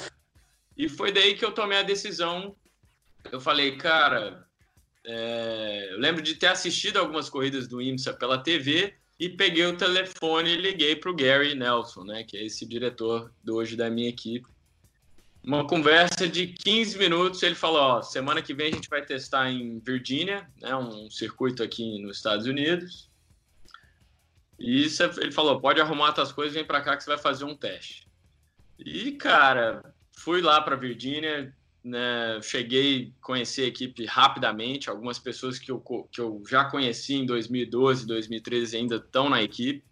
E 0.74 0.88
foi 0.88 1.12
daí 1.12 1.35
que 1.35 1.44
eu 1.44 1.52
tomei 1.52 1.78
a 1.78 1.83
decisão. 1.83 2.57
Eu 3.31 3.40
falei, 3.40 3.76
cara, 3.76 4.48
é... 5.09 5.92
eu 5.92 5.99
lembro 5.99 6.23
de 6.23 6.35
ter 6.35 6.47
assistido 6.47 6.99
algumas 6.99 7.29
corridas 7.29 7.66
do 7.66 7.81
IMSA 7.81 8.12
pela 8.12 8.38
TV 8.38 8.94
e 9.18 9.29
peguei 9.29 9.66
o 9.66 9.77
telefone 9.77 10.51
e 10.51 10.57
liguei 10.57 10.94
para 10.94 11.11
o 11.11 11.14
Gary 11.14 11.55
Nelson, 11.55 12.05
né? 12.05 12.23
Que 12.23 12.37
é 12.37 12.44
esse 12.44 12.64
diretor 12.64 13.33
de 13.42 13.51
hoje 13.51 13.75
da 13.77 13.90
minha 13.90 14.09
equipe 14.09 14.47
uma 15.49 15.66
conversa 15.66 16.29
de 16.29 16.49
15 16.49 16.99
minutos. 16.99 17.42
Ele 17.42 17.55
falou: 17.55 17.81
ó, 17.81 18.03
semana 18.03 18.42
que 18.42 18.53
vem 18.53 18.68
a 18.68 18.75
gente 18.75 18.88
vai 18.88 19.05
testar 19.05 19.51
em 19.51 19.79
Virgínia, 19.79 20.49
né, 20.61 20.77
um 20.77 21.11
circuito 21.11 21.62
aqui 21.62 22.01
nos 22.03 22.18
Estados 22.18 22.47
Unidos. 22.47 23.11
E 24.59 24.85
isso, 24.85 25.03
ele 25.03 25.33
falou: 25.33 25.61
pode 25.61 25.81
arrumar 25.81 26.12
as 26.21 26.33
coisas, 26.33 26.55
vem 26.55 26.64
para 26.64 26.83
cá 26.83 26.97
que 26.97 27.03
você 27.03 27.11
vai 27.11 27.18
fazer 27.18 27.44
um 27.44 27.57
teste. 27.57 28.07
E, 28.79 29.12
cara, 29.12 29.94
fui 30.12 30.40
lá 30.42 30.61
para 30.61 30.77
Virgínia, 30.77 31.55
né, 31.88 32.40
cheguei 32.42 33.12
a 33.20 33.24
conhecer 33.24 33.62
a 33.62 33.68
equipe 33.68 34.05
rapidamente. 34.05 34.90
Algumas 34.90 35.18
pessoas 35.18 35.59
que 35.59 35.70
eu, 35.70 35.81
que 36.11 36.20
eu 36.20 36.42
já 36.48 36.64
conheci 36.64 37.14
em 37.14 37.27
2012, 37.27 38.07
2013 38.07 38.77
ainda 38.77 38.96
estão 38.96 39.29
na 39.29 39.42
equipe. 39.42 39.85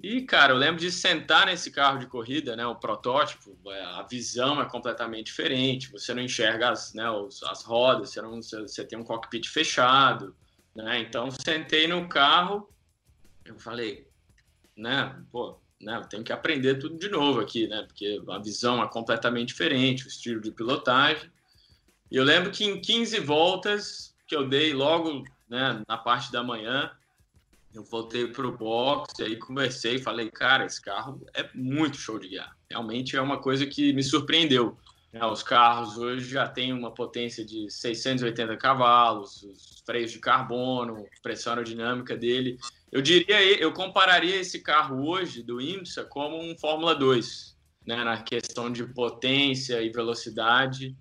E, 0.00 0.22
cara, 0.22 0.52
eu 0.52 0.56
lembro 0.56 0.80
de 0.80 0.92
sentar 0.92 1.46
nesse 1.46 1.72
carro 1.72 1.98
de 1.98 2.06
corrida, 2.06 2.54
né? 2.54 2.64
O 2.64 2.76
protótipo, 2.76 3.58
é, 3.66 3.82
a 3.82 4.02
visão 4.02 4.60
é 4.60 4.68
completamente 4.68 5.26
diferente. 5.26 5.90
Você 5.90 6.14
não 6.14 6.22
enxerga 6.22 6.70
as, 6.70 6.94
né, 6.94 7.04
as 7.50 7.64
rodas, 7.64 8.10
você, 8.10 8.22
não, 8.22 8.40
você 8.40 8.84
tem 8.84 8.98
um 8.98 9.04
cockpit 9.04 9.48
fechado, 9.48 10.36
né? 10.74 11.00
Então, 11.00 11.30
sentei 11.30 11.88
no 11.88 12.08
carro, 12.08 12.72
eu 13.44 13.58
falei, 13.58 14.08
né? 14.76 15.20
Pô, 15.32 15.60
né? 15.80 16.04
Tenho 16.10 16.24
que 16.24 16.32
aprender 16.32 16.76
tudo 16.76 16.98
de 16.98 17.08
novo 17.08 17.40
aqui, 17.40 17.66
né? 17.66 17.84
Porque 17.86 18.20
a 18.28 18.38
visão 18.38 18.82
é 18.82 18.88
completamente 18.88 19.48
diferente, 19.48 20.06
o 20.06 20.08
estilo 20.08 20.40
de 20.40 20.50
pilotagem. 20.50 21.30
E 22.10 22.16
eu 22.16 22.24
lembro 22.24 22.50
que 22.50 22.64
em 22.64 22.80
15 22.80 23.20
voltas 23.20 24.14
que 24.26 24.34
eu 24.34 24.48
dei 24.48 24.72
logo, 24.72 25.24
né, 25.48 25.82
na 25.86 25.96
parte 25.96 26.32
da 26.32 26.42
manhã, 26.42 26.90
eu 27.74 27.84
voltei 27.84 28.26
pro 28.26 28.56
box, 28.56 29.22
aí 29.22 29.36
conversei 29.36 29.96
e 29.96 30.02
falei, 30.02 30.30
cara, 30.30 30.64
esse 30.64 30.80
carro 30.80 31.24
é 31.34 31.48
muito 31.54 31.96
show 31.96 32.18
de 32.18 32.28
guiar. 32.28 32.56
Realmente 32.70 33.16
é 33.16 33.20
uma 33.20 33.38
coisa 33.38 33.66
que 33.66 33.92
me 33.92 34.02
surpreendeu. 34.02 34.76
É, 35.12 35.24
os 35.24 35.42
carros 35.42 35.96
hoje 35.96 36.28
já 36.28 36.46
têm 36.46 36.72
uma 36.72 36.92
potência 36.92 37.44
de 37.44 37.70
680 37.70 38.56
cavalos, 38.58 39.42
os 39.42 39.82
freios 39.86 40.12
de 40.12 40.18
carbono, 40.18 41.06
pressão 41.22 41.54
aerodinâmica 41.54 42.14
dele. 42.14 42.58
Eu 42.92 43.00
diria, 43.00 43.40
eu 43.58 43.72
compararia 43.72 44.36
esse 44.36 44.60
carro 44.60 45.06
hoje 45.08 45.42
do 45.42 45.60
IMSA 45.60 46.04
como 46.04 46.38
um 46.38 46.56
Fórmula 46.58 46.94
2, 46.94 47.56
né, 47.86 48.04
na 48.04 48.22
questão 48.22 48.70
de 48.70 48.84
potência 48.84 49.80
e 49.80 49.88
velocidade. 49.90 50.94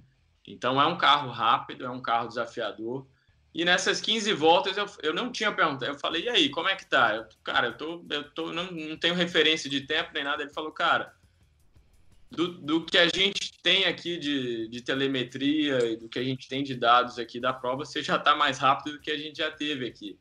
Então 0.48 0.82
é 0.82 0.86
um 0.86 0.98
carro 0.98 1.30
rápido, 1.30 1.86
é 1.86 1.89
um 1.89 2.02
carro 2.02 2.30
desafiador. 2.30 3.06
E 3.54 3.65
nessas 3.65 4.00
15 4.00 4.32
voltas 4.34 4.78
eu, 4.78 4.86
eu 5.04 5.13
não 5.13 5.32
tinha 5.32 5.52
perguntado. 5.52 5.91
Eu 5.91 6.00
falei, 6.00 6.26
e 6.26 6.30
aí, 6.30 6.50
como 6.50 6.70
é 6.70 6.76
que 6.76 6.86
tá? 6.86 7.15
Eu, 7.15 7.26
cara, 7.43 7.67
eu, 7.67 7.78
tô, 7.78 8.06
eu 8.10 8.24
tô, 8.32 8.54
não, 8.54 8.72
não 8.72 8.96
tenho 8.96 9.15
referência 9.15 9.70
de 9.70 9.82
tempo 9.82 10.12
nem 10.13 10.24
nada. 10.24 10.43
Ele 10.43 10.54
falou, 10.54 10.72
cara, 10.72 11.13
do, 12.29 12.49
do 12.59 12.85
que 12.85 12.97
a 12.97 13.07
gente 13.07 13.53
tem 13.61 13.85
aqui 13.85 14.17
de, 14.17 14.67
de 14.67 14.81
telemetria 14.81 15.79
e 15.85 15.95
do 15.95 16.09
que 16.09 16.19
a 16.19 16.23
gente 16.23 16.47
tem 16.47 16.63
de 16.63 16.75
dados 16.75 17.17
aqui 17.17 17.39
da 17.39 17.53
prova, 17.53 17.85
você 17.85 18.03
já 18.03 18.17
está 18.17 18.35
mais 18.35 18.57
rápido 18.57 18.93
do 18.93 18.99
que 18.99 19.11
a 19.11 19.17
gente 19.17 19.37
já 19.37 19.49
teve 19.49 19.85
aqui. 19.87 20.17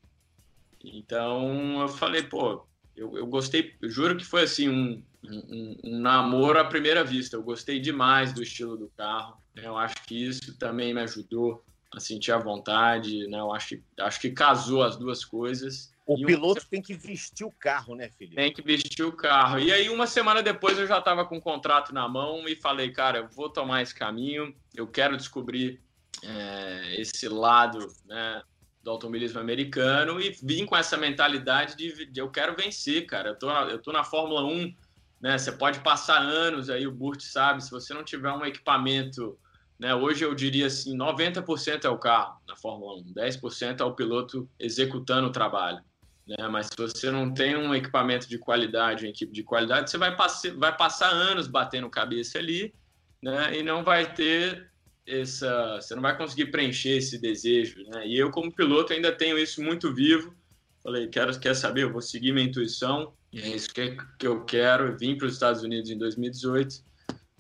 Então 0.82 1.80
eu 1.80 1.88
falei, 1.88 2.22
pô, 2.22 2.66
eu, 2.96 3.16
eu 3.16 3.26
gostei, 3.26 3.74
eu 3.82 3.90
juro 3.90 4.16
que 4.16 4.24
foi 4.24 4.44
assim 4.44 4.68
um, 4.68 5.02
um, 5.24 5.76
um, 5.84 5.98
namoro 5.98 6.58
à 6.58 6.64
primeira 6.64 7.04
vista. 7.04 7.36
Eu 7.36 7.42
gostei 7.42 7.80
demais 7.80 8.32
do 8.32 8.42
estilo 8.42 8.76
do 8.76 8.88
carro. 8.96 9.36
Eu 9.54 9.76
acho 9.76 9.96
que 10.06 10.14
isso 10.14 10.56
também 10.58 10.94
me 10.94 11.00
ajudou 11.00 11.64
a 11.92 11.98
sentir 11.98 12.32
a 12.32 12.38
vontade, 12.38 13.26
né? 13.28 13.38
Eu 13.38 13.52
acho 13.52 13.78
acho 14.00 14.20
que 14.20 14.30
casou 14.30 14.82
as 14.82 14.96
duas 14.96 15.24
coisas. 15.24 15.92
O 16.06 16.16
e 16.16 16.24
piloto 16.24 16.62
um... 16.64 16.68
tem 16.68 16.80
que 16.80 16.94
vestir 16.94 17.44
o 17.44 17.50
carro, 17.50 17.96
né, 17.96 18.08
Felipe? 18.10 18.36
Tem 18.36 18.52
que 18.52 18.62
vestir 18.62 19.04
o 19.04 19.12
carro. 19.12 19.58
E 19.58 19.72
aí, 19.72 19.88
uma 19.88 20.06
semana 20.06 20.42
depois, 20.42 20.78
eu 20.78 20.86
já 20.86 20.98
estava 20.98 21.24
com 21.24 21.38
o 21.38 21.40
contrato 21.40 21.92
na 21.92 22.08
mão 22.08 22.48
e 22.48 22.54
falei, 22.54 22.90
cara, 22.92 23.18
eu 23.18 23.28
vou 23.28 23.50
tomar 23.50 23.82
esse 23.82 23.94
caminho, 23.94 24.54
eu 24.74 24.86
quero 24.86 25.16
descobrir 25.16 25.82
é, 26.22 27.00
esse 27.00 27.28
lado 27.28 27.92
né, 28.04 28.42
do 28.82 28.90
automobilismo 28.90 29.40
americano 29.40 30.20
e 30.20 30.30
vim 30.42 30.64
com 30.64 30.76
essa 30.76 30.96
mentalidade 30.96 31.76
de, 31.76 32.06
de, 32.06 32.20
eu 32.20 32.30
quero 32.30 32.54
vencer, 32.54 33.04
cara. 33.06 33.30
Eu 33.30 33.38
tô, 33.38 33.50
eu 33.50 33.82
tô 33.82 33.90
na 33.90 34.04
Fórmula 34.04 34.44
1, 34.44 34.74
né? 35.20 35.36
Você 35.36 35.50
pode 35.50 35.80
passar 35.80 36.20
anos 36.20 36.70
aí, 36.70 36.86
o 36.86 36.92
Burt 36.92 37.20
sabe, 37.20 37.64
se 37.64 37.70
você 37.70 37.92
não 37.92 38.04
tiver 38.04 38.30
um 38.30 38.46
equipamento 38.46 39.36
né? 39.78 39.94
Hoje 39.94 40.24
eu 40.24 40.34
diria 40.34 40.66
assim, 40.66 40.96
90% 40.96 41.84
é 41.84 41.88
o 41.88 41.98
carro 41.98 42.40
na 42.48 42.56
Fórmula 42.56 42.96
1, 43.00 43.12
10% 43.12 43.80
é 43.80 43.84
o 43.84 43.94
piloto 43.94 44.48
executando 44.58 45.28
o 45.28 45.32
trabalho. 45.32 45.82
Né? 46.26 46.48
Mas 46.48 46.66
se 46.66 46.76
você 46.76 47.10
não 47.10 47.32
tem 47.32 47.56
um 47.56 47.74
equipamento 47.74 48.28
de 48.28 48.38
qualidade, 48.38 49.04
uma 49.04 49.10
equipe 49.10 49.32
de 49.32 49.42
qualidade, 49.42 49.90
você 49.90 49.98
vai, 49.98 50.14
vai 50.56 50.76
passar 50.76 51.10
anos 51.10 51.46
batendo 51.46 51.88
cabeça 51.88 52.38
ali 52.38 52.74
né? 53.22 53.56
e 53.58 53.62
não 53.62 53.84
vai 53.84 54.12
ter 54.12 54.70
essa... 55.06 55.76
Você 55.76 55.94
não 55.94 56.02
vai 56.02 56.16
conseguir 56.16 56.46
preencher 56.46 56.96
esse 56.96 57.18
desejo. 57.18 57.84
Né? 57.88 58.08
E 58.08 58.18
eu, 58.18 58.30
como 58.30 58.52
piloto, 58.52 58.92
ainda 58.92 59.12
tenho 59.12 59.38
isso 59.38 59.62
muito 59.62 59.94
vivo. 59.94 60.34
Falei, 60.82 61.08
quero, 61.08 61.38
quer 61.38 61.54
saber? 61.54 61.84
Eu 61.84 61.92
vou 61.92 62.02
seguir 62.02 62.32
minha 62.32 62.46
intuição 62.46 63.12
e 63.32 63.40
é 63.40 63.48
isso 63.48 63.72
que, 63.72 63.96
que 64.18 64.26
eu 64.26 64.44
quero. 64.44 64.88
Eu 64.88 64.96
vim 64.96 65.16
para 65.16 65.26
os 65.26 65.34
Estados 65.34 65.62
Unidos 65.62 65.90
em 65.90 65.98
2018 65.98 66.84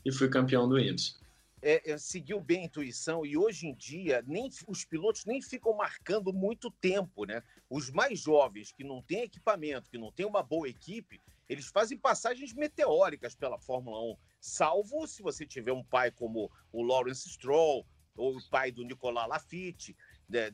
e 0.04 0.12
fui 0.12 0.28
campeão 0.28 0.68
do 0.68 0.78
IMSA 0.78 1.25
é, 1.62 1.92
é, 1.92 1.98
seguiu 1.98 2.40
bem 2.40 2.62
a 2.62 2.64
intuição 2.64 3.24
e 3.24 3.36
hoje 3.36 3.66
em 3.66 3.74
dia 3.74 4.22
nem 4.26 4.48
os 4.66 4.84
pilotos 4.84 5.24
nem 5.24 5.40
ficam 5.40 5.74
marcando 5.74 6.32
muito 6.32 6.70
tempo, 6.70 7.24
né? 7.24 7.42
Os 7.68 7.90
mais 7.90 8.20
jovens 8.20 8.72
que 8.72 8.84
não 8.84 9.02
têm 9.02 9.22
equipamento, 9.22 9.90
que 9.90 9.98
não 9.98 10.12
têm 10.12 10.26
uma 10.26 10.42
boa 10.42 10.68
equipe, 10.68 11.20
eles 11.48 11.66
fazem 11.66 11.98
passagens 11.98 12.52
meteóricas 12.52 13.34
pela 13.34 13.58
Fórmula 13.58 14.00
1, 14.12 14.16
salvo 14.40 15.06
se 15.06 15.22
você 15.22 15.46
tiver 15.46 15.72
um 15.72 15.84
pai 15.84 16.10
como 16.10 16.50
o 16.72 16.82
Lawrence 16.82 17.28
Stroll 17.28 17.86
ou 18.16 18.36
o 18.36 18.48
pai 18.48 18.72
do 18.72 18.82
Nicolas 18.82 19.28
Lafitte, 19.28 19.96
né, 20.28 20.50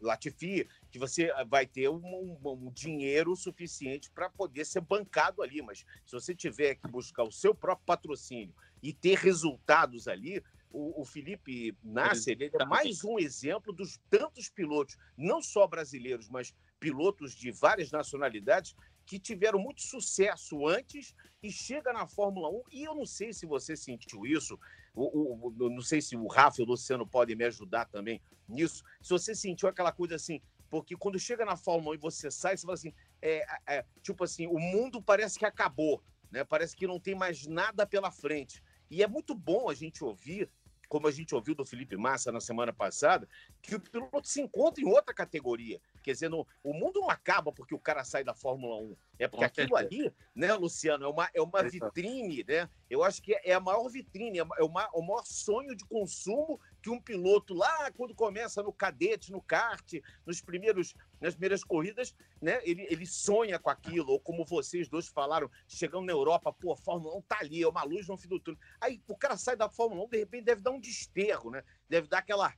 Latifi, 0.00 0.66
que 0.90 0.98
você 0.98 1.30
vai 1.46 1.66
ter 1.66 1.88
um, 1.88 2.00
um, 2.02 2.38
um 2.44 2.72
dinheiro 2.72 3.36
suficiente 3.36 4.10
para 4.10 4.28
poder 4.30 4.64
ser 4.64 4.80
bancado 4.80 5.42
ali. 5.42 5.62
Mas 5.62 5.84
se 6.04 6.12
você 6.12 6.34
tiver 6.34 6.74
que 6.74 6.88
buscar 6.88 7.22
o 7.22 7.30
seu 7.30 7.54
próprio 7.54 7.86
patrocínio 7.86 8.54
e 8.82 8.92
ter 8.92 9.18
resultados 9.18 10.08
ali, 10.08 10.42
o, 10.70 11.02
o 11.02 11.04
Felipe 11.04 11.76
Nasser 11.82 12.36
ele 12.40 12.50
é 12.58 12.64
mais 12.64 13.04
um 13.04 13.18
exemplo 13.18 13.72
dos 13.72 14.00
tantos 14.10 14.48
pilotos, 14.48 14.96
não 15.16 15.42
só 15.42 15.66
brasileiros, 15.66 16.28
mas 16.28 16.54
pilotos 16.80 17.34
de 17.34 17.52
várias 17.52 17.90
nacionalidades 17.90 18.74
que 19.06 19.18
tiveram 19.18 19.58
muito 19.58 19.82
sucesso 19.82 20.66
antes 20.66 21.14
e 21.42 21.50
chega 21.50 21.92
na 21.92 22.06
Fórmula 22.06 22.48
1. 22.48 22.62
E 22.72 22.84
eu 22.84 22.94
não 22.94 23.06
sei 23.06 23.32
se 23.32 23.46
você 23.46 23.76
sentiu 23.76 24.24
isso, 24.26 24.58
o, 24.94 25.48
o, 25.48 25.70
não 25.70 25.82
sei 25.82 26.00
se 26.00 26.16
o 26.16 26.26
Rafa 26.26 26.60
e 26.60 26.64
o 26.64 26.66
Luciano 26.66 27.06
podem 27.06 27.36
me 27.36 27.44
ajudar 27.44 27.86
também 27.86 28.20
nisso. 28.48 28.82
Se 29.00 29.10
você 29.10 29.34
sentiu 29.34 29.68
aquela 29.68 29.92
coisa 29.92 30.14
assim, 30.14 30.40
porque 30.70 30.96
quando 30.96 31.18
chega 31.18 31.44
na 31.44 31.56
Fórmula 31.56 31.92
1 31.92 31.94
e 31.94 31.98
você 31.98 32.30
sai, 32.30 32.56
você 32.56 32.62
fala 32.62 32.74
assim, 32.74 32.94
é, 33.20 33.44
é, 33.66 33.84
tipo 34.02 34.24
assim, 34.24 34.46
o 34.46 34.58
mundo 34.58 35.02
parece 35.02 35.38
que 35.38 35.44
acabou, 35.44 36.02
né? 36.30 36.44
Parece 36.44 36.74
que 36.74 36.86
não 36.86 36.98
tem 36.98 37.14
mais 37.14 37.46
nada 37.46 37.86
pela 37.86 38.10
frente. 38.10 38.62
E 38.92 39.02
é 39.02 39.08
muito 39.08 39.34
bom 39.34 39.70
a 39.70 39.74
gente 39.74 40.04
ouvir, 40.04 40.50
como 40.86 41.08
a 41.08 41.10
gente 41.10 41.34
ouviu 41.34 41.54
do 41.54 41.64
Felipe 41.64 41.96
Massa 41.96 42.30
na 42.30 42.42
semana 42.42 42.74
passada, 42.74 43.26
que 43.62 43.74
o 43.74 43.80
piloto 43.80 44.28
se 44.28 44.42
encontra 44.42 44.84
em 44.84 44.86
outra 44.86 45.14
categoria. 45.14 45.80
Quer 46.02 46.12
dizer, 46.12 46.28
no, 46.28 46.46
o 46.62 46.74
mundo 46.74 47.00
não 47.00 47.08
acaba 47.08 47.50
porque 47.50 47.74
o 47.74 47.78
cara 47.78 48.04
sai 48.04 48.22
da 48.22 48.34
Fórmula 48.34 48.76
1. 48.76 48.96
É 49.18 49.26
porque 49.26 49.46
aquilo 49.46 49.76
ali, 49.76 50.12
né, 50.34 50.52
Luciano, 50.52 51.06
é 51.06 51.08
uma, 51.08 51.30
é 51.32 51.40
uma 51.40 51.62
vitrine, 51.62 52.44
né? 52.46 52.68
Eu 52.90 53.02
acho 53.02 53.22
que 53.22 53.32
é 53.32 53.54
a 53.54 53.60
maior 53.60 53.88
vitrine, 53.88 54.40
é, 54.40 54.42
uma, 54.42 54.84
é 54.84 54.90
o 54.92 55.00
maior 55.00 55.24
sonho 55.24 55.74
de 55.74 55.86
consumo 55.86 56.60
que 56.82 56.90
um 56.90 57.00
piloto 57.00 57.54
lá, 57.54 57.90
quando 57.92 58.14
começa 58.14 58.62
no 58.62 58.72
cadete, 58.72 59.30
no 59.30 59.40
kart, 59.40 59.94
nos 60.26 60.40
primeiros, 60.40 60.94
nas 61.20 61.34
primeiras 61.34 61.62
corridas, 61.62 62.14
né, 62.40 62.60
ele, 62.64 62.86
ele 62.90 63.06
sonha 63.06 63.58
com 63.58 63.70
aquilo, 63.70 64.10
ou 64.12 64.20
como 64.20 64.44
vocês 64.44 64.88
dois 64.88 65.06
falaram, 65.06 65.48
chegando 65.68 66.06
na 66.06 66.12
Europa, 66.12 66.52
pô, 66.52 66.72
a 66.72 66.76
Fórmula 66.76 67.16
1 67.18 67.22
tá 67.22 67.38
ali, 67.40 67.62
é 67.62 67.68
uma 67.68 67.84
luz 67.84 68.08
no 68.08 68.18
fim 68.18 68.28
do 68.28 68.40
túnel. 68.40 68.60
Aí 68.80 69.00
o 69.06 69.16
cara 69.16 69.36
sai 69.36 69.56
da 69.56 69.70
Fórmula 69.70 70.04
1, 70.04 70.08
de 70.08 70.18
repente 70.18 70.44
deve 70.44 70.60
dar 70.60 70.72
um 70.72 70.80
desterro, 70.80 71.50
né? 71.50 71.62
Deve 71.88 72.08
dar 72.08 72.18
aquela. 72.18 72.52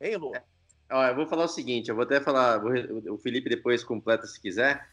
Hein, 0.00 0.16
Lu? 0.16 0.34
É. 0.34 0.44
Eu 0.90 1.14
vou 1.14 1.26
falar 1.26 1.44
o 1.44 1.48
seguinte, 1.48 1.88
eu 1.88 1.94
vou 1.94 2.02
até 2.02 2.20
falar, 2.20 2.58
vou, 2.58 2.72
o 3.14 3.18
Felipe 3.18 3.48
depois 3.48 3.84
completa 3.84 4.26
se 4.26 4.40
quiser. 4.40 4.88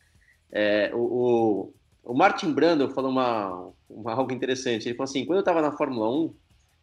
É, 0.51 0.93
o, 0.93 0.99
o, 0.99 1.73
o, 2.03 2.13
Martin 2.13 2.53
Brando 2.53 2.89
falou 2.91 3.09
uma, 3.09 3.73
uma, 3.89 4.13
algo 4.13 4.31
interessante. 4.31 4.87
Ele 4.87 4.95
falou 4.95 5.09
assim: 5.09 5.25
quando 5.25 5.37
eu 5.37 5.41
estava 5.41 5.61
na 5.61 5.71
Fórmula 5.71 6.09
1, 6.25 6.35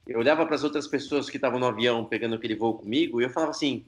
eu 0.07 0.19
olhava 0.19 0.45
para 0.45 0.55
as 0.55 0.65
outras 0.65 0.87
pessoas 0.87 1.31
que 1.31 1.37
estavam 1.37 1.59
no 1.59 1.67
avião 1.67 2.05
pegando 2.05 2.35
aquele 2.35 2.55
voo 2.55 2.75
comigo 2.75 3.21
e 3.21 3.25
eu 3.25 3.31
falava 3.31 3.53
assim: 3.53 3.85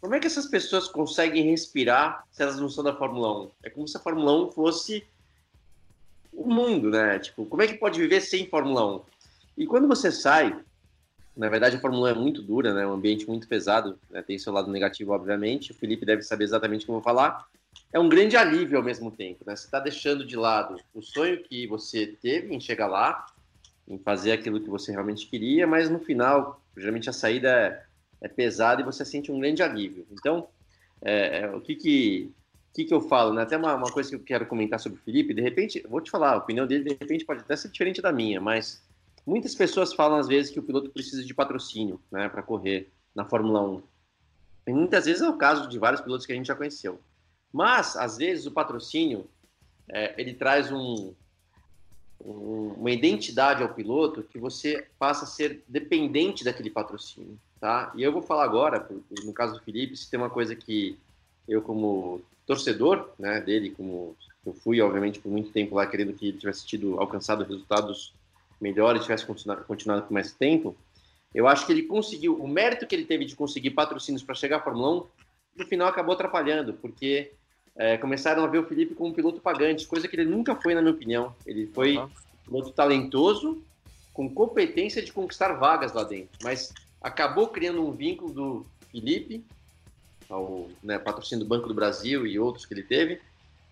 como 0.00 0.14
é 0.14 0.20
que 0.20 0.26
essas 0.26 0.46
pessoas 0.46 0.88
conseguem 0.88 1.50
respirar 1.50 2.24
se 2.30 2.42
elas 2.42 2.58
não 2.58 2.68
são 2.68 2.84
da 2.84 2.94
Fórmula 2.94 3.42
1? 3.42 3.50
É 3.64 3.70
como 3.70 3.86
se 3.86 3.96
a 3.96 4.00
Fórmula 4.00 4.32
1 4.46 4.52
fosse 4.52 5.04
o 6.32 6.48
mundo, 6.48 6.90
né? 6.90 7.18
Tipo, 7.18 7.44
como 7.46 7.62
é 7.62 7.66
que 7.66 7.74
pode 7.74 7.98
viver 8.00 8.20
sem 8.20 8.46
Fórmula 8.46 8.96
1? 8.96 9.00
E 9.58 9.66
quando 9.66 9.88
você 9.88 10.12
sai, 10.12 10.56
na 11.36 11.48
verdade 11.48 11.76
a 11.76 11.80
Fórmula 11.80 12.12
1 12.12 12.12
é 12.12 12.14
muito 12.14 12.42
dura, 12.42 12.72
né? 12.72 12.86
Um 12.86 12.92
ambiente 12.92 13.26
muito 13.26 13.48
pesado, 13.48 13.98
né? 14.08 14.22
tem 14.22 14.38
seu 14.38 14.52
lado 14.52 14.70
negativo, 14.70 15.12
obviamente. 15.12 15.72
O 15.72 15.74
Felipe 15.74 16.06
deve 16.06 16.22
saber 16.22 16.44
exatamente 16.44 16.86
como 16.86 16.98
eu 16.98 17.02
vou 17.02 17.04
falar. 17.04 17.46
É 17.92 17.98
um 17.98 18.08
grande 18.08 18.36
alívio 18.36 18.78
ao 18.78 18.84
mesmo 18.84 19.10
tempo, 19.10 19.44
né? 19.44 19.56
Você 19.56 19.64
está 19.64 19.80
deixando 19.80 20.24
de 20.24 20.36
lado 20.36 20.76
o 20.94 21.02
sonho 21.02 21.42
que 21.42 21.66
você 21.66 22.06
teve 22.06 22.54
em 22.54 22.60
chegar 22.60 22.86
lá, 22.86 23.26
em 23.88 23.98
fazer 23.98 24.32
aquilo 24.32 24.60
que 24.60 24.68
você 24.68 24.92
realmente 24.92 25.26
queria, 25.26 25.66
mas 25.66 25.88
no 25.88 25.98
final, 25.98 26.62
geralmente 26.76 27.08
a 27.08 27.12
saída 27.12 27.48
é, 27.48 27.82
é 28.20 28.28
pesada 28.28 28.82
e 28.82 28.84
você 28.84 29.04
sente 29.04 29.32
um 29.32 29.40
grande 29.40 29.62
alívio. 29.62 30.06
Então, 30.12 30.48
é, 31.00 31.40
é, 31.40 31.50
o 31.50 31.60
que 31.60 31.74
que, 31.74 32.32
que 32.74 32.84
que 32.84 32.92
eu 32.92 33.00
falo, 33.00 33.32
né? 33.32 33.42
Até 33.42 33.56
uma, 33.56 33.74
uma 33.74 33.90
coisa 33.90 34.10
que 34.10 34.16
eu 34.16 34.20
quero 34.20 34.46
comentar 34.46 34.78
sobre 34.78 34.98
o 34.98 35.02
Felipe, 35.02 35.32
de 35.32 35.40
repente, 35.40 35.82
vou 35.88 36.00
te 36.00 36.10
falar, 36.10 36.32
a 36.32 36.36
opinião 36.36 36.66
dele 36.66 36.84
de 36.84 36.90
repente 36.90 37.24
pode 37.24 37.40
até 37.40 37.56
ser 37.56 37.70
diferente 37.70 38.02
da 38.02 38.12
minha, 38.12 38.40
mas 38.40 38.82
muitas 39.26 39.54
pessoas 39.54 39.92
falam 39.94 40.18
às 40.18 40.28
vezes 40.28 40.50
que 40.50 40.58
o 40.58 40.62
piloto 40.62 40.90
precisa 40.90 41.24
de 41.24 41.34
patrocínio, 41.34 42.00
né, 42.10 42.28
para 42.28 42.42
correr 42.42 42.92
na 43.14 43.24
Fórmula 43.24 43.62
1. 43.62 43.82
E 44.68 44.72
muitas 44.72 45.06
vezes 45.06 45.22
é 45.22 45.28
o 45.28 45.36
caso 45.36 45.66
de 45.66 45.78
vários 45.78 46.02
pilotos 46.02 46.26
que 46.26 46.32
a 46.32 46.36
gente 46.36 46.46
já 46.46 46.54
conheceu. 46.54 47.00
Mas, 47.50 47.96
às 47.96 48.18
vezes, 48.18 48.44
o 48.44 48.50
patrocínio, 48.50 49.26
é, 49.88 50.14
ele 50.20 50.34
traz 50.34 50.70
um, 50.70 51.14
uma 52.20 52.90
identidade 52.90 53.62
ao 53.62 53.72
piloto 53.72 54.22
que 54.22 54.38
você 54.38 54.86
passa 54.98 55.24
a 55.24 55.28
ser 55.28 55.62
dependente 55.68 56.44
daquele 56.44 56.70
patrocínio, 56.70 57.38
tá? 57.60 57.92
E 57.94 58.02
eu 58.02 58.12
vou 58.12 58.22
falar 58.22 58.44
agora, 58.44 58.88
no 59.24 59.32
caso 59.32 59.54
do 59.54 59.62
Felipe, 59.62 59.96
se 59.96 60.10
tem 60.10 60.18
uma 60.18 60.30
coisa 60.30 60.54
que 60.56 60.98
eu 61.46 61.62
como 61.62 62.20
torcedor, 62.46 63.10
né, 63.18 63.40
dele, 63.40 63.70
como 63.70 64.16
eu 64.44 64.52
fui, 64.52 64.80
obviamente, 64.80 65.20
por 65.20 65.30
muito 65.30 65.50
tempo 65.50 65.76
lá 65.76 65.86
querendo 65.86 66.12
que 66.12 66.28
ele 66.28 66.38
tivesse 66.38 66.66
tido 66.66 66.98
alcançado 66.98 67.44
resultados 67.44 68.12
melhores, 68.60 69.02
tivesse 69.02 69.24
continuado, 69.24 69.64
continuado 69.64 70.02
por 70.02 70.12
mais 70.12 70.32
tempo, 70.32 70.74
eu 71.34 71.46
acho 71.46 71.66
que 71.66 71.72
ele 71.72 71.82
conseguiu, 71.82 72.34
o 72.42 72.48
mérito 72.48 72.86
que 72.86 72.94
ele 72.94 73.04
teve 73.04 73.24
de 73.24 73.36
conseguir 73.36 73.70
patrocínios 73.70 74.22
para 74.22 74.34
chegar 74.34 74.56
à 74.56 74.60
Fórmula 74.60 75.02
1, 75.02 75.06
no 75.58 75.66
final 75.66 75.88
acabou 75.88 76.14
atrapalhando, 76.14 76.72
porque 76.74 77.32
é, 77.78 77.96
começaram 77.96 78.42
a 78.42 78.46
ver 78.48 78.58
o 78.58 78.66
Felipe 78.66 78.94
como 78.94 79.10
um 79.10 79.14
piloto 79.14 79.40
pagante, 79.40 79.86
coisa 79.86 80.08
que 80.08 80.16
ele 80.16 80.28
nunca 80.28 80.56
foi, 80.56 80.74
na 80.74 80.82
minha 80.82 80.92
opinião. 80.92 81.34
Ele 81.46 81.68
foi 81.68 81.96
uhum. 81.96 82.04
um 82.04 82.44
piloto 82.44 82.70
talentoso, 82.72 83.62
com 84.12 84.28
competência 84.28 85.00
de 85.00 85.12
conquistar 85.12 85.52
vagas 85.52 85.92
lá 85.92 86.02
dentro, 86.02 86.30
mas 86.42 86.74
acabou 87.00 87.46
criando 87.46 87.86
um 87.86 87.92
vínculo 87.92 88.32
do 88.32 88.66
Felipe, 88.90 89.44
ao 90.28 90.68
né, 90.82 90.98
patrocínio 90.98 91.44
do 91.44 91.48
Banco 91.48 91.68
do 91.68 91.74
Brasil 91.74 92.26
e 92.26 92.36
outros 92.38 92.66
que 92.66 92.74
ele 92.74 92.82
teve, 92.82 93.20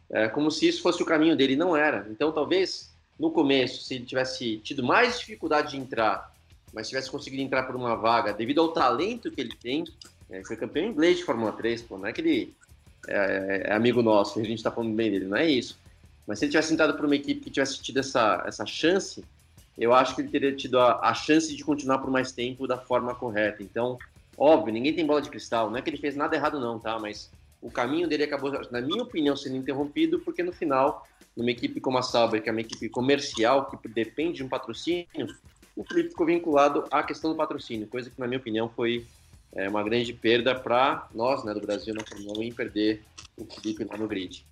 é, 0.08 0.28
como 0.28 0.52
se 0.52 0.68
isso 0.68 0.80
fosse 0.80 1.02
o 1.02 1.06
caminho 1.06 1.36
dele. 1.36 1.56
Não 1.56 1.76
era. 1.76 2.06
Então, 2.08 2.30
talvez 2.30 2.94
no 3.18 3.32
começo, 3.32 3.82
se 3.82 3.96
ele 3.96 4.04
tivesse 4.04 4.58
tido 4.58 4.84
mais 4.84 5.18
dificuldade 5.18 5.72
de 5.72 5.78
entrar, 5.78 6.32
mas 6.72 6.88
tivesse 6.88 7.10
conseguido 7.10 7.42
entrar 7.42 7.64
por 7.64 7.74
uma 7.74 7.96
vaga 7.96 8.32
devido 8.32 8.60
ao 8.60 8.68
talento 8.68 9.32
que 9.32 9.40
ele 9.40 9.54
tem, 9.56 9.82
é, 10.30 10.44
foi 10.44 10.56
campeão 10.56 10.86
inglês 10.86 11.18
de 11.18 11.24
Fórmula 11.24 11.52
3, 11.52 11.82
pô, 11.82 11.98
não 11.98 12.06
é 12.06 12.12
que 12.12 12.20
ele 12.20 12.54
é, 13.08 13.62
é 13.66 13.72
amigo 13.72 14.02
nosso, 14.02 14.38
a 14.38 14.42
gente 14.42 14.58
está 14.58 14.70
falando 14.70 14.94
bem 14.94 15.10
dele, 15.10 15.26
não 15.26 15.36
é 15.36 15.48
isso. 15.48 15.78
Mas 16.26 16.38
se 16.38 16.44
ele 16.44 16.52
tivesse 16.52 16.72
entrado 16.72 16.94
por 16.94 17.04
uma 17.04 17.14
equipe 17.14 17.40
que 17.40 17.50
tivesse 17.50 17.80
tido 17.80 17.98
essa, 17.98 18.42
essa 18.46 18.66
chance, 18.66 19.24
eu 19.78 19.94
acho 19.94 20.14
que 20.14 20.22
ele 20.22 20.28
teria 20.28 20.54
tido 20.54 20.78
a, 20.78 21.00
a, 21.08 21.14
chance 21.14 21.54
de 21.54 21.64
continuar 21.64 21.98
por 21.98 22.10
mais 22.10 22.32
tempo 22.32 22.66
da 22.66 22.78
forma 22.78 23.14
correta. 23.14 23.62
Então, 23.62 23.98
óbvio, 24.36 24.72
ninguém 24.72 24.94
tem 24.94 25.06
bola 25.06 25.22
de 25.22 25.30
cristal, 25.30 25.70
não 25.70 25.76
é 25.76 25.82
que 25.82 25.90
ele 25.90 25.98
fez 25.98 26.16
nada 26.16 26.34
errado 26.34 26.58
não, 26.58 26.78
tá? 26.78 26.98
Mas 26.98 27.30
o 27.60 27.70
caminho 27.70 28.08
dele 28.08 28.24
acabou, 28.24 28.50
na 28.70 28.80
minha 28.80 29.02
opinião, 29.02 29.36
sendo 29.36 29.56
interrompido, 29.56 30.18
porque 30.20 30.42
no 30.42 30.52
final, 30.52 31.06
numa 31.36 31.50
equipe 31.50 31.80
como 31.80 31.98
a 31.98 32.02
Sauber, 32.02 32.42
que 32.42 32.48
é 32.48 32.52
uma 32.52 32.60
equipe 32.60 32.88
comercial, 32.88 33.66
que 33.66 33.88
depende 33.88 34.38
de 34.38 34.44
um 34.44 34.48
patrocínio, 34.48 35.06
o 35.76 35.84
Felipe 35.84 36.10
ficou 36.10 36.26
vinculado 36.26 36.84
à 36.90 37.02
questão 37.02 37.30
do 37.30 37.36
patrocínio, 37.36 37.86
coisa 37.86 38.08
que, 38.08 38.18
na 38.18 38.26
minha 38.26 38.38
opinião, 38.38 38.68
foi 38.68 39.06
é 39.56 39.68
uma 39.68 39.82
grande 39.82 40.12
perda 40.12 40.54
para 40.54 41.08
nós, 41.14 41.44
né, 41.44 41.54
do 41.54 41.60
Brasil, 41.60 41.94
na 41.94 42.04
Fórmula 42.04 42.38
1, 42.38 42.42
em 42.42 42.52
perder 42.52 43.02
o 43.36 43.44
Felipe 43.46 43.84
lá 43.84 43.96
no 43.96 44.06
grid. 44.06 44.46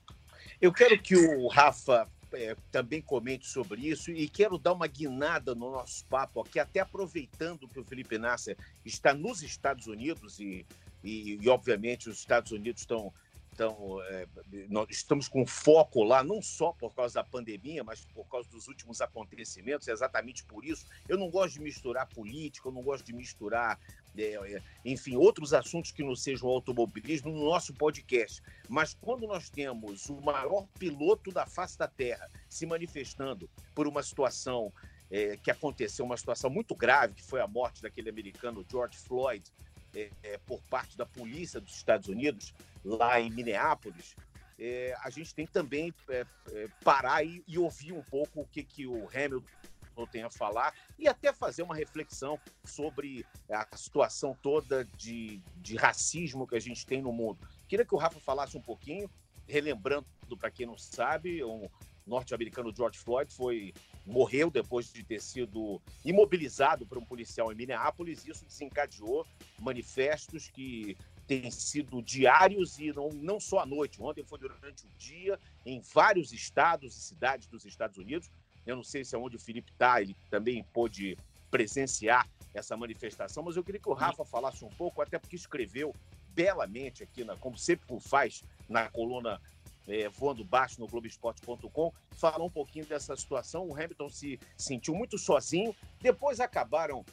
Eu 0.60 0.72
quero 0.72 0.98
que 0.98 1.14
o 1.14 1.46
Rafa 1.46 2.08
é, 2.32 2.56
também 2.72 3.02
comente 3.02 3.46
sobre 3.46 3.86
isso 3.86 4.10
e 4.10 4.28
quero 4.28 4.58
dar 4.58 4.72
uma 4.72 4.86
guinada 4.86 5.54
no 5.54 5.70
nosso 5.70 6.04
papo 6.06 6.40
aqui, 6.40 6.58
até 6.58 6.80
aproveitando 6.80 7.68
que 7.68 7.78
o 7.78 7.84
Felipe 7.84 8.18
Nasser 8.18 8.56
está 8.84 9.12
nos 9.12 9.42
Estados 9.42 9.86
Unidos 9.86 10.40
e, 10.40 10.64
e, 11.02 11.38
e 11.40 11.48
obviamente, 11.48 12.08
os 12.08 12.18
Estados 12.18 12.50
Unidos 12.50 12.82
estão 12.82 13.12
então, 13.54 14.02
é, 14.08 14.26
nós 14.68 14.88
estamos 14.90 15.28
com 15.28 15.46
foco 15.46 16.02
lá, 16.02 16.24
não 16.24 16.42
só 16.42 16.72
por 16.72 16.92
causa 16.92 17.14
da 17.14 17.22
pandemia, 17.24 17.84
mas 17.84 18.04
por 18.06 18.28
causa 18.28 18.48
dos 18.48 18.66
últimos 18.66 19.00
acontecimentos, 19.00 19.86
exatamente 19.86 20.44
por 20.44 20.64
isso. 20.64 20.88
Eu 21.08 21.16
não 21.16 21.30
gosto 21.30 21.54
de 21.54 21.60
misturar 21.60 22.08
política, 22.08 22.68
eu 22.68 22.72
não 22.72 22.82
gosto 22.82 23.04
de 23.04 23.12
misturar, 23.12 23.78
é, 24.18 24.60
enfim, 24.84 25.14
outros 25.14 25.54
assuntos 25.54 25.92
que 25.92 26.02
não 26.02 26.16
sejam 26.16 26.48
automobilismo 26.48 27.30
no 27.30 27.44
nosso 27.44 27.72
podcast. 27.74 28.42
Mas 28.68 28.92
quando 28.92 29.24
nós 29.24 29.48
temos 29.48 30.08
o 30.08 30.20
maior 30.20 30.66
piloto 30.76 31.30
da 31.30 31.46
face 31.46 31.78
da 31.78 31.86
Terra 31.86 32.28
se 32.48 32.66
manifestando 32.66 33.48
por 33.72 33.86
uma 33.86 34.02
situação 34.02 34.72
é, 35.08 35.36
que 35.36 35.50
aconteceu, 35.50 36.04
uma 36.04 36.16
situação 36.16 36.50
muito 36.50 36.74
grave, 36.74 37.14
que 37.14 37.22
foi 37.22 37.40
a 37.40 37.46
morte 37.46 37.80
daquele 37.80 38.10
americano 38.10 38.66
George 38.68 38.98
Floyd, 38.98 39.48
é, 39.94 40.10
é, 40.22 40.38
por 40.38 40.60
parte 40.62 40.96
da 40.96 41.06
polícia 41.06 41.60
dos 41.60 41.74
Estados 41.74 42.08
Unidos, 42.08 42.52
lá 42.84 43.20
em 43.20 43.30
Minneapolis, 43.30 44.14
é, 44.58 44.94
a 45.02 45.10
gente 45.10 45.34
tem 45.34 45.46
também 45.46 45.92
é, 46.08 46.24
é, 46.52 46.68
parar 46.82 47.24
e, 47.24 47.42
e, 47.46 47.58
ouvir 47.58 47.92
um 47.92 48.02
pouco 48.02 48.42
o 48.42 48.46
que, 48.46 48.62
que 48.62 48.86
o 48.86 49.08
Hamilton 49.08 50.06
tem 50.10 50.22
a 50.22 50.30
falar 50.30 50.74
e 50.98 51.08
até 51.08 51.32
fazer 51.32 51.62
uma 51.62 51.74
reflexão 51.74 52.38
sobre 52.64 53.24
a 53.50 53.66
situação 53.76 54.36
toda 54.42 54.84
de, 54.96 55.40
de 55.56 55.76
racismo 55.76 56.46
que 56.46 56.56
a 56.56 56.60
gente 56.60 56.86
tem 56.86 57.02
no 57.02 57.12
mundo. 57.12 57.38
Queria 57.68 57.84
que 57.84 57.94
o 57.94 57.98
Rafa 57.98 58.20
falasse 58.20 58.56
um 58.56 58.62
pouquinho, 58.62 59.10
relembrando 59.46 60.06
para 60.38 60.50
quem 60.50 60.66
não 60.66 60.78
sabe, 60.78 61.44
um 61.44 61.68
norte-americano 62.06 62.74
George 62.74 62.98
Floyd 62.98 63.32
foi 63.32 63.72
morreu 64.06 64.50
depois 64.50 64.92
de 64.92 65.02
ter 65.02 65.20
sido 65.20 65.80
imobilizado 66.04 66.86
por 66.86 66.98
um 66.98 67.04
policial 67.04 67.50
em 67.50 67.54
Minneapolis. 67.54 68.26
Isso 68.26 68.44
desencadeou 68.44 69.26
manifestos 69.58 70.48
que 70.48 70.96
têm 71.26 71.50
sido 71.50 72.02
diários 72.02 72.78
e 72.78 72.92
não, 72.92 73.08
não 73.08 73.40
só 73.40 73.60
à 73.60 73.66
noite. 73.66 74.02
Ontem 74.02 74.22
foi 74.22 74.38
durante 74.38 74.84
o 74.84 74.88
dia 74.98 75.38
em 75.64 75.80
vários 75.80 76.32
estados 76.32 76.96
e 76.96 77.00
cidades 77.00 77.46
dos 77.46 77.64
Estados 77.64 77.96
Unidos. 77.96 78.30
Eu 78.66 78.76
não 78.76 78.84
sei 78.84 79.04
se 79.04 79.14
é 79.14 79.18
onde 79.18 79.36
o 79.36 79.40
Felipe 79.40 79.72
está, 79.72 80.00
ele 80.00 80.16
também 80.30 80.62
pôde 80.72 81.16
presenciar 81.50 82.28
essa 82.52 82.76
manifestação, 82.76 83.42
mas 83.42 83.56
eu 83.56 83.64
queria 83.64 83.80
que 83.80 83.88
o 83.88 83.92
Rafa 83.92 84.24
falasse 84.24 84.64
um 84.64 84.70
pouco, 84.70 85.02
até 85.02 85.18
porque 85.18 85.36
escreveu 85.36 85.94
belamente 86.28 87.02
aqui, 87.02 87.24
na, 87.24 87.36
como 87.36 87.56
sempre 87.56 87.86
faz 88.00 88.42
na 88.68 88.88
coluna 88.90 89.40
é, 89.86 90.08
voando 90.08 90.44
baixo 90.44 90.80
no 90.80 90.86
Globoesporte.com, 90.86 91.92
falar 92.12 92.44
um 92.44 92.50
pouquinho 92.50 92.86
dessa 92.86 93.14
situação. 93.16 93.66
O 93.66 93.74
Hamilton 93.74 94.08
se 94.08 94.40
sentiu 94.56 94.94
muito 94.94 95.18
sozinho. 95.18 95.74
Depois 96.00 96.40
acabaram 96.40 97.04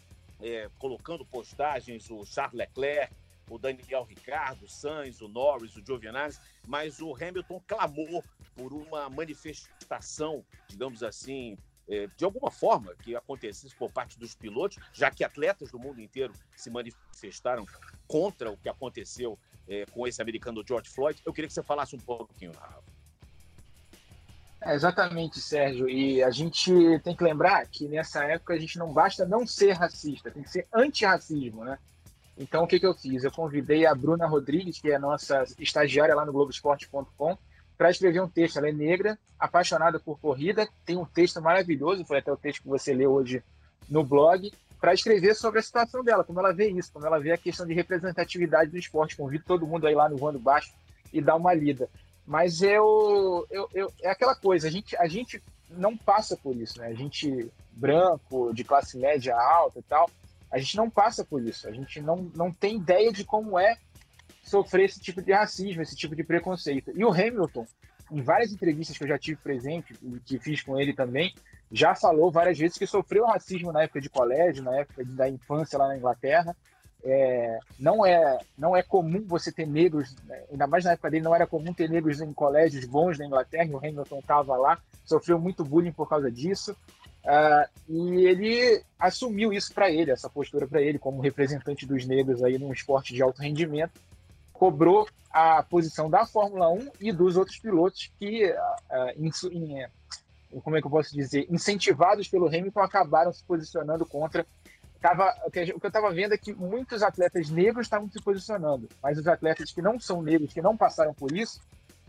é, 0.41 0.69
colocando 0.79 1.25
postagens 1.25 2.09
o 2.09 2.25
Charles 2.25 2.57
Leclerc, 2.57 3.13
o 3.49 3.57
Daniel 3.57 4.03
Ricardo, 4.03 4.65
o 4.65 4.69
Sainz, 4.69 5.21
o 5.21 5.27
Norris, 5.27 5.75
o 5.75 5.85
Giovinazzi, 5.85 6.39
mas 6.65 7.01
o 7.01 7.13
Hamilton 7.13 7.61
clamou 7.67 8.23
por 8.55 8.73
uma 8.73 9.09
manifestação, 9.09 10.43
digamos 10.67 11.03
assim, 11.03 11.57
de 12.15 12.23
alguma 12.23 12.49
forma 12.49 12.95
que 12.95 13.15
acontecesse 13.15 13.75
por 13.75 13.91
parte 13.91 14.17
dos 14.17 14.33
pilotos, 14.33 14.77
já 14.93 15.11
que 15.11 15.23
atletas 15.23 15.71
do 15.71 15.79
mundo 15.79 15.99
inteiro 15.99 16.33
se 16.55 16.69
manifestaram 16.69 17.65
contra 18.07 18.49
o 18.49 18.57
que 18.57 18.69
aconteceu 18.69 19.37
é, 19.67 19.85
com 19.85 20.07
esse 20.07 20.21
americano 20.21 20.63
George 20.67 20.89
Floyd. 20.89 21.21
Eu 21.25 21.33
queria 21.33 21.47
que 21.47 21.53
você 21.53 21.63
falasse 21.63 21.95
um 21.95 21.99
pouquinho, 21.99 22.51
Rafa. 22.53 22.81
É, 24.61 24.75
exatamente, 24.75 25.39
Sérgio. 25.39 25.89
E 25.89 26.21
a 26.21 26.29
gente 26.29 26.71
tem 27.03 27.15
que 27.15 27.23
lembrar 27.23 27.65
que 27.67 27.87
nessa 27.87 28.23
época 28.25 28.53
a 28.53 28.59
gente 28.59 28.77
não 28.77 28.93
basta 28.93 29.25
não 29.25 29.45
ser 29.47 29.71
racista, 29.71 30.29
tem 30.29 30.43
que 30.43 30.49
ser 30.49 30.67
antirracismo, 30.73 31.63
né? 31.63 31.79
Então, 32.37 32.63
o 32.63 32.67
que, 32.67 32.79
que 32.79 32.85
eu 32.85 32.93
fiz? 32.93 33.23
Eu 33.23 33.31
convidei 33.31 33.85
a 33.85 33.93
Bruna 33.93 34.27
Rodrigues, 34.27 34.79
que 34.79 34.91
é 34.91 34.95
a 34.95 34.99
nossa 34.99 35.43
estagiária 35.59 36.15
lá 36.15 36.25
no 36.25 36.31
Globoesporte.com, 36.31 37.37
para 37.81 37.89
escrever 37.89 38.21
um 38.21 38.29
texto. 38.29 38.57
Ela 38.57 38.69
é 38.69 38.71
negra, 38.71 39.17
apaixonada 39.39 39.99
por 39.99 40.19
corrida, 40.19 40.69
tem 40.85 40.95
um 40.97 41.03
texto 41.03 41.41
maravilhoso, 41.41 42.05
foi 42.05 42.19
até 42.19 42.31
o 42.31 42.37
texto 42.37 42.61
que 42.61 42.67
você 42.67 42.93
leu 42.93 43.11
hoje 43.11 43.43
no 43.89 44.03
blog, 44.03 44.53
para 44.79 44.93
escrever 44.93 45.33
sobre 45.33 45.59
a 45.59 45.63
situação 45.63 46.03
dela, 46.03 46.23
como 46.23 46.39
ela 46.39 46.53
vê 46.53 46.69
isso, 46.69 46.93
como 46.93 47.07
ela 47.07 47.19
vê 47.19 47.31
a 47.31 47.37
questão 47.39 47.65
de 47.65 47.73
representatividade 47.73 48.69
do 48.69 48.77
esporte. 48.77 49.17
Convido 49.17 49.45
todo 49.47 49.65
mundo 49.65 49.87
aí 49.87 49.95
lá 49.95 50.07
no 50.07 50.15
Voando 50.15 50.37
Baixo 50.37 50.71
e 51.11 51.19
dar 51.19 51.35
uma 51.35 51.55
lida. 51.55 51.89
Mas 52.23 52.61
eu, 52.61 53.47
eu, 53.49 53.67
eu, 53.73 53.91
é 54.03 54.11
aquela 54.11 54.35
coisa, 54.35 54.67
a 54.67 54.71
gente, 54.71 54.95
a 54.97 55.07
gente 55.07 55.41
não 55.71 55.97
passa 55.97 56.37
por 56.37 56.55
isso, 56.55 56.77
né? 56.79 56.85
A 56.85 56.93
gente 56.93 57.51
branco, 57.71 58.53
de 58.53 58.63
classe 58.63 58.95
média 58.95 59.35
alta 59.35 59.79
e 59.79 59.83
tal, 59.83 60.07
A 60.51 60.59
gente 60.59 60.77
não 60.77 60.87
passa 60.87 61.25
por 61.25 61.41
isso. 61.43 61.67
A 61.67 61.71
gente 61.71 61.99
não, 61.99 62.29
não 62.35 62.51
tem 62.51 62.75
ideia 62.75 63.11
de 63.11 63.23
como 63.23 63.57
é 63.57 63.75
sofrer 64.51 64.85
esse 64.85 64.99
tipo 64.99 65.21
de 65.21 65.31
racismo, 65.31 65.81
esse 65.81 65.95
tipo 65.95 66.13
de 66.13 66.25
preconceito. 66.25 66.91
E 66.93 67.05
o 67.05 67.09
Hamilton, 67.09 67.65
em 68.11 68.21
várias 68.21 68.51
entrevistas 68.51 68.97
que 68.97 69.03
eu 69.05 69.07
já 69.07 69.17
tive 69.17 69.37
presente 69.37 69.95
e 70.03 70.19
que 70.19 70.37
fiz 70.37 70.61
com 70.61 70.77
ele 70.77 70.93
também, 70.93 71.33
já 71.71 71.95
falou 71.95 72.29
várias 72.29 72.57
vezes 72.59 72.77
que 72.77 72.85
sofreu 72.85 73.25
racismo 73.25 73.71
na 73.71 73.83
época 73.83 74.01
de 74.01 74.09
colégio, 74.09 74.61
na 74.61 74.75
época 74.75 75.05
da 75.05 75.29
infância 75.29 75.79
lá 75.79 75.87
na 75.87 75.97
Inglaterra. 75.97 76.53
É, 77.03 77.57
não 77.79 78.05
é 78.05 78.37
não 78.55 78.75
é 78.75 78.83
comum 78.83 79.23
você 79.25 79.51
ter 79.51 79.65
negros, 79.65 80.15
né, 80.25 80.43
ainda 80.51 80.67
mais 80.67 80.85
na 80.85 80.91
época 80.91 81.09
dele, 81.09 81.23
não 81.23 81.33
era 81.33 81.47
comum 81.47 81.73
ter 81.73 81.89
negros 81.89 82.21
em 82.21 82.31
colégios 82.31 82.85
bons 82.85 83.17
na 83.17 83.25
Inglaterra, 83.25 83.71
o 83.71 83.77
Hamilton 83.77 84.19
estava 84.19 84.55
lá, 84.55 84.77
sofreu 85.03 85.39
muito 85.39 85.63
bullying 85.63 85.93
por 85.93 86.07
causa 86.07 86.29
disso. 86.29 86.75
Uh, 87.23 87.65
e 87.87 88.25
ele 88.25 88.83
assumiu 88.99 89.53
isso 89.53 89.73
para 89.73 89.89
ele, 89.89 90.11
essa 90.11 90.29
postura 90.29 90.67
para 90.67 90.81
ele, 90.81 90.99
como 90.99 91.21
representante 91.21 91.85
dos 91.85 92.05
negros 92.05 92.43
aí 92.43 92.57
num 92.57 92.73
esporte 92.73 93.13
de 93.13 93.21
alto 93.21 93.41
rendimento, 93.41 93.93
cobrou 94.61 95.09
a 95.31 95.63
posição 95.63 96.07
da 96.07 96.23
Fórmula 96.23 96.69
1 96.69 96.91
e 96.99 97.11
dos 97.11 97.35
outros 97.35 97.57
pilotos 97.57 98.11
que, 98.19 98.45
uh, 98.45 99.11
in, 99.17 99.31
in, 99.51 100.59
como 100.61 100.77
é 100.77 100.81
que 100.81 100.85
eu 100.85 100.91
posso 100.91 101.15
dizer, 101.15 101.47
incentivados 101.49 102.27
pelo 102.27 102.45
Hamilton, 102.45 102.79
acabaram 102.79 103.33
se 103.33 103.43
posicionando 103.43 104.05
contra. 104.05 104.45
Tava, 105.01 105.33
o 105.47 105.49
que 105.49 105.61
eu 105.61 105.87
estava 105.87 106.11
vendo 106.11 106.35
é 106.35 106.37
que 106.37 106.53
muitos 106.53 107.01
atletas 107.01 107.49
negros 107.49 107.87
estavam 107.87 108.07
se 108.11 108.21
posicionando, 108.21 108.87
mas 109.01 109.17
os 109.17 109.25
atletas 109.25 109.71
que 109.71 109.81
não 109.81 109.99
são 109.99 110.21
negros, 110.21 110.53
que 110.53 110.61
não 110.61 110.77
passaram 110.77 111.11
por 111.11 111.35
isso, 111.35 111.59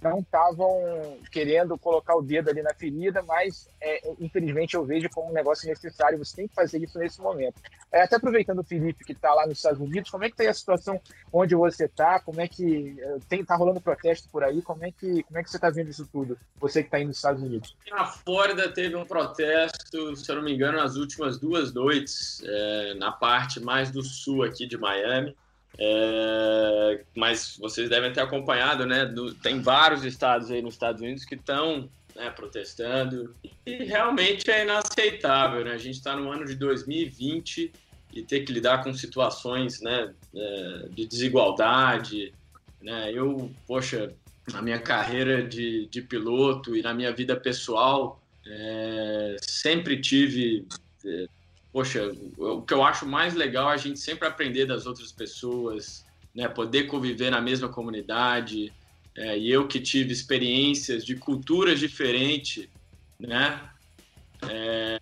não 0.03 0.20
estavam 0.20 1.16
querendo 1.30 1.78
colocar 1.78 2.16
o 2.16 2.22
dedo 2.22 2.50
ali 2.50 2.62
na 2.62 2.74
ferida, 2.74 3.22
mas 3.22 3.68
é, 3.80 4.12
infelizmente 4.20 4.74
eu 4.74 4.84
vejo 4.84 5.09
como 5.11 5.30
um 5.30 5.32
negócio 5.32 5.68
necessário. 5.68 6.18
Você 6.18 6.36
tem 6.36 6.48
que 6.48 6.55
fazer 6.55 6.78
isso 6.78 6.98
nesse 6.98 7.20
momento. 7.20 7.61
É, 7.90 8.03
até 8.03 8.16
aproveitando 8.16 8.61
o 8.61 8.64
Felipe 8.64 9.05
que 9.05 9.12
está 9.12 9.32
lá 9.34 9.46
nos 9.46 9.59
Estados 9.59 9.80
Unidos, 9.80 10.11
como 10.11 10.24
é 10.24 10.28
que 10.28 10.34
está 10.34 10.50
a 10.50 10.55
situação 10.55 11.00
onde 11.32 11.55
você 11.55 11.84
está? 11.84 12.18
Como 12.20 12.40
é 12.40 12.48
que 12.48 12.96
é, 12.98 13.18
tem 13.28 13.44
tá 13.44 13.55
rolando 13.55 13.80
protesto 13.80 14.28
por 14.30 14.42
aí? 14.42 14.62
Como 14.62 14.84
é 14.84 14.90
que 14.90 15.22
como 15.22 15.38
é 15.38 15.42
que 15.42 15.50
você 15.50 15.57
está 15.57 15.70
vendo 15.70 15.90
isso 15.90 16.09
tudo? 16.11 16.38
Você 16.57 16.82
que 16.82 16.88
está 16.88 16.98
indo 16.98 17.09
nos 17.09 17.16
Estados 17.16 17.42
Unidos? 17.42 17.76
Na 17.90 18.07
Flórida 18.07 18.72
teve 18.72 18.96
um 18.96 19.05
protesto, 19.05 20.16
se 20.16 20.30
eu 20.30 20.36
não 20.36 20.42
me 20.42 20.55
engano, 20.55 20.78
nas 20.78 20.96
últimas 20.96 21.38
duas 21.38 21.72
noites, 21.72 22.42
é, 22.44 22.94
na 22.94 23.12
parte 23.12 23.61
mais 23.61 23.90
do 23.90 24.03
sul 24.03 24.42
aqui 24.42 24.66
de 24.66 24.78
Miami. 24.78 25.36
É, 25.79 27.05
mas 27.16 27.57
vocês 27.59 27.89
devem 27.89 28.12
ter 28.12 28.20
acompanhado, 28.20 28.87
né? 28.87 29.07
Do, 29.07 29.35
tem 29.35 29.61
vários 29.61 30.05
estados 30.05 30.51
aí 30.51 30.61
nos 30.61 30.75
Estados 30.75 31.01
Unidos 31.01 31.25
que 31.25 31.35
estão 31.35 31.89
né, 32.14 32.31
protestando 32.31 33.35
e 33.64 33.85
realmente 33.85 34.51
é 34.51 34.64
inaceitável, 34.64 35.64
né? 35.64 35.73
A 35.73 35.79
gente 35.79 35.97
está 35.97 36.14
no 36.14 36.31
ano 36.31 36.45
de 36.45 36.55
2020 36.55 37.73
e 38.12 38.23
ter 38.23 38.41
que 38.41 38.53
lidar 38.53 38.85
com 38.85 38.93
situações, 38.93 39.81
né, 39.81 40.12
é, 40.35 40.89
de 40.91 41.07
desigualdade, 41.07 42.33
né? 42.81 43.11
Eu, 43.12 43.51
poxa, 43.66 44.12
na 44.53 44.61
minha 44.61 44.79
carreira 44.79 45.43
de, 45.43 45.87
de 45.87 46.03
piloto 46.03 46.77
e 46.77 46.83
na 46.83 46.93
minha 46.93 47.12
vida 47.12 47.35
pessoal, 47.35 48.20
é, 48.47 49.37
sempre 49.41 50.01
tive 50.01 50.66
é, 51.05 51.27
poxa, 51.73 52.12
o 52.37 52.62
que 52.62 52.75
eu 52.75 52.85
acho 52.85 53.07
mais 53.07 53.35
legal 53.35 53.70
é 53.70 53.75
a 53.75 53.79
gente 53.79 53.99
sempre 53.99 54.29
aprender 54.29 54.66
das 54.66 54.87
outras 54.87 55.11
pessoas, 55.11 56.05
né? 56.35 56.49
Poder 56.49 56.85
conviver 56.85 57.31
na 57.31 57.41
mesma 57.41 57.68
comunidade. 57.68 58.75
É, 59.16 59.39
e 59.39 59.51
eu 59.51 59.66
que 59.66 59.81
tive 59.81 60.12
experiências 60.12 61.05
de 61.05 61.16
culturas 61.16 61.81
diferentes, 61.81 62.68
né? 63.18 63.70
É, 64.51 64.99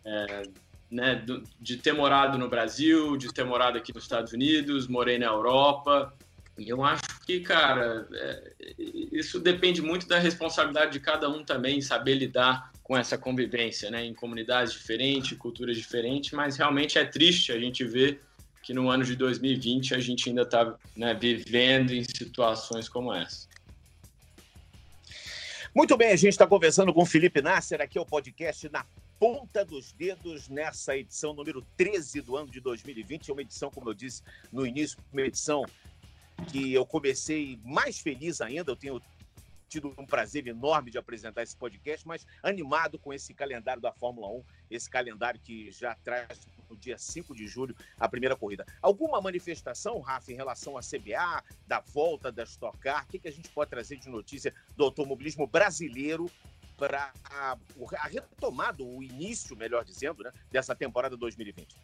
né, 0.90 1.24
de 1.58 1.76
ter 1.76 1.92
morado 1.92 2.36
no 2.36 2.48
Brasil, 2.48 3.16
de 3.16 3.32
ter 3.32 3.44
morado 3.44 3.78
aqui 3.78 3.94
nos 3.94 4.04
Estados 4.04 4.32
Unidos, 4.32 4.88
morei 4.88 5.18
na 5.18 5.26
Europa. 5.26 6.12
Eu 6.66 6.84
acho 6.84 7.02
que, 7.24 7.40
cara, 7.40 8.06
é, 8.12 8.52
isso 9.12 9.40
depende 9.40 9.80
muito 9.80 10.06
da 10.06 10.18
responsabilidade 10.18 10.92
de 10.92 11.00
cada 11.00 11.28
um 11.28 11.42
também, 11.42 11.80
saber 11.80 12.14
lidar 12.14 12.70
com 12.82 12.96
essa 12.96 13.16
convivência, 13.16 13.90
né, 13.90 14.04
em 14.04 14.12
comunidades 14.12 14.72
diferentes, 14.72 15.38
culturas 15.38 15.76
diferentes, 15.76 16.32
mas 16.32 16.56
realmente 16.56 16.98
é 16.98 17.04
triste 17.04 17.52
a 17.52 17.58
gente 17.58 17.84
ver 17.84 18.20
que 18.62 18.74
no 18.74 18.90
ano 18.90 19.04
de 19.04 19.16
2020 19.16 19.94
a 19.94 19.98
gente 19.98 20.28
ainda 20.28 20.42
está 20.42 20.76
né, 20.96 21.14
vivendo 21.14 21.92
em 21.92 22.04
situações 22.04 22.88
como 22.88 23.14
essa. 23.14 23.48
Muito 25.74 25.96
bem, 25.96 26.10
a 26.10 26.16
gente 26.16 26.32
está 26.32 26.46
conversando 26.46 26.92
com 26.92 27.02
o 27.02 27.06
Felipe 27.06 27.40
Nasser, 27.40 27.80
aqui 27.80 27.96
é 27.96 28.00
o 28.00 28.04
podcast 28.04 28.68
na 28.70 28.84
ponta 29.20 29.64
dos 29.64 29.92
dedos 29.92 30.48
nessa 30.48 30.96
edição 30.96 31.32
número 31.32 31.64
13 31.76 32.22
do 32.22 32.36
ano 32.36 32.50
de 32.50 32.58
2020. 32.58 33.28
É 33.28 33.32
uma 33.32 33.42
edição, 33.42 33.70
como 33.70 33.90
eu 33.90 33.94
disse 33.94 34.22
no 34.50 34.66
início, 34.66 34.98
uma 35.12 35.22
edição 35.22 35.62
que 36.46 36.72
eu 36.72 36.84
comecei 36.86 37.58
mais 37.64 37.98
feliz 37.98 38.40
ainda. 38.40 38.70
Eu 38.70 38.76
tenho 38.76 39.00
tido 39.68 39.94
um 39.96 40.04
prazer 40.04 40.46
enorme 40.48 40.90
de 40.90 40.98
apresentar 40.98 41.42
esse 41.42 41.56
podcast, 41.56 42.06
mas 42.06 42.26
animado 42.42 42.98
com 42.98 43.12
esse 43.12 43.32
calendário 43.32 43.80
da 43.80 43.92
Fórmula 43.92 44.28
1, 44.28 44.44
esse 44.70 44.90
calendário 44.90 45.40
que 45.40 45.70
já 45.70 45.94
traz 45.94 46.40
no 46.68 46.76
dia 46.76 46.98
5 46.98 47.34
de 47.34 47.46
julho 47.46 47.74
a 47.98 48.08
primeira 48.08 48.34
corrida. 48.34 48.66
Alguma 48.82 49.20
manifestação, 49.20 50.00
Rafa, 50.00 50.32
em 50.32 50.36
relação 50.36 50.76
à 50.76 50.80
CBA, 50.80 51.44
da 51.66 51.80
volta 51.80 52.32
da 52.32 52.42
Stock 52.42 52.76
Car? 52.78 53.04
O 53.04 53.08
que, 53.08 53.20
que 53.20 53.28
a 53.28 53.32
gente 53.32 53.48
pode 53.50 53.70
trazer 53.70 53.96
de 53.96 54.08
notícia 54.08 54.52
do 54.76 54.84
automobilismo 54.84 55.46
brasileiro 55.46 56.28
para 56.76 57.12
a, 57.24 57.56
a 57.98 58.06
retomada, 58.06 58.82
o 58.82 59.02
início, 59.02 59.56
melhor 59.56 59.84
dizendo, 59.84 60.24
né, 60.24 60.32
dessa 60.50 60.74
temporada 60.74 61.16
2020? 61.16 61.76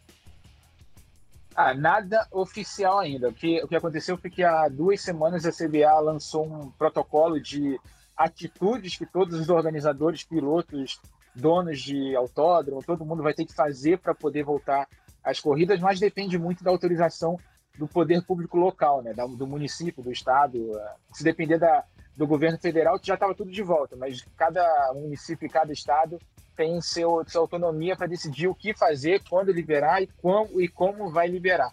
Ah, 1.59 1.73
nada 1.73 2.27
oficial 2.31 2.99
ainda. 2.99 3.29
O 3.29 3.33
que, 3.33 3.63
o 3.63 3.67
que 3.67 3.75
aconteceu 3.75 4.15
foi 4.15 4.29
que 4.29 4.43
há 4.43 4.69
duas 4.69 5.01
semanas 5.01 5.43
a 5.43 5.51
CBA 5.51 5.99
lançou 5.99 6.45
um 6.45 6.69
protocolo 6.69 7.41
de 7.41 7.79
atitudes 8.15 8.95
que 8.95 9.07
todos 9.07 9.39
os 9.39 9.49
organizadores, 9.49 10.23
pilotos, 10.23 11.01
donos 11.33 11.81
de 11.81 12.15
autódromo, 12.15 12.83
todo 12.83 13.03
mundo 13.03 13.23
vai 13.23 13.33
ter 13.33 13.43
que 13.43 13.55
fazer 13.55 13.97
para 13.97 14.13
poder 14.13 14.43
voltar 14.43 14.87
às 15.23 15.39
corridas, 15.39 15.79
mas 15.79 15.99
depende 15.99 16.37
muito 16.37 16.63
da 16.63 16.69
autorização 16.69 17.39
do 17.75 17.87
poder 17.87 18.23
público 18.23 18.55
local, 18.55 19.01
né, 19.01 19.15
do 19.15 19.47
município, 19.47 20.03
do 20.03 20.11
estado. 20.11 20.79
Se 21.11 21.23
depender 21.23 21.57
da, 21.57 21.83
do 22.17 22.25
governo 22.25 22.57
federal, 22.57 22.99
já 23.01 23.13
estava 23.13 23.35
tudo 23.35 23.51
de 23.51 23.61
volta, 23.61 23.95
mas 23.95 24.25
cada 24.35 24.91
município 24.95 25.45
e 25.45 25.49
cada 25.49 25.71
estado 25.71 26.19
tem 26.55 26.81
seu, 26.81 27.23
sua 27.27 27.41
autonomia 27.41 27.95
para 27.95 28.07
decidir 28.07 28.47
o 28.47 28.55
que 28.55 28.73
fazer, 28.73 29.21
quando 29.29 29.51
liberar 29.51 30.01
e 30.01 30.07
como, 30.07 30.59
e 30.59 30.67
como 30.67 31.11
vai 31.11 31.27
liberar. 31.27 31.71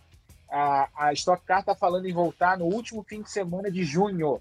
A, 0.51 0.89
a 0.95 1.13
Stock 1.15 1.43
Car 1.47 1.61
está 1.61 1.75
falando 1.75 2.07
em 2.07 2.13
voltar 2.13 2.59
no 2.59 2.67
último 2.67 3.03
fim 3.03 3.23
de 3.23 3.31
semana 3.31 3.71
de 3.71 3.83
junho, 3.85 4.39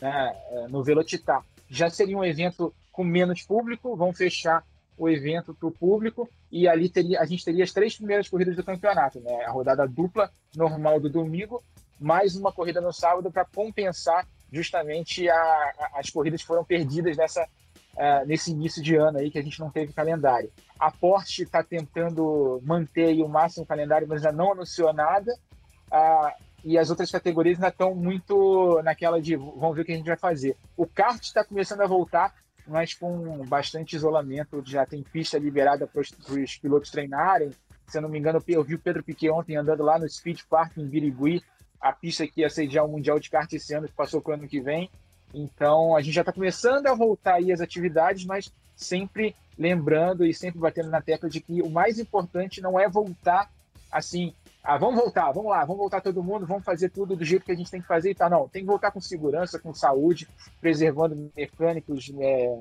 né, 0.00 0.34
é, 0.50 0.68
no 0.68 0.82
Velocitar. 0.82 1.44
Já 1.68 1.90
seria 1.90 2.16
um 2.16 2.24
evento 2.24 2.72
com 2.90 3.04
menos 3.04 3.42
público, 3.42 3.94
vão 3.94 4.14
fechar 4.14 4.64
o 4.96 5.06
evento 5.06 5.52
para 5.52 5.68
o 5.68 5.72
público 5.72 6.26
e 6.50 6.66
ali 6.66 6.88
teria, 6.88 7.20
a 7.20 7.26
gente 7.26 7.44
teria 7.44 7.62
as 7.62 7.72
três 7.72 7.94
primeiras 7.94 8.26
corridas 8.26 8.56
do 8.56 8.64
campeonato, 8.64 9.20
né? 9.20 9.44
A 9.44 9.50
rodada 9.50 9.86
dupla 9.86 10.30
normal 10.56 10.98
do 10.98 11.10
domingo, 11.10 11.62
mais 12.00 12.34
uma 12.34 12.50
corrida 12.50 12.80
no 12.80 12.94
sábado 12.94 13.30
para 13.30 13.44
compensar 13.44 14.26
justamente 14.52 15.28
a, 15.28 15.34
a, 15.34 15.90
as 16.00 16.10
corridas 16.10 16.42
foram 16.42 16.64
perdidas 16.64 17.16
nessa 17.16 17.46
uh, 17.96 18.26
nesse 18.26 18.50
início 18.50 18.82
de 18.82 18.96
ano 18.96 19.18
aí 19.18 19.30
que 19.30 19.38
a 19.38 19.42
gente 19.42 19.58
não 19.58 19.70
teve 19.70 19.92
calendário. 19.92 20.50
A 20.78 20.90
Porsche 20.90 21.42
está 21.42 21.62
tentando 21.62 22.60
manter 22.64 23.20
o 23.22 23.28
máximo 23.28 23.66
calendário, 23.66 24.06
mas 24.06 24.24
ainda 24.24 24.36
não 24.36 24.52
anunciou 24.52 24.92
nada. 24.92 25.32
Uh, 25.90 26.46
e 26.64 26.76
as 26.76 26.90
outras 26.90 27.10
categorias 27.10 27.58
ainda 27.58 27.68
estão 27.68 27.94
muito 27.94 28.80
naquela 28.82 29.20
de 29.20 29.36
vamos 29.36 29.76
ver 29.76 29.82
o 29.82 29.84
que 29.84 29.92
a 29.92 29.96
gente 29.96 30.06
vai 30.06 30.16
fazer. 30.16 30.56
O 30.76 30.86
kart 30.86 31.22
está 31.22 31.44
começando 31.44 31.80
a 31.82 31.86
voltar, 31.86 32.34
mas 32.66 32.92
com 32.92 33.44
bastante 33.46 33.94
isolamento. 33.94 34.62
Já 34.66 34.84
tem 34.84 35.02
pista 35.02 35.38
liberada 35.38 35.86
para 35.86 36.00
os 36.00 36.56
pilotos 36.56 36.90
treinarem. 36.90 37.50
Se 37.86 37.98
eu 37.98 38.02
não 38.02 38.08
me 38.08 38.18
engano, 38.18 38.42
eu 38.48 38.64
vi 38.64 38.74
o 38.74 38.80
Pedro 38.80 39.04
Piquet 39.04 39.30
ontem 39.30 39.56
andando 39.56 39.84
lá 39.84 39.96
no 39.96 40.08
Speed 40.08 40.40
Park 40.50 40.76
em 40.76 40.88
Birigui, 40.88 41.40
a 41.80 41.92
pista 41.92 42.26
que 42.26 42.40
ia 42.40 42.50
sediar 42.50 42.84
o 42.84 42.88
Mundial 42.88 43.18
de 43.18 43.30
Kart 43.30 43.52
esse 43.52 43.74
ano, 43.74 43.88
que 43.88 43.94
passou 43.94 44.20
para 44.20 44.32
o 44.32 44.34
ano 44.34 44.48
que 44.48 44.60
vem. 44.60 44.90
Então, 45.34 45.96
a 45.96 46.00
gente 46.00 46.14
já 46.14 46.22
está 46.22 46.32
começando 46.32 46.86
a 46.86 46.94
voltar 46.94 47.34
aí 47.34 47.52
às 47.52 47.60
atividades, 47.60 48.24
mas 48.24 48.52
sempre 48.74 49.34
lembrando 49.58 50.24
e 50.24 50.34
sempre 50.34 50.58
batendo 50.58 50.90
na 50.90 51.00
tecla 51.00 51.28
de 51.28 51.40
que 51.40 51.62
o 51.62 51.70
mais 51.70 51.98
importante 51.98 52.60
não 52.60 52.78
é 52.78 52.88
voltar 52.88 53.50
assim, 53.90 54.34
ah, 54.62 54.76
vamos 54.76 54.96
voltar, 54.96 55.30
vamos 55.32 55.50
lá, 55.50 55.60
vamos 55.60 55.78
voltar 55.78 56.00
todo 56.00 56.22
mundo, 56.22 56.46
vamos 56.46 56.64
fazer 56.64 56.90
tudo 56.90 57.16
do 57.16 57.24
jeito 57.24 57.44
que 57.44 57.52
a 57.52 57.54
gente 57.54 57.70
tem 57.70 57.80
que 57.80 57.86
fazer 57.86 58.10
e 58.10 58.14
tá. 58.14 58.28
Não, 58.28 58.48
tem 58.48 58.62
que 58.62 58.66
voltar 58.66 58.90
com 58.90 59.00
segurança, 59.00 59.58
com 59.58 59.72
saúde, 59.72 60.28
preservando 60.60 61.30
mecânicos, 61.36 62.12
é, 62.18 62.58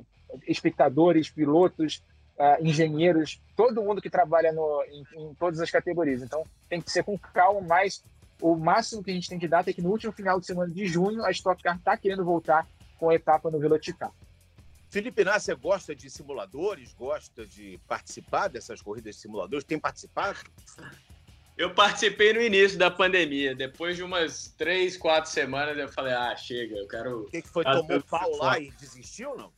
espectadores, 0.48 1.30
pilotos, 1.30 2.04
uh, 2.38 2.64
engenheiros, 2.64 3.42
todo 3.56 3.82
mundo 3.82 4.02
que 4.02 4.10
trabalha 4.10 4.52
no, 4.52 4.84
em, 4.84 5.06
em, 5.20 5.34
todas 5.36 5.60
as 5.60 5.72
categorias. 5.72 6.22
Então, 6.22 6.44
tem 6.70 6.82
que 6.82 6.92
ser 6.92 7.04
com 7.04 7.18
calma, 7.18 7.62
mas 7.62 8.04
o 8.42 8.56
máximo 8.56 9.04
que 9.04 9.12
a 9.12 9.14
gente 9.14 9.30
tem 9.30 9.40
que 9.40 9.48
dar 9.48 9.68
é 9.68 9.74
que 9.74 9.82
no 9.82 9.90
último 9.90 10.12
final 10.12 10.40
de 10.40 10.46
semana 10.46 10.74
de 10.74 10.86
junho 10.86 11.24
a 11.24 11.32
Stock 11.32 11.62
Car 11.62 11.78
está 11.78 11.96
querendo 11.98 12.24
voltar 12.26 12.68
com 12.98 13.10
a 13.10 13.16
etapa 13.16 13.50
no 13.50 13.60
Velocitar. 13.60 14.12
Felipe 14.90 15.24
Nasser 15.26 15.58
gosta 15.58 15.94
de 15.96 16.10
simuladores, 16.10 16.94
gosta 16.94 17.46
de 17.46 17.80
participar 17.88 18.48
dessas 18.48 18.82
corridas 18.82 19.16
de 19.16 19.22
simuladores, 19.22 19.66
tem 19.66 19.78
participado? 19.80 20.40
Eu 21.58 21.74
participei 21.74 22.34
no 22.34 22.42
início 22.42 22.78
da 22.78 22.92
pandemia. 22.92 23.56
Depois 23.56 23.96
de 23.96 24.04
umas 24.04 24.54
três, 24.58 24.98
quatro 24.98 25.30
semanas, 25.32 25.78
eu 25.78 25.88
falei, 25.90 26.14
ah, 26.14 26.36
chega, 26.36 26.76
eu 26.76 26.88
quero. 26.88 27.22
O 27.22 27.26
que, 27.26 27.42
que 27.42 27.48
foi? 27.50 27.64
Ah, 27.66 27.78
Tomou 27.78 28.02
pau 28.04 28.38
lá 28.38 28.60
e 28.60 28.72
desistiu, 28.72 29.36
não? 29.38 29.52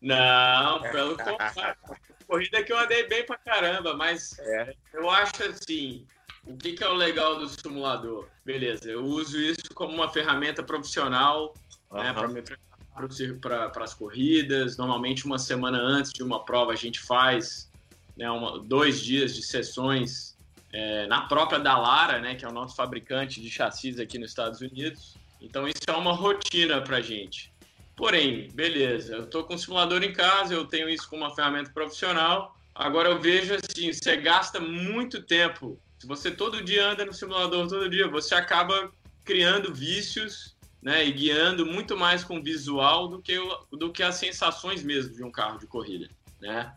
Não, 0.00 0.82
pelo 0.82 1.16
contrário. 1.16 1.76
Corrida 2.26 2.62
que 2.62 2.72
eu 2.72 2.78
andei 2.78 3.06
bem 3.06 3.24
pra 3.24 3.36
caramba, 3.38 3.94
mas 3.96 4.38
É. 4.38 4.74
eu 4.92 5.08
acho 5.10 5.42
assim. 5.44 6.06
O 6.46 6.56
que, 6.56 6.74
que 6.74 6.84
é 6.84 6.88
o 6.88 6.94
legal 6.94 7.38
do 7.38 7.48
simulador? 7.48 8.28
Beleza, 8.44 8.90
eu 8.90 9.02
uso 9.04 9.38
isso 9.40 9.62
como 9.74 9.94
uma 9.94 10.08
ferramenta 10.08 10.62
profissional 10.62 11.58
né, 11.90 12.12
para 12.12 12.28
me 12.28 12.42
preparar 12.42 13.72
para 13.72 13.84
as 13.84 13.94
corridas. 13.94 14.76
Normalmente, 14.76 15.24
uma 15.24 15.38
semana 15.38 15.78
antes 15.78 16.12
de 16.12 16.22
uma 16.22 16.44
prova, 16.44 16.72
a 16.72 16.76
gente 16.76 17.00
faz 17.00 17.72
né, 18.16 18.30
uma- 18.30 18.62
dois 18.62 19.00
dias 19.00 19.34
de 19.34 19.42
sessões 19.42 20.34
é, 20.72 21.06
na 21.06 21.28
própria 21.28 21.60
Dallara, 21.60 22.18
né, 22.18 22.34
que 22.34 22.44
é 22.44 22.48
o 22.48 22.52
nosso 22.52 22.74
fabricante 22.74 23.40
de 23.40 23.48
chassis 23.48 23.98
aqui 24.00 24.18
nos 24.18 24.30
Estados 24.30 24.60
Unidos. 24.60 25.20
Então, 25.40 25.68
isso 25.68 25.78
é 25.86 25.92
uma 25.92 26.12
rotina 26.12 26.82
para 26.82 26.96
a 26.96 27.00
gente. 27.00 27.52
Porém, 27.96 28.50
beleza, 28.54 29.14
eu 29.14 29.24
estou 29.24 29.44
com 29.44 29.54
o 29.54 29.58
simulador 29.58 30.02
em 30.02 30.12
casa, 30.12 30.52
eu 30.52 30.66
tenho 30.66 30.88
isso 30.88 31.08
como 31.08 31.22
uma 31.22 31.34
ferramenta 31.34 31.70
profissional. 31.72 32.52
Agora, 32.74 33.08
eu 33.08 33.20
vejo 33.20 33.54
assim: 33.54 33.92
você 33.92 34.16
gasta 34.16 34.58
muito 34.58 35.22
tempo. 35.24 35.80
Se 36.04 36.08
você 36.08 36.30
todo 36.30 36.62
dia 36.62 36.86
anda 36.90 37.06
no 37.06 37.14
simulador, 37.14 37.66
todo 37.66 37.88
dia, 37.88 38.06
você 38.06 38.34
acaba 38.34 38.92
criando 39.24 39.72
vícios 39.72 40.54
né, 40.82 41.02
e 41.06 41.10
guiando 41.10 41.64
muito 41.64 41.96
mais 41.96 42.22
com 42.22 42.42
visual 42.42 43.08
do 43.08 43.22
que, 43.22 43.38
o- 43.38 43.66
do 43.72 43.90
que 43.90 44.02
as 44.02 44.16
sensações 44.16 44.82
mesmo 44.82 45.14
de 45.14 45.24
um 45.24 45.32
carro 45.32 45.58
de 45.58 45.66
corrida, 45.66 46.06
né? 46.38 46.70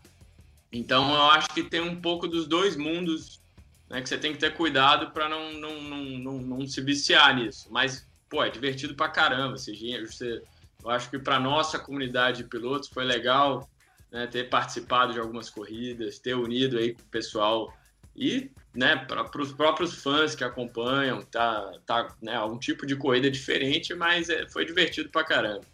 Então 0.72 1.14
eu 1.14 1.24
acho 1.24 1.50
que 1.54 1.64
tem 1.64 1.82
um 1.82 2.00
pouco 2.02 2.26
dos 2.26 2.48
dois 2.48 2.78
mundos, 2.78 3.42
né, 3.90 4.02
que 4.02 4.08
você 4.08 4.18
tem 4.18 4.32
que 4.32 4.40
ter 4.40 4.56
cuidado 4.56 5.12
para 5.12 5.28
não, 5.28 5.52
não, 5.54 5.82
não, 5.82 6.04
não, 6.20 6.42
não 6.42 6.68
se 6.68 6.82
viciar 6.82 7.36
nisso. 7.36 7.68
Mas, 7.70 8.08
pô, 8.30 8.42
é 8.42 8.50
divertido 8.50 8.96
pra 8.96 9.10
caramba. 9.10 9.58
Você, 9.58 9.74
você, 10.06 10.42
eu 10.84 10.90
acho 10.90 11.10
que 11.10 11.20
para 11.20 11.38
nossa 11.38 11.78
comunidade 11.78 12.44
de 12.44 12.50
pilotos 12.50 12.88
foi 12.94 13.04
legal 13.04 13.70
né, 14.10 14.26
ter 14.28 14.50
participado 14.50 15.12
de 15.12 15.20
algumas 15.20 15.50
corridas, 15.50 16.20
ter 16.20 16.34
unido 16.34 16.78
aí 16.78 16.96
com 16.96 17.04
o 17.04 17.10
pessoal 17.10 17.74
e 18.16 18.52
né, 18.78 18.96
para 19.08 19.42
os 19.42 19.52
próprios 19.52 19.96
fãs 20.04 20.36
que 20.36 20.44
acompanham, 20.44 21.24
tá, 21.26 21.80
tá 21.86 22.16
né, 22.22 22.40
um 22.44 22.60
tipo 22.60 22.86
de 22.86 22.96
corrida 22.96 23.30
diferente, 23.32 23.94
mas 23.96 24.30
é, 24.30 24.48
foi 24.48 24.66
divertido 24.66 25.10
pra 25.10 25.24
caramba. 25.26 25.66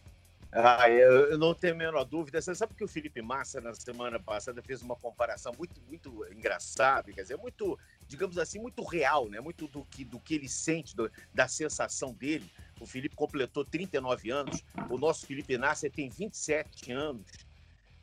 Ah, 0.56 0.88
eu, 0.88 1.32
eu 1.32 1.38
não 1.38 1.56
tenho 1.56 1.74
a 1.74 1.78
menor 1.78 2.04
dúvida. 2.06 2.40
Você 2.40 2.54
sabe 2.54 2.74
que 2.78 2.84
o 2.84 2.88
Felipe 2.88 3.22
Massa, 3.24 3.60
na 3.60 3.74
semana 3.74 4.22
passada, 4.22 4.62
fez 4.62 4.84
uma 4.84 4.96
comparação 4.96 5.52
muito, 5.58 5.82
muito 5.82 6.26
engraçada, 6.32 7.12
quer 7.12 7.24
dizer, 7.24 7.38
muito, 7.38 7.78
digamos 8.08 8.38
assim, 8.38 8.60
muito 8.60 8.84
real, 8.84 9.28
né? 9.30 9.42
Muito 9.42 9.68
do 9.68 9.84
que, 9.86 10.06
do 10.06 10.22
que 10.22 10.36
ele 10.36 10.48
sente, 10.48 10.96
do- 10.96 11.12
da 11.34 11.48
sensação 11.48 12.14
dele. 12.14 12.52
O 12.80 12.86
Felipe 12.86 13.16
completou 13.16 13.66
39 13.66 14.30
anos, 14.30 14.64
o 14.88 14.98
nosso 14.98 15.26
Felipe 15.26 15.58
Nasser 15.58 15.92
tem 15.92 16.08
27 16.10 16.92
anos. 16.92 17.32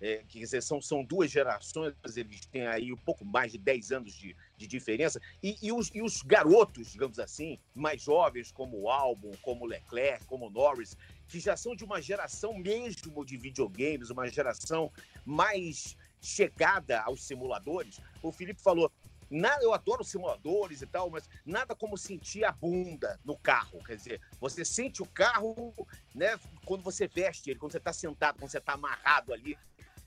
É, 0.01 0.24
quer 0.28 0.38
dizer, 0.38 0.62
são, 0.62 0.80
são 0.80 1.05
duas 1.05 1.30
gerações, 1.30 1.94
eles 2.16 2.46
têm 2.46 2.66
aí 2.66 2.92
um 2.92 2.96
pouco 2.96 3.24
mais 3.24 3.53
de 3.53 3.59
10 3.59 3.92
anos 3.92 4.14
de, 4.14 4.34
de 4.57 4.66
diferença. 4.66 5.20
E, 5.42 5.57
e 5.61 5.72
os, 5.72 5.90
e 5.94 6.01
os 6.01 6.22
garotos, 6.22 6.90
digamos 6.90 7.18
assim, 7.18 7.59
mais 7.74 8.03
jovens, 8.03 8.51
como 8.51 8.80
o 8.80 8.88
Albon, 8.88 9.32
como 9.42 9.64
o 9.64 9.68
Leclerc, 9.68 10.24
como 10.24 10.46
o 10.46 10.51
Norris, 10.51 10.96
que 11.28 11.38
já 11.38 11.57
são 11.57 11.76
de 11.76 11.84
uma 11.84 12.01
geração 12.01 12.57
mesmo 12.57 13.24
de 13.24 13.36
videogames, 13.36 14.11
uma 14.11 14.26
geração 14.28 14.90
mais 15.24 15.96
chegada 16.20 17.01
aos 17.03 17.22
simuladores. 17.22 18.01
O 18.22 18.32
Felipe 18.32 18.61
falou: 18.61 18.90
nada, 19.30 19.62
eu 19.62 19.72
adoro 19.72 20.03
simuladores 20.03 20.82
e 20.82 20.86
tal, 20.86 21.09
mas 21.09 21.28
nada 21.46 21.74
como 21.74 21.96
sentir 21.96 22.44
a 22.44 22.53
bunda 22.53 23.18
no 23.24 23.38
carro. 23.38 23.82
Quer 23.84 23.96
dizer, 23.96 24.20
você 24.40 24.64
sente 24.64 25.03
o 25.03 25.07
carro, 25.07 25.74
né, 26.14 26.38
quando 26.64 26.82
você 26.82 27.07
veste 27.07 27.51
ele, 27.51 27.59
quando 27.59 27.72
você 27.72 27.78
está 27.78 27.92
sentado, 27.92 28.38
quando 28.38 28.51
você 28.51 28.59
está 28.59 28.72
amarrado 28.72 29.32
ali. 29.32 29.57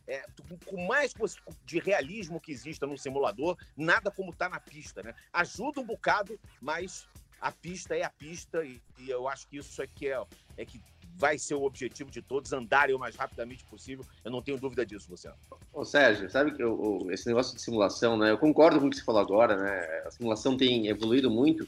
É, 0.07 0.21
com 0.65 0.85
mais 0.85 1.13
você- 1.13 1.39
de 1.65 1.79
realismo 1.79 2.39
que 2.41 2.51
exista 2.51 2.85
no 2.85 2.97
simulador, 2.97 3.55
nada 3.77 4.11
como 4.11 4.31
está 4.31 4.49
na 4.49 4.59
pista, 4.59 5.01
né? 5.01 5.13
Ajuda 5.31 5.79
um 5.79 5.85
bocado, 5.85 6.37
mas 6.61 7.07
a 7.39 7.51
pista 7.51 7.95
é 7.95 8.03
a 8.03 8.09
pista 8.09 8.63
e, 8.65 8.81
e 8.99 9.09
eu 9.09 9.27
acho 9.27 9.47
que 9.47 9.57
isso 9.57 9.81
é 9.81 9.87
que 9.87 10.07
é, 10.07 10.21
é 10.57 10.65
que 10.65 10.81
vai 11.15 11.37
ser 11.37 11.55
o 11.55 11.63
objetivo 11.63 12.09
de 12.09 12.21
todos, 12.21 12.51
andarem 12.53 12.95
o 12.95 12.99
mais 12.99 13.15
rapidamente 13.15 13.63
possível. 13.65 14.05
Eu 14.23 14.31
não 14.31 14.41
tenho 14.41 14.57
dúvida 14.57 14.85
disso, 14.85 15.09
Luciano. 15.09 15.37
Ô, 15.71 15.85
Sérgio, 15.85 16.29
sabe 16.29 16.53
que 16.53 16.63
o- 16.63 17.09
esse 17.11 17.27
negócio 17.27 17.55
de 17.55 17.61
simulação, 17.61 18.17
né? 18.17 18.31
Eu 18.31 18.37
concordo 18.37 18.79
com 18.79 18.87
o 18.87 18.89
que 18.89 18.97
você 18.97 19.03
falou 19.03 19.21
agora, 19.21 19.55
né? 19.55 20.03
A 20.05 20.11
simulação 20.11 20.57
tem 20.57 20.87
evoluído 20.87 21.29
muito 21.29 21.67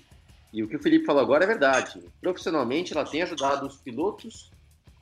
e 0.53 0.63
o 0.63 0.67
que 0.67 0.75
o 0.75 0.81
Felipe 0.81 1.05
falou 1.05 1.21
agora 1.21 1.43
é 1.43 1.47
verdade. 1.47 2.01
Profissionalmente, 2.21 2.93
ela 2.93 3.05
tem 3.05 3.21
ajudado 3.21 3.65
os 3.65 3.77
pilotos, 3.77 4.53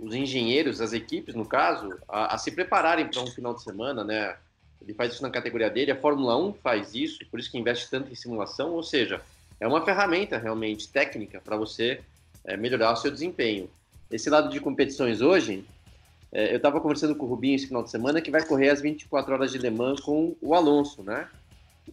os 0.03 0.13
engenheiros, 0.13 0.81
as 0.81 0.91
equipes, 0.91 1.33
no 1.33 1.45
caso, 1.45 1.97
a, 2.07 2.35
a 2.35 2.37
se 2.37 2.51
prepararem 2.51 3.07
para 3.07 3.21
um 3.21 3.27
final 3.27 3.53
de 3.53 3.63
semana, 3.63 4.03
né? 4.03 4.35
Ele 4.81 4.93
faz 4.93 5.13
isso 5.13 5.23
na 5.23 5.29
categoria 5.29 5.69
dele, 5.69 5.91
a 5.91 5.95
Fórmula 5.99 6.37
1 6.37 6.53
faz 6.55 6.93
isso, 6.93 7.25
por 7.31 7.39
isso 7.39 7.49
que 7.49 7.57
investe 7.57 7.89
tanto 7.89 8.11
em 8.11 8.15
simulação, 8.15 8.71
ou 8.71 8.83
seja, 8.83 9.21
é 9.59 9.67
uma 9.67 9.85
ferramenta 9.85 10.37
realmente 10.37 10.89
técnica 10.89 11.39
para 11.39 11.55
você 11.55 12.01
é, 12.43 12.57
melhorar 12.57 12.91
o 12.91 12.97
seu 12.97 13.09
desempenho. 13.09 13.69
Esse 14.11 14.29
lado 14.29 14.49
de 14.49 14.59
competições 14.59 15.21
hoje, 15.21 15.63
é, 16.33 16.51
eu 16.51 16.57
estava 16.57 16.81
conversando 16.81 17.15
com 17.15 17.25
o 17.25 17.29
Rubinho 17.29 17.55
esse 17.55 17.67
final 17.67 17.81
de 17.81 17.89
semana 17.89 18.21
que 18.21 18.29
vai 18.29 18.45
correr 18.45 18.69
as 18.69 18.81
24 18.81 19.33
horas 19.33 19.51
de 19.51 19.57
Le 19.57 19.69
Mans 19.69 20.01
com 20.01 20.35
o 20.41 20.53
Alonso, 20.53 21.01
né? 21.01 21.29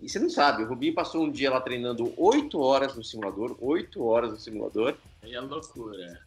E 0.03 0.09
você 0.09 0.19
não 0.19 0.31
sabe, 0.31 0.65
o 0.65 0.67
Rubinho 0.67 0.95
passou 0.95 1.23
um 1.23 1.31
dia 1.31 1.51
lá 1.51 1.61
treinando 1.61 2.13
8 2.17 2.59
horas 2.61 2.97
no 2.97 3.05
simulador, 3.05 3.57
8 3.61 4.03
horas 4.03 4.33
no 4.33 4.39
simulador. 4.39 4.97
Aí 5.23 5.35
é 5.35 5.41
loucura. 5.41 6.21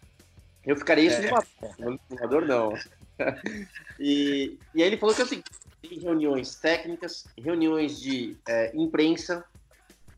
Eu 0.66 0.76
ficaria 0.76 1.08
isso 1.08 1.22
É. 1.22 1.30
numa 1.30 1.44
no 1.92 2.00
simulador, 2.08 2.46
não. 2.46 2.74
e, 4.00 4.58
e 4.74 4.82
aí 4.82 4.88
ele 4.88 4.98
falou 4.98 5.14
que 5.14 5.22
é 5.22 5.26
o 5.26 5.28
seguinte, 5.28 5.50
tem 5.82 6.00
reuniões 6.00 6.56
técnicas, 6.56 7.26
reuniões 7.38 8.00
de 8.02 8.38
é, 8.48 8.72
imprensa, 8.76 9.46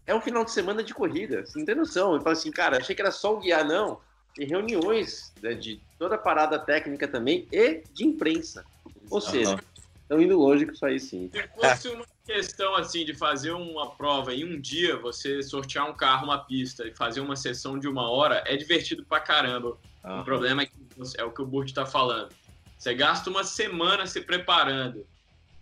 é 0.06 0.14
um 0.14 0.22
final 0.22 0.46
de 0.46 0.52
semana 0.52 0.84
de 0.84 0.94
corrida, 0.94 1.46
você 1.46 1.58
não 1.58 1.66
tem 1.66 1.76
noção. 1.76 2.14
Ele 2.14 2.24
fala 2.24 2.34
assim, 2.34 2.52
cara, 2.52 2.78
achei 2.78 2.96
que 2.96 3.02
era 3.02 3.12
só 3.12 3.34
o 3.36 3.40
guiar, 3.40 3.66
não. 3.66 4.00
Tem 4.36 4.48
reuniões 4.48 5.34
né, 5.42 5.54
de 5.54 5.82
toda 5.98 6.16
a 6.16 6.18
parada 6.18 6.60
técnica 6.60 7.08
também 7.08 7.48
e 7.52 7.82
de 7.94 8.06
imprensa. 8.06 8.66
Ou 9.10 9.22
seja, 9.22 9.58
estão 10.02 10.22
indo 10.22 10.38
longe 10.38 10.66
com 10.66 10.74
isso 10.74 10.86
aí 10.86 11.00
sim. 11.00 11.32
Se 11.34 11.48
fosse 11.48 11.88
uma 11.90 12.06
questão 12.26 12.76
assim 12.76 13.06
de 13.06 13.14
fazer 13.16 13.52
uma 13.52 13.92
prova 13.92 14.34
em 14.34 14.44
um 14.44 14.60
dia, 14.60 14.98
você 14.98 15.42
sortear 15.42 15.90
um 15.90 15.94
carro, 15.94 16.26
uma 16.26 16.40
pista 16.40 16.86
e 16.88 16.94
fazer 16.94 17.22
uma 17.22 17.36
sessão 17.36 17.80
de 17.80 17.88
uma 17.88 18.10
hora, 18.10 18.44
é 18.46 18.56
divertido 18.56 19.06
pra 19.06 19.20
caramba. 19.20 19.78
O 20.06 20.24
problema 20.24 20.62
é 20.62 20.66
que 20.66 20.74
é 21.18 21.24
o 21.24 21.32
que 21.32 21.42
o 21.42 21.46
Burt 21.46 21.74
tá 21.74 21.86
falando. 21.86 22.34
Você 22.78 22.94
gasta 22.94 23.30
uma 23.30 23.44
semana 23.44 24.06
se 24.06 24.22
preparando. 24.22 25.06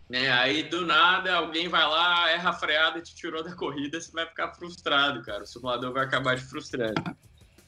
Né? 0.10 0.30
Aí 0.32 0.64
do 0.64 0.86
nada 0.86 1.36
alguém 1.36 1.68
vai 1.68 1.88
lá, 1.88 2.30
erra 2.30 2.50
a 2.50 2.54
freada 2.54 3.00
e 3.00 3.02
te 3.02 3.16
tirou 3.16 3.44
da 3.44 3.56
corrida, 3.56 4.00
você 4.00 4.12
vai 4.12 4.28
ficar 4.28 4.54
frustrado, 4.54 5.24
cara. 5.24 5.44
O 5.44 5.48
simulador 5.48 5.94
vai 5.94 6.06
acabar 6.06 6.38
te 6.38 6.44
frustrando. 6.44 7.02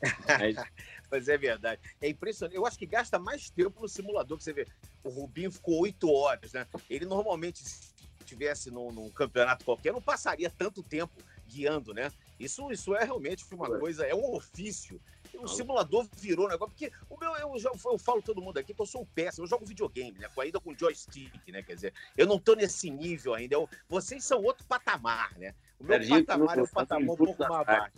Mas, 0.27 0.55
Mas 1.09 1.27
é 1.29 1.37
verdade. 1.37 1.81
É 2.01 2.09
impressionante. 2.09 2.55
Eu 2.55 2.65
acho 2.65 2.77
que 2.77 2.85
gasta 2.85 3.17
mais 3.17 3.49
tempo 3.49 3.81
no 3.81 3.87
simulador, 3.87 4.37
que 4.37 4.43
você 4.43 4.53
vê. 4.53 4.67
O 5.03 5.09
Rubinho 5.09 5.51
ficou 5.51 5.79
oito 5.81 6.11
horas, 6.11 6.53
né? 6.53 6.67
Ele 6.89 7.05
normalmente, 7.05 7.59
se 7.59 7.93
estivesse 8.19 8.71
num, 8.71 8.91
num 8.91 9.09
campeonato 9.09 9.63
qualquer, 9.63 9.93
não 9.93 10.01
passaria 10.01 10.49
tanto 10.49 10.83
tempo 10.83 11.13
guiando, 11.47 11.93
né? 11.93 12.11
Isso, 12.39 12.71
isso 12.71 12.95
é 12.95 13.03
realmente 13.05 13.45
uma 13.51 13.79
coisa, 13.79 14.05
é 14.05 14.13
um 14.13 14.33
ofício. 14.33 14.99
O 15.37 15.47
simulador 15.47 16.07
virou 16.17 16.45
um 16.45 16.49
negócio, 16.49 16.73
porque 16.73 16.91
o 17.09 17.17
meu, 17.17 17.35
eu, 17.35 17.57
já, 17.59 17.69
eu 17.85 17.97
falo 17.97 18.21
todo 18.21 18.41
mundo 18.41 18.57
aqui 18.57 18.73
que 18.73 18.81
eu 18.81 18.85
sou 18.85 19.01
um 19.01 19.05
péssimo, 19.05 19.45
eu 19.45 19.49
jogo 19.49 19.65
videogame, 19.65 20.17
né? 20.17 20.27
Ainda 20.37 20.59
com 20.59 20.73
joystick, 20.77 21.47
né? 21.51 21.61
Quer 21.63 21.75
dizer, 21.75 21.93
eu 22.17 22.25
não 22.25 22.39
tô 22.39 22.55
nesse 22.55 22.89
nível 22.89 23.33
ainda. 23.33 23.55
Eu- 23.55 23.69
vocês 23.87 24.23
são 24.23 24.41
outro 24.43 24.65
patamar, 24.65 25.37
né? 25.37 25.53
O 25.79 25.83
meu 25.83 25.97
Serginho, 25.97 26.25
patamar 26.25 26.57
é 26.57 26.61
um 26.61 26.63
não 26.63 26.71
patamar 26.71 27.09
um 27.09 27.15
pouco 27.17 27.47
mais 27.47 27.65
baixo. 27.65 27.95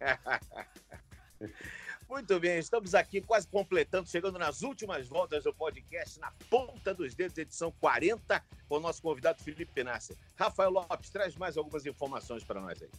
Muito 2.08 2.38
bem, 2.38 2.58
estamos 2.58 2.94
aqui 2.94 3.20
quase 3.22 3.48
completando, 3.48 4.08
chegando 4.08 4.38
nas 4.38 4.62
últimas 4.62 5.08
voltas 5.08 5.44
do 5.44 5.54
podcast, 5.54 6.20
na 6.20 6.30
ponta 6.50 6.92
dos 6.94 7.14
dedos, 7.14 7.36
edição 7.38 7.72
40, 7.80 8.44
com 8.68 8.76
o 8.76 8.80
nosso 8.80 9.00
convidado 9.00 9.42
Felipe 9.42 9.72
Penassi. 9.72 10.16
Rafael 10.36 10.70
Lopes, 10.70 11.10
traz 11.10 11.34
mais 11.34 11.56
algumas 11.56 11.86
informações 11.86 12.44
para 12.44 12.60
nós 12.60 12.80
aí. 12.82 12.90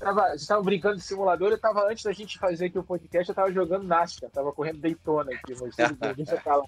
Tava, 0.00 0.34
estavam 0.34 0.64
brincando 0.64 0.96
de 0.96 1.02
simulador, 1.02 1.50
eu 1.50 1.60
tava, 1.60 1.86
antes 1.86 2.02
da 2.02 2.12
gente 2.12 2.38
fazer 2.38 2.66
aqui 2.66 2.78
o 2.78 2.82
podcast, 2.82 3.28
eu 3.28 3.34
tava 3.34 3.52
jogando 3.52 3.86
NASCAR, 3.86 4.30
tava 4.30 4.50
correndo 4.50 4.80
Daytona 4.80 5.30
aqui, 5.30 5.54
mas 5.60 5.76
deixa 6.16 6.42
eu. 6.46 6.64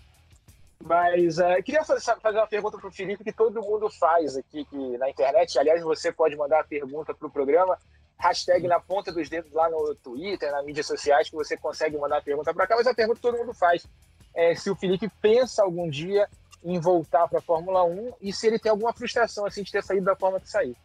Mas 0.85 1.39
eh, 1.39 1.62
queria 1.62 1.83
fazer, 1.83 2.14
fazer 2.20 2.37
uma 2.37 2.47
pergunta 2.47 2.76
pro 2.76 2.93
Felipe 2.93 3.24
que 3.24 3.33
todo 3.33 3.62
mundo 3.62 3.89
faz 3.89 4.37
aqui 4.37 4.66
que, 4.66 4.99
na 4.99 5.09
internet. 5.09 5.59
Aliás, 5.59 5.83
você 5.83 6.12
pode 6.12 6.37
mandar 6.37 6.61
a 6.61 6.64
pergunta 6.64 7.14
pro 7.14 7.30
programa, 7.30 7.78
hashtag 8.18 8.68
na 8.68 8.78
ponta 8.78 9.11
dos 9.11 9.30
dedos 9.30 9.51
lá 9.53 9.70
no 9.70 9.95
Twitter, 9.95 10.53
nas 10.53 10.64
mídias 10.66 10.87
sociais, 10.87 11.30
que 11.30 11.35
você 11.35 11.57
consegue 11.57 11.97
mandar 11.97 12.18
a 12.18 12.22
pergunta 12.22 12.53
para 12.53 12.66
cá, 12.66 12.76
mas 12.76 12.87
a 12.87 12.93
pergunta 12.93 13.16
que 13.16 13.22
todo 13.22 13.39
mundo 13.39 13.55
faz 13.55 13.87
é 14.35 14.55
se 14.55 14.68
o 14.70 14.76
Felipe 14.76 15.11
pensa 15.22 15.62
algum 15.62 15.89
dia 15.89 16.28
em 16.62 16.78
voltar 16.78 17.26
para 17.28 17.39
a 17.39 17.43
Fórmula 17.43 17.83
1 17.83 18.12
e 18.20 18.30
se 18.30 18.47
ele 18.47 18.59
tem 18.59 18.70
alguma 18.70 18.93
frustração 18.93 19.47
assim 19.47 19.62
de 19.62 19.72
ter 19.72 19.83
saído 19.83 20.05
da 20.05 20.16
forma 20.16 20.39
que 20.39 20.51
saiu. 20.51 20.76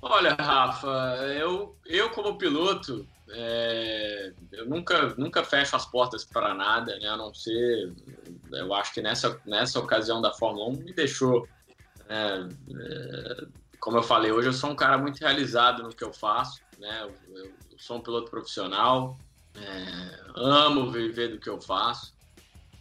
Olha, 0.00 0.34
Rafa, 0.34 0.88
eu, 1.36 1.76
eu 1.86 2.10
como 2.10 2.38
piloto, 2.38 3.04
é, 3.30 4.32
eu 4.52 4.68
nunca, 4.68 5.14
nunca 5.16 5.42
fecho 5.42 5.74
as 5.74 5.86
portas 5.86 6.24
para 6.24 6.54
nada, 6.54 6.96
né? 6.98 7.08
A 7.08 7.16
não 7.16 7.34
ser, 7.34 7.92
eu 8.52 8.72
acho 8.74 8.94
que 8.94 9.02
nessa, 9.02 9.40
nessa 9.44 9.80
ocasião 9.80 10.20
da 10.22 10.32
Fórmula 10.32 10.68
1 10.68 10.72
me 10.84 10.94
deixou, 10.94 11.48
né, 12.08 12.48
é, 12.70 13.46
como 13.80 13.98
eu 13.98 14.02
falei, 14.02 14.30
hoje 14.30 14.48
eu 14.48 14.52
sou 14.52 14.70
um 14.70 14.76
cara 14.76 14.96
muito 14.96 15.18
realizado 15.18 15.82
no 15.82 15.94
que 15.94 16.04
eu 16.04 16.12
faço, 16.12 16.60
né? 16.78 17.02
Eu, 17.02 17.36
eu 17.36 17.78
sou 17.78 17.98
um 17.98 18.02
piloto 18.02 18.30
profissional, 18.30 19.16
é, 19.56 20.20
amo 20.36 20.92
viver 20.92 21.28
do 21.28 21.40
que 21.40 21.50
eu 21.50 21.60
faço. 21.60 22.12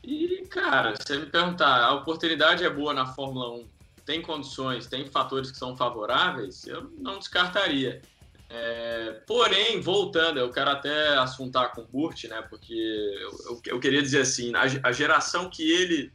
E, 0.03 0.47
cara, 0.51 0.95
se 0.95 1.01
você 1.05 1.17
me 1.17 1.25
perguntar, 1.25 1.83
a 1.83 1.93
oportunidade 1.93 2.63
é 2.63 2.69
boa 2.69 2.93
na 2.93 3.07
Fórmula 3.07 3.57
1 3.57 3.76
tem 4.07 4.21
condições, 4.21 4.87
tem 4.87 5.05
fatores 5.05 5.51
que 5.51 5.57
são 5.57 5.75
favoráveis, 5.75 6.65
eu 6.65 6.89
não 6.97 7.19
descartaria. 7.19 8.01
É, 8.49 9.21
porém, 9.27 9.81
voltando, 9.81 10.39
eu 10.39 10.49
quero 10.49 10.69
até 10.69 11.17
assuntar 11.17 11.73
com 11.73 11.81
o 11.81 11.85
Burt, 11.85 12.23
né? 12.23 12.41
Porque 12.49 12.73
eu, 12.73 13.31
eu, 13.49 13.61
eu, 13.65 13.79
queria 13.81 14.01
dizer 14.01 14.21
assim, 14.21 14.53
a, 14.55 14.61
a, 14.87 14.91
geração 14.93 15.49
que 15.49 15.69
ele 15.69 16.13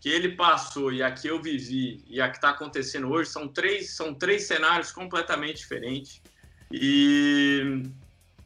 que 0.00 0.08
ele 0.08 0.36
passou 0.36 0.92
e 0.92 1.02
a 1.02 1.10
que 1.10 1.26
eu 1.26 1.42
vivi 1.42 2.04
e 2.06 2.20
a 2.20 2.28
que 2.28 2.36
está 2.36 2.50
acontecendo 2.50 3.08
hoje 3.08 3.30
são 3.30 3.48
três 3.48 3.96
são 3.96 4.14
três 4.14 4.46
cenários 4.46 4.92
completamente 4.92 5.56
diferentes. 5.56 6.22
E 6.70 7.82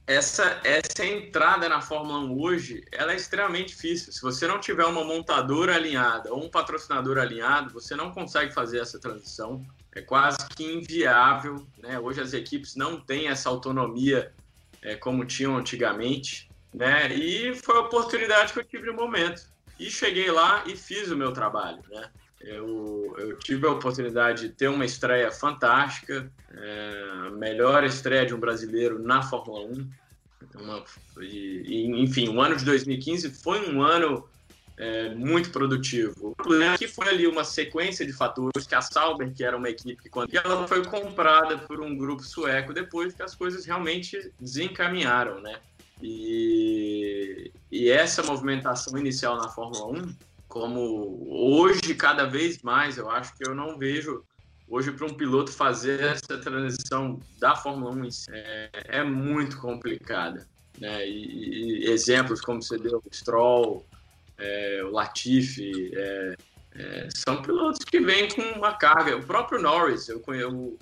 essa, 0.08 0.58
essa 0.64 1.04
entrada 1.04 1.68
na 1.68 1.82
Fórmula 1.82 2.20
1 2.20 2.40
hoje, 2.40 2.82
ela 2.90 3.12
é 3.12 3.16
extremamente 3.16 3.68
difícil. 3.68 4.10
Se 4.10 4.22
você 4.22 4.46
não 4.46 4.58
tiver 4.58 4.86
uma 4.86 5.04
montadora 5.04 5.74
alinhada 5.74 6.32
ou 6.32 6.42
um 6.42 6.48
patrocinador 6.48 7.18
alinhado, 7.18 7.74
você 7.74 7.94
não 7.94 8.10
consegue 8.10 8.54
fazer 8.54 8.78
essa 8.78 8.98
transição. 8.98 9.62
É 9.94 10.00
quase 10.00 10.38
que 10.56 10.64
inviável. 10.64 11.66
Né? 11.76 12.00
Hoje 12.00 12.22
as 12.22 12.32
equipes 12.32 12.74
não 12.74 12.98
têm 12.98 13.28
essa 13.28 13.50
autonomia 13.50 14.32
é, 14.80 14.96
como 14.96 15.26
tinham 15.26 15.58
antigamente. 15.58 16.48
Né? 16.72 17.14
E 17.14 17.54
foi 17.56 17.76
a 17.76 17.80
oportunidade 17.80 18.54
que 18.54 18.60
eu 18.60 18.64
tive 18.64 18.86
no 18.86 18.94
momento. 18.94 19.42
E 19.78 19.90
cheguei 19.90 20.30
lá 20.30 20.64
e 20.66 20.74
fiz 20.74 21.10
o 21.10 21.16
meu 21.18 21.34
trabalho. 21.34 21.82
Né? 21.86 22.10
Eu, 22.40 23.16
eu, 23.18 23.36
tive 23.38 23.66
a 23.66 23.72
oportunidade 23.72 24.42
de 24.42 24.48
ter 24.50 24.68
uma 24.68 24.84
estreia 24.84 25.30
fantástica, 25.30 26.30
é, 26.52 27.26
a 27.26 27.30
melhor 27.30 27.82
estreia 27.82 28.24
de 28.24 28.32
um 28.32 28.38
brasileiro 28.38 29.02
na 29.02 29.22
Fórmula 29.22 29.60
1. 29.66 29.90
Uma, 30.54 30.84
e, 31.20 31.84
enfim, 32.00 32.28
o 32.28 32.40
ano 32.40 32.56
de 32.56 32.64
2015 32.64 33.30
foi 33.30 33.68
um 33.68 33.82
ano 33.82 34.28
é, 34.76 35.12
muito 35.14 35.50
produtivo. 35.50 36.28
O 36.30 36.36
problema 36.36 36.74
é 36.74 36.78
que 36.78 36.86
foi 36.86 37.08
ali 37.08 37.26
uma 37.26 37.42
sequência 37.42 38.06
de 38.06 38.12
fatores 38.12 38.66
que 38.66 38.74
a 38.74 38.80
Sauber, 38.80 39.32
que 39.34 39.42
era 39.42 39.56
uma 39.56 39.68
equipe 39.68 40.00
que 40.00 40.08
quando 40.08 40.32
ela 40.34 40.66
foi 40.68 40.84
comprada 40.84 41.58
por 41.58 41.80
um 41.80 41.96
grupo 41.96 42.22
sueco 42.22 42.72
depois 42.72 43.12
que 43.12 43.22
as 43.22 43.34
coisas 43.34 43.66
realmente 43.66 44.32
desencaminharam, 44.38 45.40
né? 45.40 45.58
E, 46.00 47.50
e 47.72 47.90
essa 47.90 48.22
movimentação 48.22 48.96
inicial 48.96 49.36
na 49.36 49.48
Fórmula 49.48 49.98
1 49.98 50.27
como 50.48 51.26
hoje 51.28 51.94
cada 51.94 52.24
vez 52.24 52.62
mais 52.62 52.96
eu 52.96 53.10
acho 53.10 53.36
que 53.36 53.46
eu 53.46 53.54
não 53.54 53.78
vejo 53.78 54.24
hoje 54.68 54.90
para 54.92 55.06
um 55.06 55.14
piloto 55.14 55.52
fazer 55.52 56.00
essa 56.00 56.38
transição 56.38 57.20
da 57.38 57.54
Fórmula 57.54 57.92
1 57.92 58.08
é, 58.30 58.70
é 58.88 59.04
muito 59.04 59.58
complicada 59.60 60.46
né? 60.78 61.06
E, 61.06 61.84
e, 61.84 61.90
exemplos 61.90 62.40
como 62.40 62.62
você 62.62 62.78
deu 62.78 62.98
o 62.98 63.14
Stroll 63.14 63.84
é, 64.38 64.82
o 64.84 64.90
Latifi 64.90 65.90
é, 65.94 66.36
é, 66.74 67.08
são 67.14 67.42
pilotos 67.42 67.84
que 67.84 67.98
vêm 67.98 68.28
com 68.28 68.42
uma 68.56 68.72
carga. 68.72 69.16
O 69.16 69.26
próprio 69.26 69.60
Norris 69.60 70.08
eu 70.08 70.20
conheço 70.20 70.78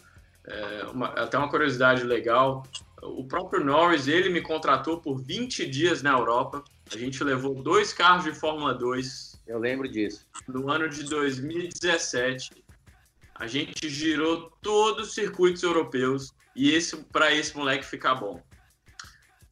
é, 0.47 0.85
uma, 0.93 1.07
até 1.09 1.39
uma 1.39 1.49
curiosidade 1.49 2.05
legal 2.05 2.65
o 3.03 3.25
próprio 3.25 3.65
Norris 3.65 4.09
ele 4.09 4.29
me 4.29 4.41
contratou 4.41 5.01
por 5.01 5.21
20 5.21 5.67
dias 5.67 6.03
na 6.03 6.13
Europa. 6.13 6.65
A 6.93 6.97
gente 6.97 7.23
levou 7.23 7.55
dois 7.55 7.93
carros 7.93 8.25
de 8.25 8.33
Fórmula 8.33 8.75
2 8.75 9.36
eu 9.47 9.59
lembro 9.59 9.89
disso. 9.89 10.27
No 10.49 10.71
ano 10.71 10.89
de 10.89 11.05
2017, 11.05 12.65
a 13.35 13.47
gente 13.47 13.89
girou 13.89 14.51
todos 14.63 15.09
os 15.09 15.15
circuitos 15.15 15.63
europeus 15.63 16.35
e 16.55 16.73
esse 16.73 16.97
para 16.97 17.33
esse 17.33 17.57
moleque 17.57 17.85
ficar 17.85 18.15
bom. 18.15 18.43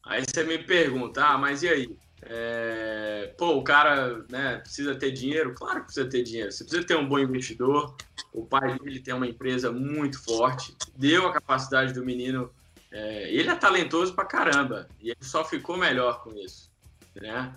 Aí 0.03 0.23
você 0.23 0.43
me 0.43 0.59
pergunta, 0.59 1.25
ah, 1.25 1.37
mas 1.37 1.63
e 1.63 1.69
aí? 1.69 1.97
É... 2.23 3.33
Pô, 3.37 3.55
o 3.57 3.63
cara 3.63 4.23
né, 4.29 4.57
precisa 4.57 4.95
ter 4.95 5.11
dinheiro? 5.11 5.53
Claro 5.53 5.79
que 5.79 5.85
precisa 5.85 6.09
ter 6.09 6.23
dinheiro. 6.23 6.51
Você 6.51 6.63
precisa 6.63 6.85
ter 6.85 6.95
um 6.95 7.07
bom 7.07 7.19
investidor. 7.19 7.95
O 8.33 8.45
pai 8.45 8.77
dele 8.79 8.99
tem 8.99 9.13
uma 9.13 9.27
empresa 9.27 9.71
muito 9.71 10.21
forte, 10.23 10.75
deu 10.95 11.27
a 11.27 11.33
capacidade 11.33 11.93
do 11.93 12.03
menino. 12.03 12.51
É... 12.91 13.31
Ele 13.31 13.49
é 13.49 13.55
talentoso 13.55 14.13
pra 14.13 14.25
caramba 14.25 14.87
e 14.99 15.09
ele 15.09 15.23
só 15.23 15.43
ficou 15.45 15.77
melhor 15.77 16.23
com 16.23 16.33
isso, 16.33 16.71
né? 17.15 17.53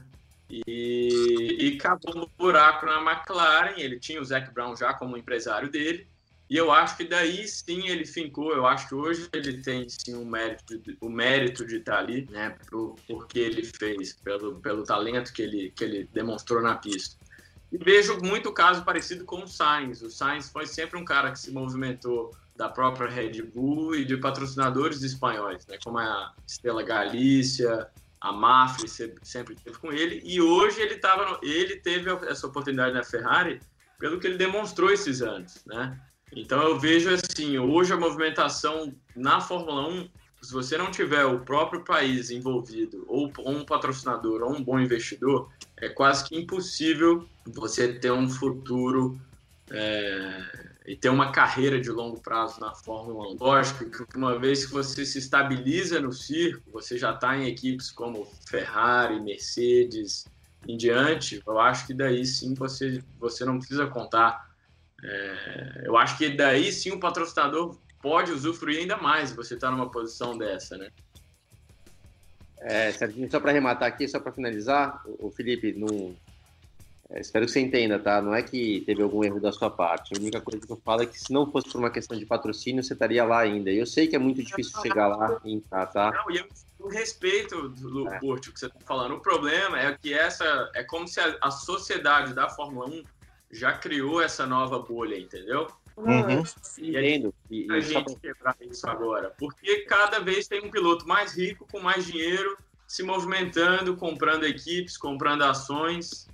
E, 0.51 1.57
e 1.61 1.77
acabou 1.79 2.15
no 2.15 2.31
buraco 2.39 2.87
na 2.87 3.01
McLaren. 3.01 3.75
Ele 3.77 3.99
tinha 3.99 4.21
o 4.21 4.25
Zac 4.25 4.53
Brown 4.53 4.77
já 4.77 4.95
como 4.95 5.17
empresário 5.17 5.71
dele. 5.71 6.07
E 6.51 6.57
eu 6.57 6.73
acho 6.73 6.97
que 6.97 7.05
daí 7.05 7.47
sim 7.47 7.89
ele 7.89 8.07
fincou. 8.07 8.53
Eu 8.53 8.67
acho 8.67 8.89
que 8.89 8.95
hoje 8.95 9.29
ele 9.33 9.61
tem 9.63 9.87
sim 9.89 10.15
o 10.15 10.25
mérito, 10.25 10.81
o 11.01 11.09
mérito 11.09 11.67
de 11.67 11.77
estar 11.77 11.99
ali, 11.99 12.27
né? 12.31 12.57
Por, 12.71 12.97
porque 13.07 13.39
ele 13.39 13.63
fez, 13.63 14.15
pelo, 14.15 14.59
pelo 14.61 14.83
talento 14.85 15.33
que 15.33 15.43
ele, 15.43 15.71
que 15.71 15.85
ele 15.85 16.09
demonstrou 16.13 16.63
na 16.63 16.77
pista. 16.77 17.17
E 17.71 17.77
vejo 17.77 18.19
muito 18.21 18.51
caso 18.51 18.83
parecido 18.83 19.27
com 19.27 19.43
o 19.43 19.47
Sainz. 19.47 20.01
O 20.01 20.11
Sainz 20.11 20.49
foi 20.49 20.67
sempre 20.67 20.99
um 20.99 21.05
cara 21.05 21.31
que 21.31 21.39
se 21.39 21.51
movimentou 21.51 22.35
da 22.57 22.69
própria 22.69 23.09
Red 23.09 23.43
Bull 23.43 23.95
e 23.95 24.05
de 24.05 24.17
patrocinadores 24.17 25.03
espanhóis, 25.03 25.67
né? 25.67 25.77
Como 25.85 25.99
a 25.99 26.33
Estela 26.47 26.83
Galícia, 26.83 27.89
a 28.21 28.33
Mafra 28.33 28.87
sempre 29.23 29.55
teve 29.55 29.79
com 29.79 29.93
ele 29.93 30.21
e 30.25 30.41
hoje 30.41 30.81
ele 30.81 30.97
tava 30.97 31.39
ele 31.43 31.77
teve 31.77 32.11
essa 32.27 32.47
oportunidade 32.47 32.95
na 32.95 33.05
Ferrari 33.05 33.61
pelo 33.99 34.19
que 34.19 34.27
ele 34.27 34.37
demonstrou 34.37 34.91
esses 34.91 35.23
anos, 35.23 35.63
né? 35.67 35.99
Então 36.33 36.61
eu 36.63 36.79
vejo 36.79 37.11
assim, 37.11 37.59
hoje 37.59 37.93
a 37.93 37.97
movimentação 37.97 38.95
na 39.17 39.41
Fórmula 39.41 39.89
1, 39.89 40.09
se 40.43 40.53
você 40.53 40.77
não 40.77 40.91
tiver 40.91 41.25
o 41.25 41.41
próprio 41.41 41.83
país 41.85 42.31
envolvido 42.31 43.05
ou 43.09 43.33
um 43.39 43.65
patrocinador 43.65 44.43
ou 44.43 44.55
um 44.55 44.63
bom 44.63 44.79
investidor, 44.79 45.51
é 45.77 45.89
quase 45.89 46.25
que 46.25 46.37
impossível 46.37 47.27
você 47.47 47.95
ter 47.95 48.13
um 48.13 48.29
futuro 48.29 49.19
é, 49.71 50.69
e 50.89 50.97
ter 50.97 51.11
uma 51.11 51.31
carreira 51.31 51.79
de 51.79 51.91
longo 51.91 52.19
prazo 52.19 52.59
na 52.61 52.75
Fórmula 52.75 53.29
1. 53.35 53.37
Lógico 53.39 54.07
que 54.07 54.17
uma 54.17 54.39
vez 54.39 54.65
que 54.65 54.73
você 54.73 55.05
se 55.05 55.19
estabiliza 55.19 56.01
no 56.01 56.11
circo, 56.15 56.63
você 56.73 56.97
já 56.97 57.13
está 57.13 57.37
em 57.37 57.47
equipes 57.47 57.91
como 57.91 58.27
Ferrari, 58.49 59.21
Mercedes, 59.21 60.25
em 60.67 60.79
diante, 60.79 61.43
eu 61.47 61.61
acho 61.61 61.87
que 61.87 61.93
daí 61.93 62.25
sim 62.25 62.55
você, 62.55 63.03
você 63.21 63.45
não 63.45 63.59
precisa 63.59 63.87
contar. 63.87 64.49
É, 65.05 65.83
eu 65.85 65.95
acho 65.99 66.17
que 66.17 66.31
daí 66.31 66.73
sim 66.73 66.91
o 66.91 66.99
patrocinador 66.99 67.79
pode 68.01 68.33
usufruir 68.33 68.79
ainda 68.79 68.97
mais 68.97 69.31
você 69.31 69.55
está 69.55 69.71
numa 69.71 69.91
posição 69.91 70.39
dessa, 70.39 70.79
né? 70.79 70.89
É, 72.61 72.91
só 73.31 73.39
para 73.39 73.51
arrematar 73.51 73.87
aqui, 73.87 74.09
só 74.09 74.19
para 74.19 74.33
finalizar, 74.33 75.03
o 75.07 75.31
Felipe, 75.31 75.75
no, 75.75 76.17
espero 77.17 77.47
que 77.47 77.53
você 77.53 77.61
entenda, 77.61 77.99
tá? 77.99 78.21
Não 78.21 78.35
é 78.35 78.43
que 78.43 78.83
teve 78.85 79.03
algum 79.03 79.25
erro 79.25 79.41
da 79.41 79.51
sua 79.51 79.71
parte. 79.71 80.15
A 80.15 80.21
única 80.21 80.41
coisa 80.41 80.67
que 80.67 80.73
eu 80.73 80.81
falo 80.85 81.03
é 81.03 81.07
que 81.07 81.19
se 81.19 81.33
não 81.33 81.51
fosse 81.51 81.71
por 81.71 81.79
uma 81.79 81.91
questão 81.91 82.19
de 82.19 82.27
patrocínio, 82.27 82.83
você 82.83 82.93
estaria 82.93 83.25
lá 83.25 83.41
ainda. 83.41 83.71
E 83.71 83.79
eu 83.79 83.87
sei 83.87 84.07
que 84.07 84.15
é 84.15 84.19
muito 84.19 84.43
difícil 84.43 84.79
chegar 84.83 85.09
lá 85.09 85.41
e 85.45 85.55
entrar, 85.55 85.87
tá? 85.87 86.11
Não, 86.11 86.31
e 86.31 86.39
eu 86.39 86.47
respeito 86.89 87.69
do 87.69 88.09
é. 88.09 88.19
Porto 88.19 88.53
que 88.53 88.59
você 88.59 88.67
está 88.67 88.81
falando. 88.87 89.15
O 89.15 89.21
problema 89.21 89.81
é 89.81 89.97
que 89.97 90.13
essa 90.13 90.71
é 90.75 90.83
como 90.85 91.09
se 91.09 91.21
a, 91.21 91.37
a, 91.41 91.51
sociedade 91.51 92.35
da 92.35 92.49
Fórmula 92.49 92.89
1 92.89 93.03
já 93.51 93.73
criou 93.73 94.21
essa 94.21 94.47
nova 94.47 94.79
bolha, 94.79 95.19
entendeu? 95.19 95.67
Uhum. 95.97 96.43
E 96.79 96.91
Entendo. 96.91 97.35
E, 97.51 97.73
a 97.73 97.81
gente 97.81 98.05
pra... 98.05 98.21
quebrar 98.21 98.57
isso 98.61 98.89
agora. 98.89 99.35
Porque 99.39 99.81
cada 99.81 100.21
vez 100.21 100.47
tem 100.47 100.65
um 100.65 100.71
piloto 100.71 101.07
mais 101.07 101.37
rico, 101.37 101.67
com 101.71 101.81
mais 101.81 102.07
dinheiro, 102.07 102.57
se 102.87 103.03
movimentando, 103.03 103.97
comprando 103.97 104.45
equipes, 104.45 104.97
comprando 104.97 105.43
ações 105.43 106.29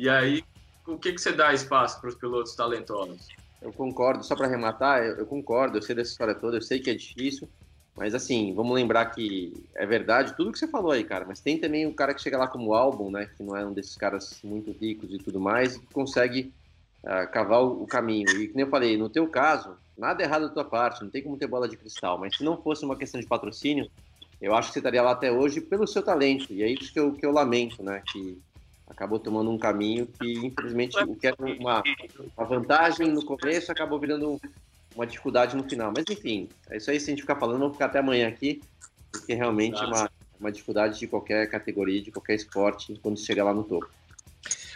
e 0.00 0.08
aí, 0.08 0.42
o 0.86 0.96
que, 0.96 1.12
que 1.12 1.20
você 1.20 1.30
dá 1.30 1.52
espaço 1.52 2.00
para 2.00 2.08
os 2.08 2.14
pilotos 2.14 2.54
talentosos? 2.54 3.28
Eu 3.60 3.70
concordo, 3.70 4.24
só 4.24 4.34
para 4.34 4.46
arrematar, 4.46 5.02
eu, 5.02 5.16
eu, 5.16 5.26
concordo, 5.26 5.76
eu 5.76 5.82
sei 5.82 5.94
dessa 5.94 6.12
história 6.12 6.34
toda, 6.34 6.56
eu 6.56 6.62
sei 6.62 6.80
que 6.80 6.88
é 6.88 6.94
difícil, 6.94 7.46
mas 7.94 8.14
assim, 8.14 8.54
vamos 8.54 8.74
lembrar 8.74 9.04
que 9.06 9.52
é 9.74 9.84
verdade 9.84 10.34
tudo 10.34 10.52
que 10.52 10.58
você 10.58 10.66
falou 10.66 10.92
aí, 10.92 11.04
cara, 11.04 11.26
mas 11.26 11.40
tem 11.40 11.58
também 11.58 11.86
o 11.86 11.92
cara 11.92 12.14
que 12.14 12.22
chega 12.22 12.38
lá 12.38 12.48
como 12.48 12.72
álbum, 12.72 13.10
né, 13.10 13.28
que 13.36 13.42
não 13.42 13.54
é 13.54 13.66
um 13.66 13.74
desses 13.74 13.94
caras 13.94 14.40
muito 14.42 14.72
ricos 14.72 15.12
e 15.12 15.18
tudo 15.18 15.38
mais, 15.38 15.76
e 15.76 15.80
consegue 15.92 16.50
uh, 17.04 17.30
cavar 17.30 17.62
o, 17.62 17.82
o, 17.82 17.86
caminho. 17.86 18.30
E 18.40 18.48
como 18.48 18.60
eu 18.62 18.70
falei, 18.70 18.96
no 18.96 19.10
teu 19.10 19.28
caso, 19.28 19.76
nada 19.98 20.22
errado 20.22 20.48
da 20.48 20.54
tua 20.54 20.64
parte, 20.64 21.02
não 21.02 21.10
tem 21.10 21.22
como 21.22 21.36
ter 21.36 21.46
bola 21.46 21.68
de 21.68 21.76
cristal, 21.76 22.16
mas 22.16 22.38
se 22.38 22.42
não 22.42 22.56
fosse 22.56 22.86
uma 22.86 22.96
questão 22.96 23.20
de 23.20 23.26
patrocínio, 23.26 23.90
eu 24.40 24.54
acho 24.54 24.68
que 24.68 24.72
você 24.72 24.78
estaria 24.78 25.02
lá 25.02 25.10
até 25.10 25.30
hoje 25.30 25.60
pelo 25.60 25.86
seu 25.86 26.02
talento, 26.02 26.50
e 26.50 26.62
é 26.62 26.70
isso 26.70 26.90
que 26.90 26.98
eu, 26.98 27.12
que 27.12 27.26
eu 27.26 27.32
lamento, 27.32 27.82
né, 27.82 28.02
que 28.10 28.40
acabou 28.90 29.18
tomando 29.18 29.50
um 29.50 29.58
caminho 29.58 30.06
que, 30.06 30.32
infelizmente, 30.46 30.98
o 31.02 31.14
que 31.14 31.28
era 31.28 31.36
uma, 31.38 31.82
uma 32.36 32.46
vantagem 32.46 33.08
no 33.08 33.24
começo 33.24 33.70
acabou 33.70 33.98
virando 33.98 34.40
uma 34.94 35.06
dificuldade 35.06 35.56
no 35.56 35.64
final. 35.64 35.92
Mas 35.96 36.04
enfim, 36.10 36.48
é 36.68 36.76
isso 36.76 36.90
aí. 36.90 36.98
Se 36.98 37.06
a 37.06 37.10
gente 37.10 37.22
ficar 37.22 37.36
falando, 37.36 37.60
vamos 37.60 37.74
ficar 37.74 37.86
até 37.86 38.00
amanhã 38.00 38.28
aqui, 38.28 38.60
porque 39.10 39.32
realmente 39.34 39.80
é 39.80 39.86
uma, 39.86 40.10
uma 40.38 40.52
dificuldade 40.52 40.98
de 40.98 41.06
qualquer 41.06 41.48
categoria, 41.48 42.02
de 42.02 42.10
qualquer 42.10 42.34
esporte, 42.34 42.98
quando 43.00 43.18
chega 43.18 43.44
lá 43.44 43.54
no 43.54 43.64
topo. 43.64 43.88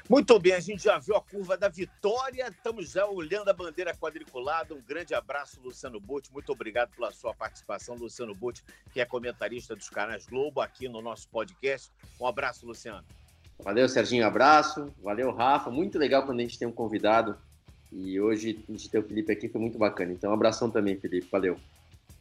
Muito 0.08 0.38
bem, 0.38 0.52
a 0.52 0.60
gente 0.60 0.84
já 0.84 0.98
viu 0.98 1.16
a 1.16 1.20
curva 1.22 1.56
da 1.56 1.66
vitória, 1.66 2.46
estamos 2.48 2.90
já 2.90 3.06
olhando 3.06 3.48
a 3.48 3.54
bandeira 3.54 3.94
quadriculada. 3.94 4.74
Um 4.74 4.82
grande 4.82 5.14
abraço, 5.14 5.58
Luciano 5.62 5.98
Butti. 5.98 6.30
Muito 6.30 6.52
obrigado 6.52 6.94
pela 6.94 7.10
sua 7.10 7.34
participação, 7.34 7.96
Luciano 7.96 8.34
Butti, 8.34 8.62
que 8.92 9.00
é 9.00 9.06
comentarista 9.06 9.74
dos 9.74 9.88
canais 9.88 10.26
Globo 10.26 10.60
aqui 10.60 10.88
no 10.88 11.00
nosso 11.00 11.26
podcast. 11.30 11.90
Um 12.20 12.26
abraço, 12.26 12.66
Luciano. 12.66 13.02
Valeu, 13.62 13.88
Serginho, 13.88 14.26
abraço. 14.26 14.92
Valeu, 15.02 15.32
Rafa. 15.32 15.70
Muito 15.70 15.98
legal 15.98 16.24
quando 16.24 16.40
a 16.40 16.42
gente 16.42 16.58
tem 16.58 16.68
um 16.68 16.72
convidado. 16.72 17.36
E 17.92 18.20
hoje 18.20 18.62
a 18.68 18.72
gente 18.72 18.90
ter 18.90 18.98
o 18.98 19.02
Felipe 19.02 19.32
aqui 19.32 19.48
foi 19.48 19.60
muito 19.60 19.78
bacana. 19.78 20.12
Então, 20.12 20.30
um 20.30 20.34
abração 20.34 20.70
também, 20.70 20.98
Felipe. 20.98 21.28
Valeu. 21.30 21.58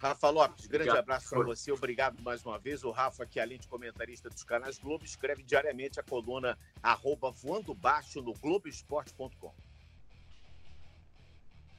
Rafa 0.04 0.30
Lopes, 0.30 0.68
grande 0.68 0.90
Obrigado. 0.90 1.04
abraço 1.04 1.30
para 1.30 1.44
você, 1.44 1.72
obrigado 1.72 2.22
mais 2.22 2.46
uma 2.46 2.60
vez. 2.60 2.84
O 2.84 2.92
Rafa, 2.92 3.26
que 3.26 3.40
além 3.40 3.58
de 3.58 3.70
comentarista 3.70 4.30
dos 4.30 4.44
canais 4.44 4.78
Globo, 4.78 5.06
escreve 5.06 5.44
diariamente 5.44 5.98
a 5.98 6.04
coluna 6.04 6.58
arroba 6.82 7.32
voando 7.32 7.74
baixo 7.74 8.22
no 8.22 8.34
Globoesporte.com. 8.34 9.54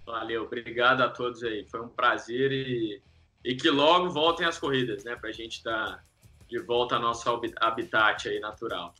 Valeu, 0.06 0.44
obrigado 0.44 1.02
a 1.02 1.10
todos 1.10 1.42
aí. 1.42 1.66
Foi 1.68 1.82
um 1.82 1.88
prazer 1.88 2.50
e, 2.50 3.02
e 3.44 3.54
que 3.54 3.68
logo 3.68 4.08
voltem 4.08 4.46
as 4.46 4.58
corridas, 4.58 5.04
né? 5.04 5.16
Para 5.16 5.28
a 5.28 5.32
gente 5.32 5.58
estar 5.58 5.96
tá 5.96 6.04
de 6.48 6.58
volta 6.60 6.96
ao 6.96 7.02
nosso 7.02 7.28
habitat 7.56 8.28
aí 8.28 8.40
natural. 8.40 8.94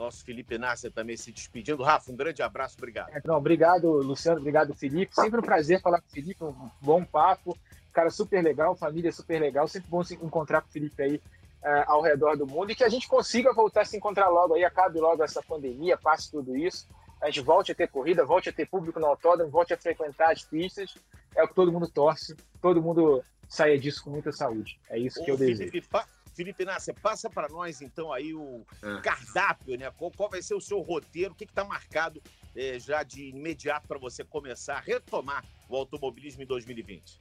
Nosso 0.00 0.24
Felipe 0.24 0.58
Nasser 0.58 0.90
também 0.90 1.16
se 1.16 1.30
despedindo. 1.30 1.82
Rafa, 1.82 2.10
um 2.10 2.16
grande 2.16 2.42
abraço, 2.42 2.76
obrigado. 2.78 3.10
É, 3.10 3.20
não, 3.24 3.36
obrigado, 3.36 3.90
Luciano, 3.90 4.40
obrigado, 4.40 4.74
Felipe. 4.74 5.14
Sempre 5.14 5.40
um 5.40 5.42
prazer 5.42 5.80
falar 5.80 6.00
com 6.00 6.08
o 6.08 6.10
Felipe, 6.10 6.42
um 6.42 6.70
bom 6.80 7.04
papo 7.04 7.56
cara 7.92 8.10
super 8.10 8.42
legal, 8.42 8.74
família 8.74 9.12
super 9.12 9.40
legal. 9.40 9.68
Sempre 9.68 9.90
bom 9.90 10.02
se 10.02 10.14
encontrar 10.14 10.62
com 10.62 10.68
o 10.68 10.72
Felipe 10.72 11.02
aí 11.02 11.16
uh, 11.16 11.84
ao 11.86 12.02
redor 12.02 12.36
do 12.36 12.46
mundo 12.46 12.70
e 12.70 12.74
que 12.74 12.84
a 12.84 12.88
gente 12.88 13.08
consiga 13.08 13.52
voltar 13.52 13.82
a 13.82 13.84
se 13.84 13.96
encontrar 13.96 14.28
logo 14.28 14.54
aí, 14.54 14.64
acabe 14.64 14.98
logo 14.98 15.22
essa 15.22 15.42
pandemia, 15.42 15.96
passe 15.96 16.30
tudo 16.30 16.56
isso. 16.56 16.88
A 17.20 17.26
gente 17.26 17.42
volte 17.42 17.72
a 17.72 17.74
ter 17.74 17.88
corrida, 17.88 18.24
volte 18.24 18.48
a 18.48 18.52
ter 18.52 18.66
público 18.66 18.98
no 18.98 19.06
autódromo, 19.06 19.50
volte 19.50 19.74
a 19.74 19.76
frequentar 19.76 20.32
as 20.32 20.42
pistas. 20.42 20.94
É 21.36 21.42
o 21.42 21.48
que 21.48 21.54
todo 21.54 21.70
mundo 21.70 21.86
torce, 21.88 22.34
todo 22.62 22.82
mundo 22.82 23.22
saia 23.46 23.78
disso 23.78 24.02
com 24.02 24.10
muita 24.10 24.32
saúde. 24.32 24.80
É 24.88 24.98
isso 24.98 25.20
Ô, 25.20 25.24
que 25.24 25.30
eu 25.30 25.36
Felipe, 25.36 25.64
desejo. 25.64 25.88
Pa 25.90 26.06
Felipe 26.40 26.64
Nasser, 26.64 26.94
passa 27.02 27.28
para 27.28 27.50
nós 27.50 27.82
então 27.82 28.10
aí 28.10 28.32
o 28.32 28.64
é. 28.82 29.00
cardápio, 29.02 29.76
né? 29.76 29.90
Qual, 29.90 30.10
qual, 30.10 30.30
vai 30.30 30.40
ser 30.40 30.54
o 30.54 30.60
seu 30.60 30.80
roteiro? 30.80 31.32
O 31.32 31.34
que 31.34 31.44
está 31.44 31.62
marcado 31.64 32.22
eh, 32.56 32.78
já 32.78 33.02
de 33.02 33.28
imediato 33.28 33.86
para 33.86 33.98
você 33.98 34.24
começar 34.24 34.76
a 34.76 34.80
retomar 34.80 35.44
o 35.68 35.76
automobilismo 35.76 36.42
em 36.42 36.46
2020? 36.46 37.18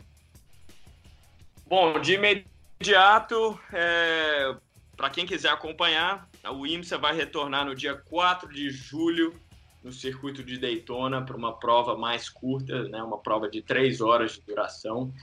Bom, 1.68 2.00
de 2.00 2.14
imediato, 2.14 3.60
é, 3.74 4.56
para 4.96 5.10
quem 5.10 5.26
quiser 5.26 5.50
acompanhar, 5.50 6.30
o 6.54 6.66
IMSA 6.66 6.98
vai 6.98 7.14
retornar 7.14 7.66
no 7.66 7.76
dia 7.76 7.96
4 7.96 8.54
de 8.54 8.70
julho 8.70 9.38
no 9.84 9.92
circuito 9.92 10.42
de 10.46 10.58
Daytona 10.58 11.26
para 11.26 11.36
uma 11.36 11.60
prova 11.60 11.98
mais 11.98 12.30
curta, 12.30 12.88
né, 12.88 13.04
uma 13.04 13.18
prova 13.18 13.50
de 13.50 13.62
três 13.62 14.00
horas 14.00 14.36
de 14.36 14.42
duração. 14.44 15.14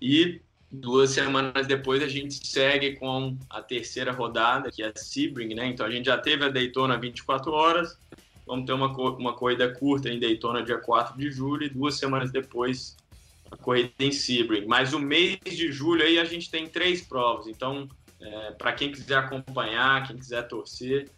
E 0.00 0.40
duas 0.70 1.10
semanas 1.10 1.66
depois 1.66 2.02
a 2.02 2.08
gente 2.08 2.46
segue 2.46 2.96
com 2.96 3.36
a 3.48 3.62
terceira 3.62 4.12
rodada, 4.12 4.70
que 4.70 4.82
é 4.82 4.88
a 4.88 4.92
Sebring, 4.96 5.54
né? 5.54 5.66
Então 5.66 5.86
a 5.86 5.90
gente 5.90 6.06
já 6.06 6.18
teve 6.18 6.44
a 6.44 6.48
Daytona 6.48 6.98
24 6.98 7.52
horas, 7.52 7.98
vamos 8.46 8.66
ter 8.66 8.72
uma, 8.72 8.88
uma 8.88 9.34
corrida 9.34 9.72
curta 9.72 10.08
em 10.08 10.18
Daytona 10.18 10.62
dia 10.62 10.78
4 10.78 11.16
de 11.16 11.30
julho 11.30 11.64
e 11.64 11.68
duas 11.68 11.96
semanas 11.96 12.30
depois 12.30 12.96
a 13.50 13.56
corrida 13.56 13.92
em 14.00 14.12
Sebring. 14.12 14.66
Mas 14.66 14.92
o 14.92 14.98
mês 14.98 15.38
de 15.44 15.70
julho 15.70 16.02
aí 16.02 16.18
a 16.18 16.24
gente 16.24 16.50
tem 16.50 16.68
três 16.68 17.00
provas. 17.02 17.46
Então, 17.46 17.88
é, 18.20 18.50
para 18.52 18.72
quem 18.72 18.90
quiser 18.90 19.18
acompanhar, 19.18 20.06
quem 20.06 20.16
quiser 20.16 20.42
torcer, 20.48 21.08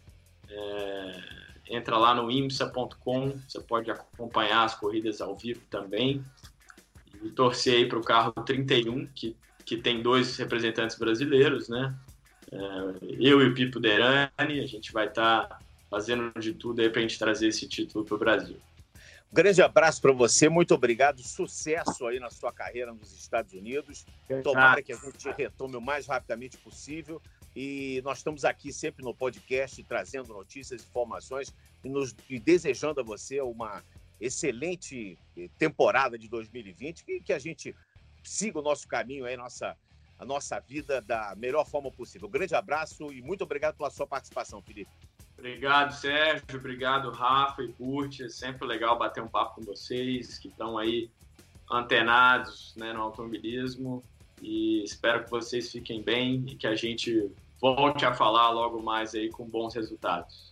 é, 0.49 1.21
entra 1.69 1.97
lá 1.97 2.13
no 2.13 2.29
imsa.com. 2.31 3.39
Você 3.47 3.59
pode 3.61 3.89
acompanhar 3.89 4.63
as 4.63 4.75
corridas 4.75 5.21
ao 5.21 5.35
vivo 5.35 5.61
também. 5.69 6.23
E 7.23 7.29
torcer 7.31 7.75
aí 7.75 7.85
para 7.87 7.99
o 7.99 8.03
carro 8.03 8.31
31, 8.31 9.07
que, 9.07 9.35
que 9.65 9.77
tem 9.77 10.01
dois 10.01 10.37
representantes 10.37 10.97
brasileiros, 10.97 11.69
né? 11.69 11.95
É, 12.51 12.57
eu 13.19 13.41
e 13.41 13.47
o 13.47 13.53
Pipo 13.53 13.79
Derani, 13.79 14.31
a 14.39 14.67
gente 14.67 14.91
vai 14.91 15.07
estar 15.07 15.47
tá 15.47 15.59
fazendo 15.89 16.31
de 16.39 16.53
tudo 16.53 16.81
aí 16.81 16.89
para 16.89 16.99
a 16.99 17.01
gente 17.01 17.19
trazer 17.19 17.47
esse 17.47 17.67
título 17.67 18.05
para 18.05 18.15
o 18.15 18.17
Brasil. 18.17 18.57
Um 19.31 19.35
grande 19.35 19.61
abraço 19.61 20.01
para 20.01 20.11
você, 20.11 20.49
muito 20.49 20.73
obrigado, 20.73 21.21
sucesso 21.21 22.07
aí 22.07 22.19
na 22.19 22.31
sua 22.31 22.51
carreira 22.51 22.91
nos 22.91 23.13
Estados 23.13 23.53
Unidos. 23.53 24.03
Tomara 24.43 24.81
que 24.81 24.91
a 24.91 24.95
gente 24.95 25.29
retome 25.37 25.75
o 25.75 25.81
mais 25.81 26.07
rapidamente 26.07 26.57
possível. 26.57 27.21
E 27.55 28.01
nós 28.03 28.19
estamos 28.19 28.45
aqui 28.45 28.71
sempre 28.73 29.03
no 29.03 29.13
podcast 29.13 29.83
trazendo 29.83 30.33
notícias, 30.33 30.81
informações 30.81 31.53
e, 31.83 31.89
nos, 31.89 32.15
e 32.27 32.39
desejando 32.39 33.01
a 33.01 33.03
você 33.03 33.39
uma 33.41 33.83
excelente 34.19 35.17
temporada 35.57 36.17
de 36.17 36.27
2020 36.27 37.03
e 37.07 37.21
que 37.21 37.33
a 37.33 37.39
gente 37.39 37.75
siga 38.23 38.59
o 38.59 38.61
nosso 38.61 38.87
caminho 38.87 39.25
aí, 39.25 39.37
nossa, 39.37 39.77
a 40.17 40.25
nossa 40.25 40.59
vida 40.59 41.01
da 41.01 41.33
melhor 41.37 41.65
forma 41.65 41.91
possível. 41.91 42.27
Grande 42.27 42.55
abraço 42.55 43.11
e 43.13 43.21
muito 43.21 43.43
obrigado 43.43 43.77
pela 43.77 43.89
sua 43.89 44.05
participação, 44.05 44.61
Felipe. 44.61 44.91
Obrigado, 45.37 45.93
Sérgio. 45.93 46.43
Obrigado, 46.53 47.09
Rafa 47.11 47.63
e 47.63 47.71
Curte. 47.71 48.23
É 48.23 48.29
sempre 48.29 48.67
legal 48.67 48.97
bater 48.97 49.23
um 49.23 49.27
papo 49.27 49.55
com 49.55 49.61
vocês 49.61 50.37
que 50.37 50.49
estão 50.49 50.77
aí 50.77 51.09
antenados 51.71 52.75
né, 52.75 52.91
no 52.91 53.01
automobilismo. 53.01 54.03
E 54.41 54.83
espero 54.83 55.23
que 55.23 55.29
vocês 55.29 55.71
fiquem 55.71 56.01
bem 56.01 56.43
e 56.47 56.55
que 56.55 56.67
a 56.67 56.75
gente 56.75 57.31
volte 57.61 58.05
a 58.05 58.13
falar 58.13 58.49
logo 58.51 58.81
mais 58.81 59.13
aí 59.15 59.29
com 59.29 59.45
bons 59.45 59.73
resultados. 59.75 60.48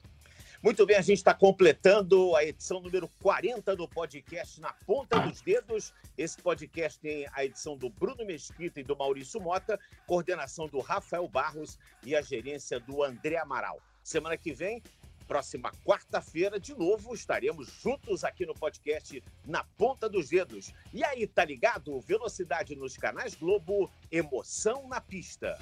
Muito 0.62 0.88
bem, 0.88 0.98
a 0.98 1.02
gente 1.02 1.20
está 1.20 1.36
completando 1.36 2.36
a 2.36 2.44
edição 2.44 2.82
número 2.82 3.08
40 3.22 3.76
do 3.76 3.88
podcast 3.88 4.60
Na 4.60 4.74
Ponta 4.74 5.20
dos 5.20 5.40
Dedos. 5.40 5.94
Esse 6.18 6.42
podcast 6.42 7.00
tem 7.00 7.28
a 7.34 7.46
edição 7.46 7.78
do 7.78 7.92
Bruno 7.92 8.26
Mesquita 8.26 8.80
e 8.80 8.84
do 8.84 8.98
Maurício 8.98 9.40
Mota, 9.40 9.80
coordenação 10.08 10.68
do 10.68 10.80
Rafael 10.80 11.28
Barros 11.28 11.78
e 12.04 12.16
a 12.16 12.22
gerência 12.22 12.80
do 12.80 13.04
André 13.04 13.38
Amaral. 13.38 13.80
Semana 14.04 14.36
que 14.36 14.52
vem, 14.52 14.82
próxima 15.28 15.72
quarta-feira, 15.86 16.60
de 16.60 16.74
novo, 16.74 17.14
estaremos 17.14 17.68
juntos 17.84 18.24
aqui 18.24 18.44
no 18.44 18.56
podcast 18.56 19.24
Na 19.46 19.64
Ponta 19.64 20.10
dos 20.10 20.30
Dedos. 20.30 20.74
E 20.92 21.04
aí, 21.04 21.28
tá 21.28 21.46
ligado? 21.46 22.00
Velocidade 22.00 22.76
nos 22.76 22.98
canais 22.98 23.36
Globo, 23.36 23.92
emoção 24.12 24.88
na 24.88 25.00
pista 25.00 25.56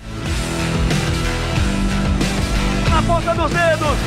na 2.95 3.01
ponta 3.01 3.33
dos 3.33 3.51
dedos. 3.51 3.97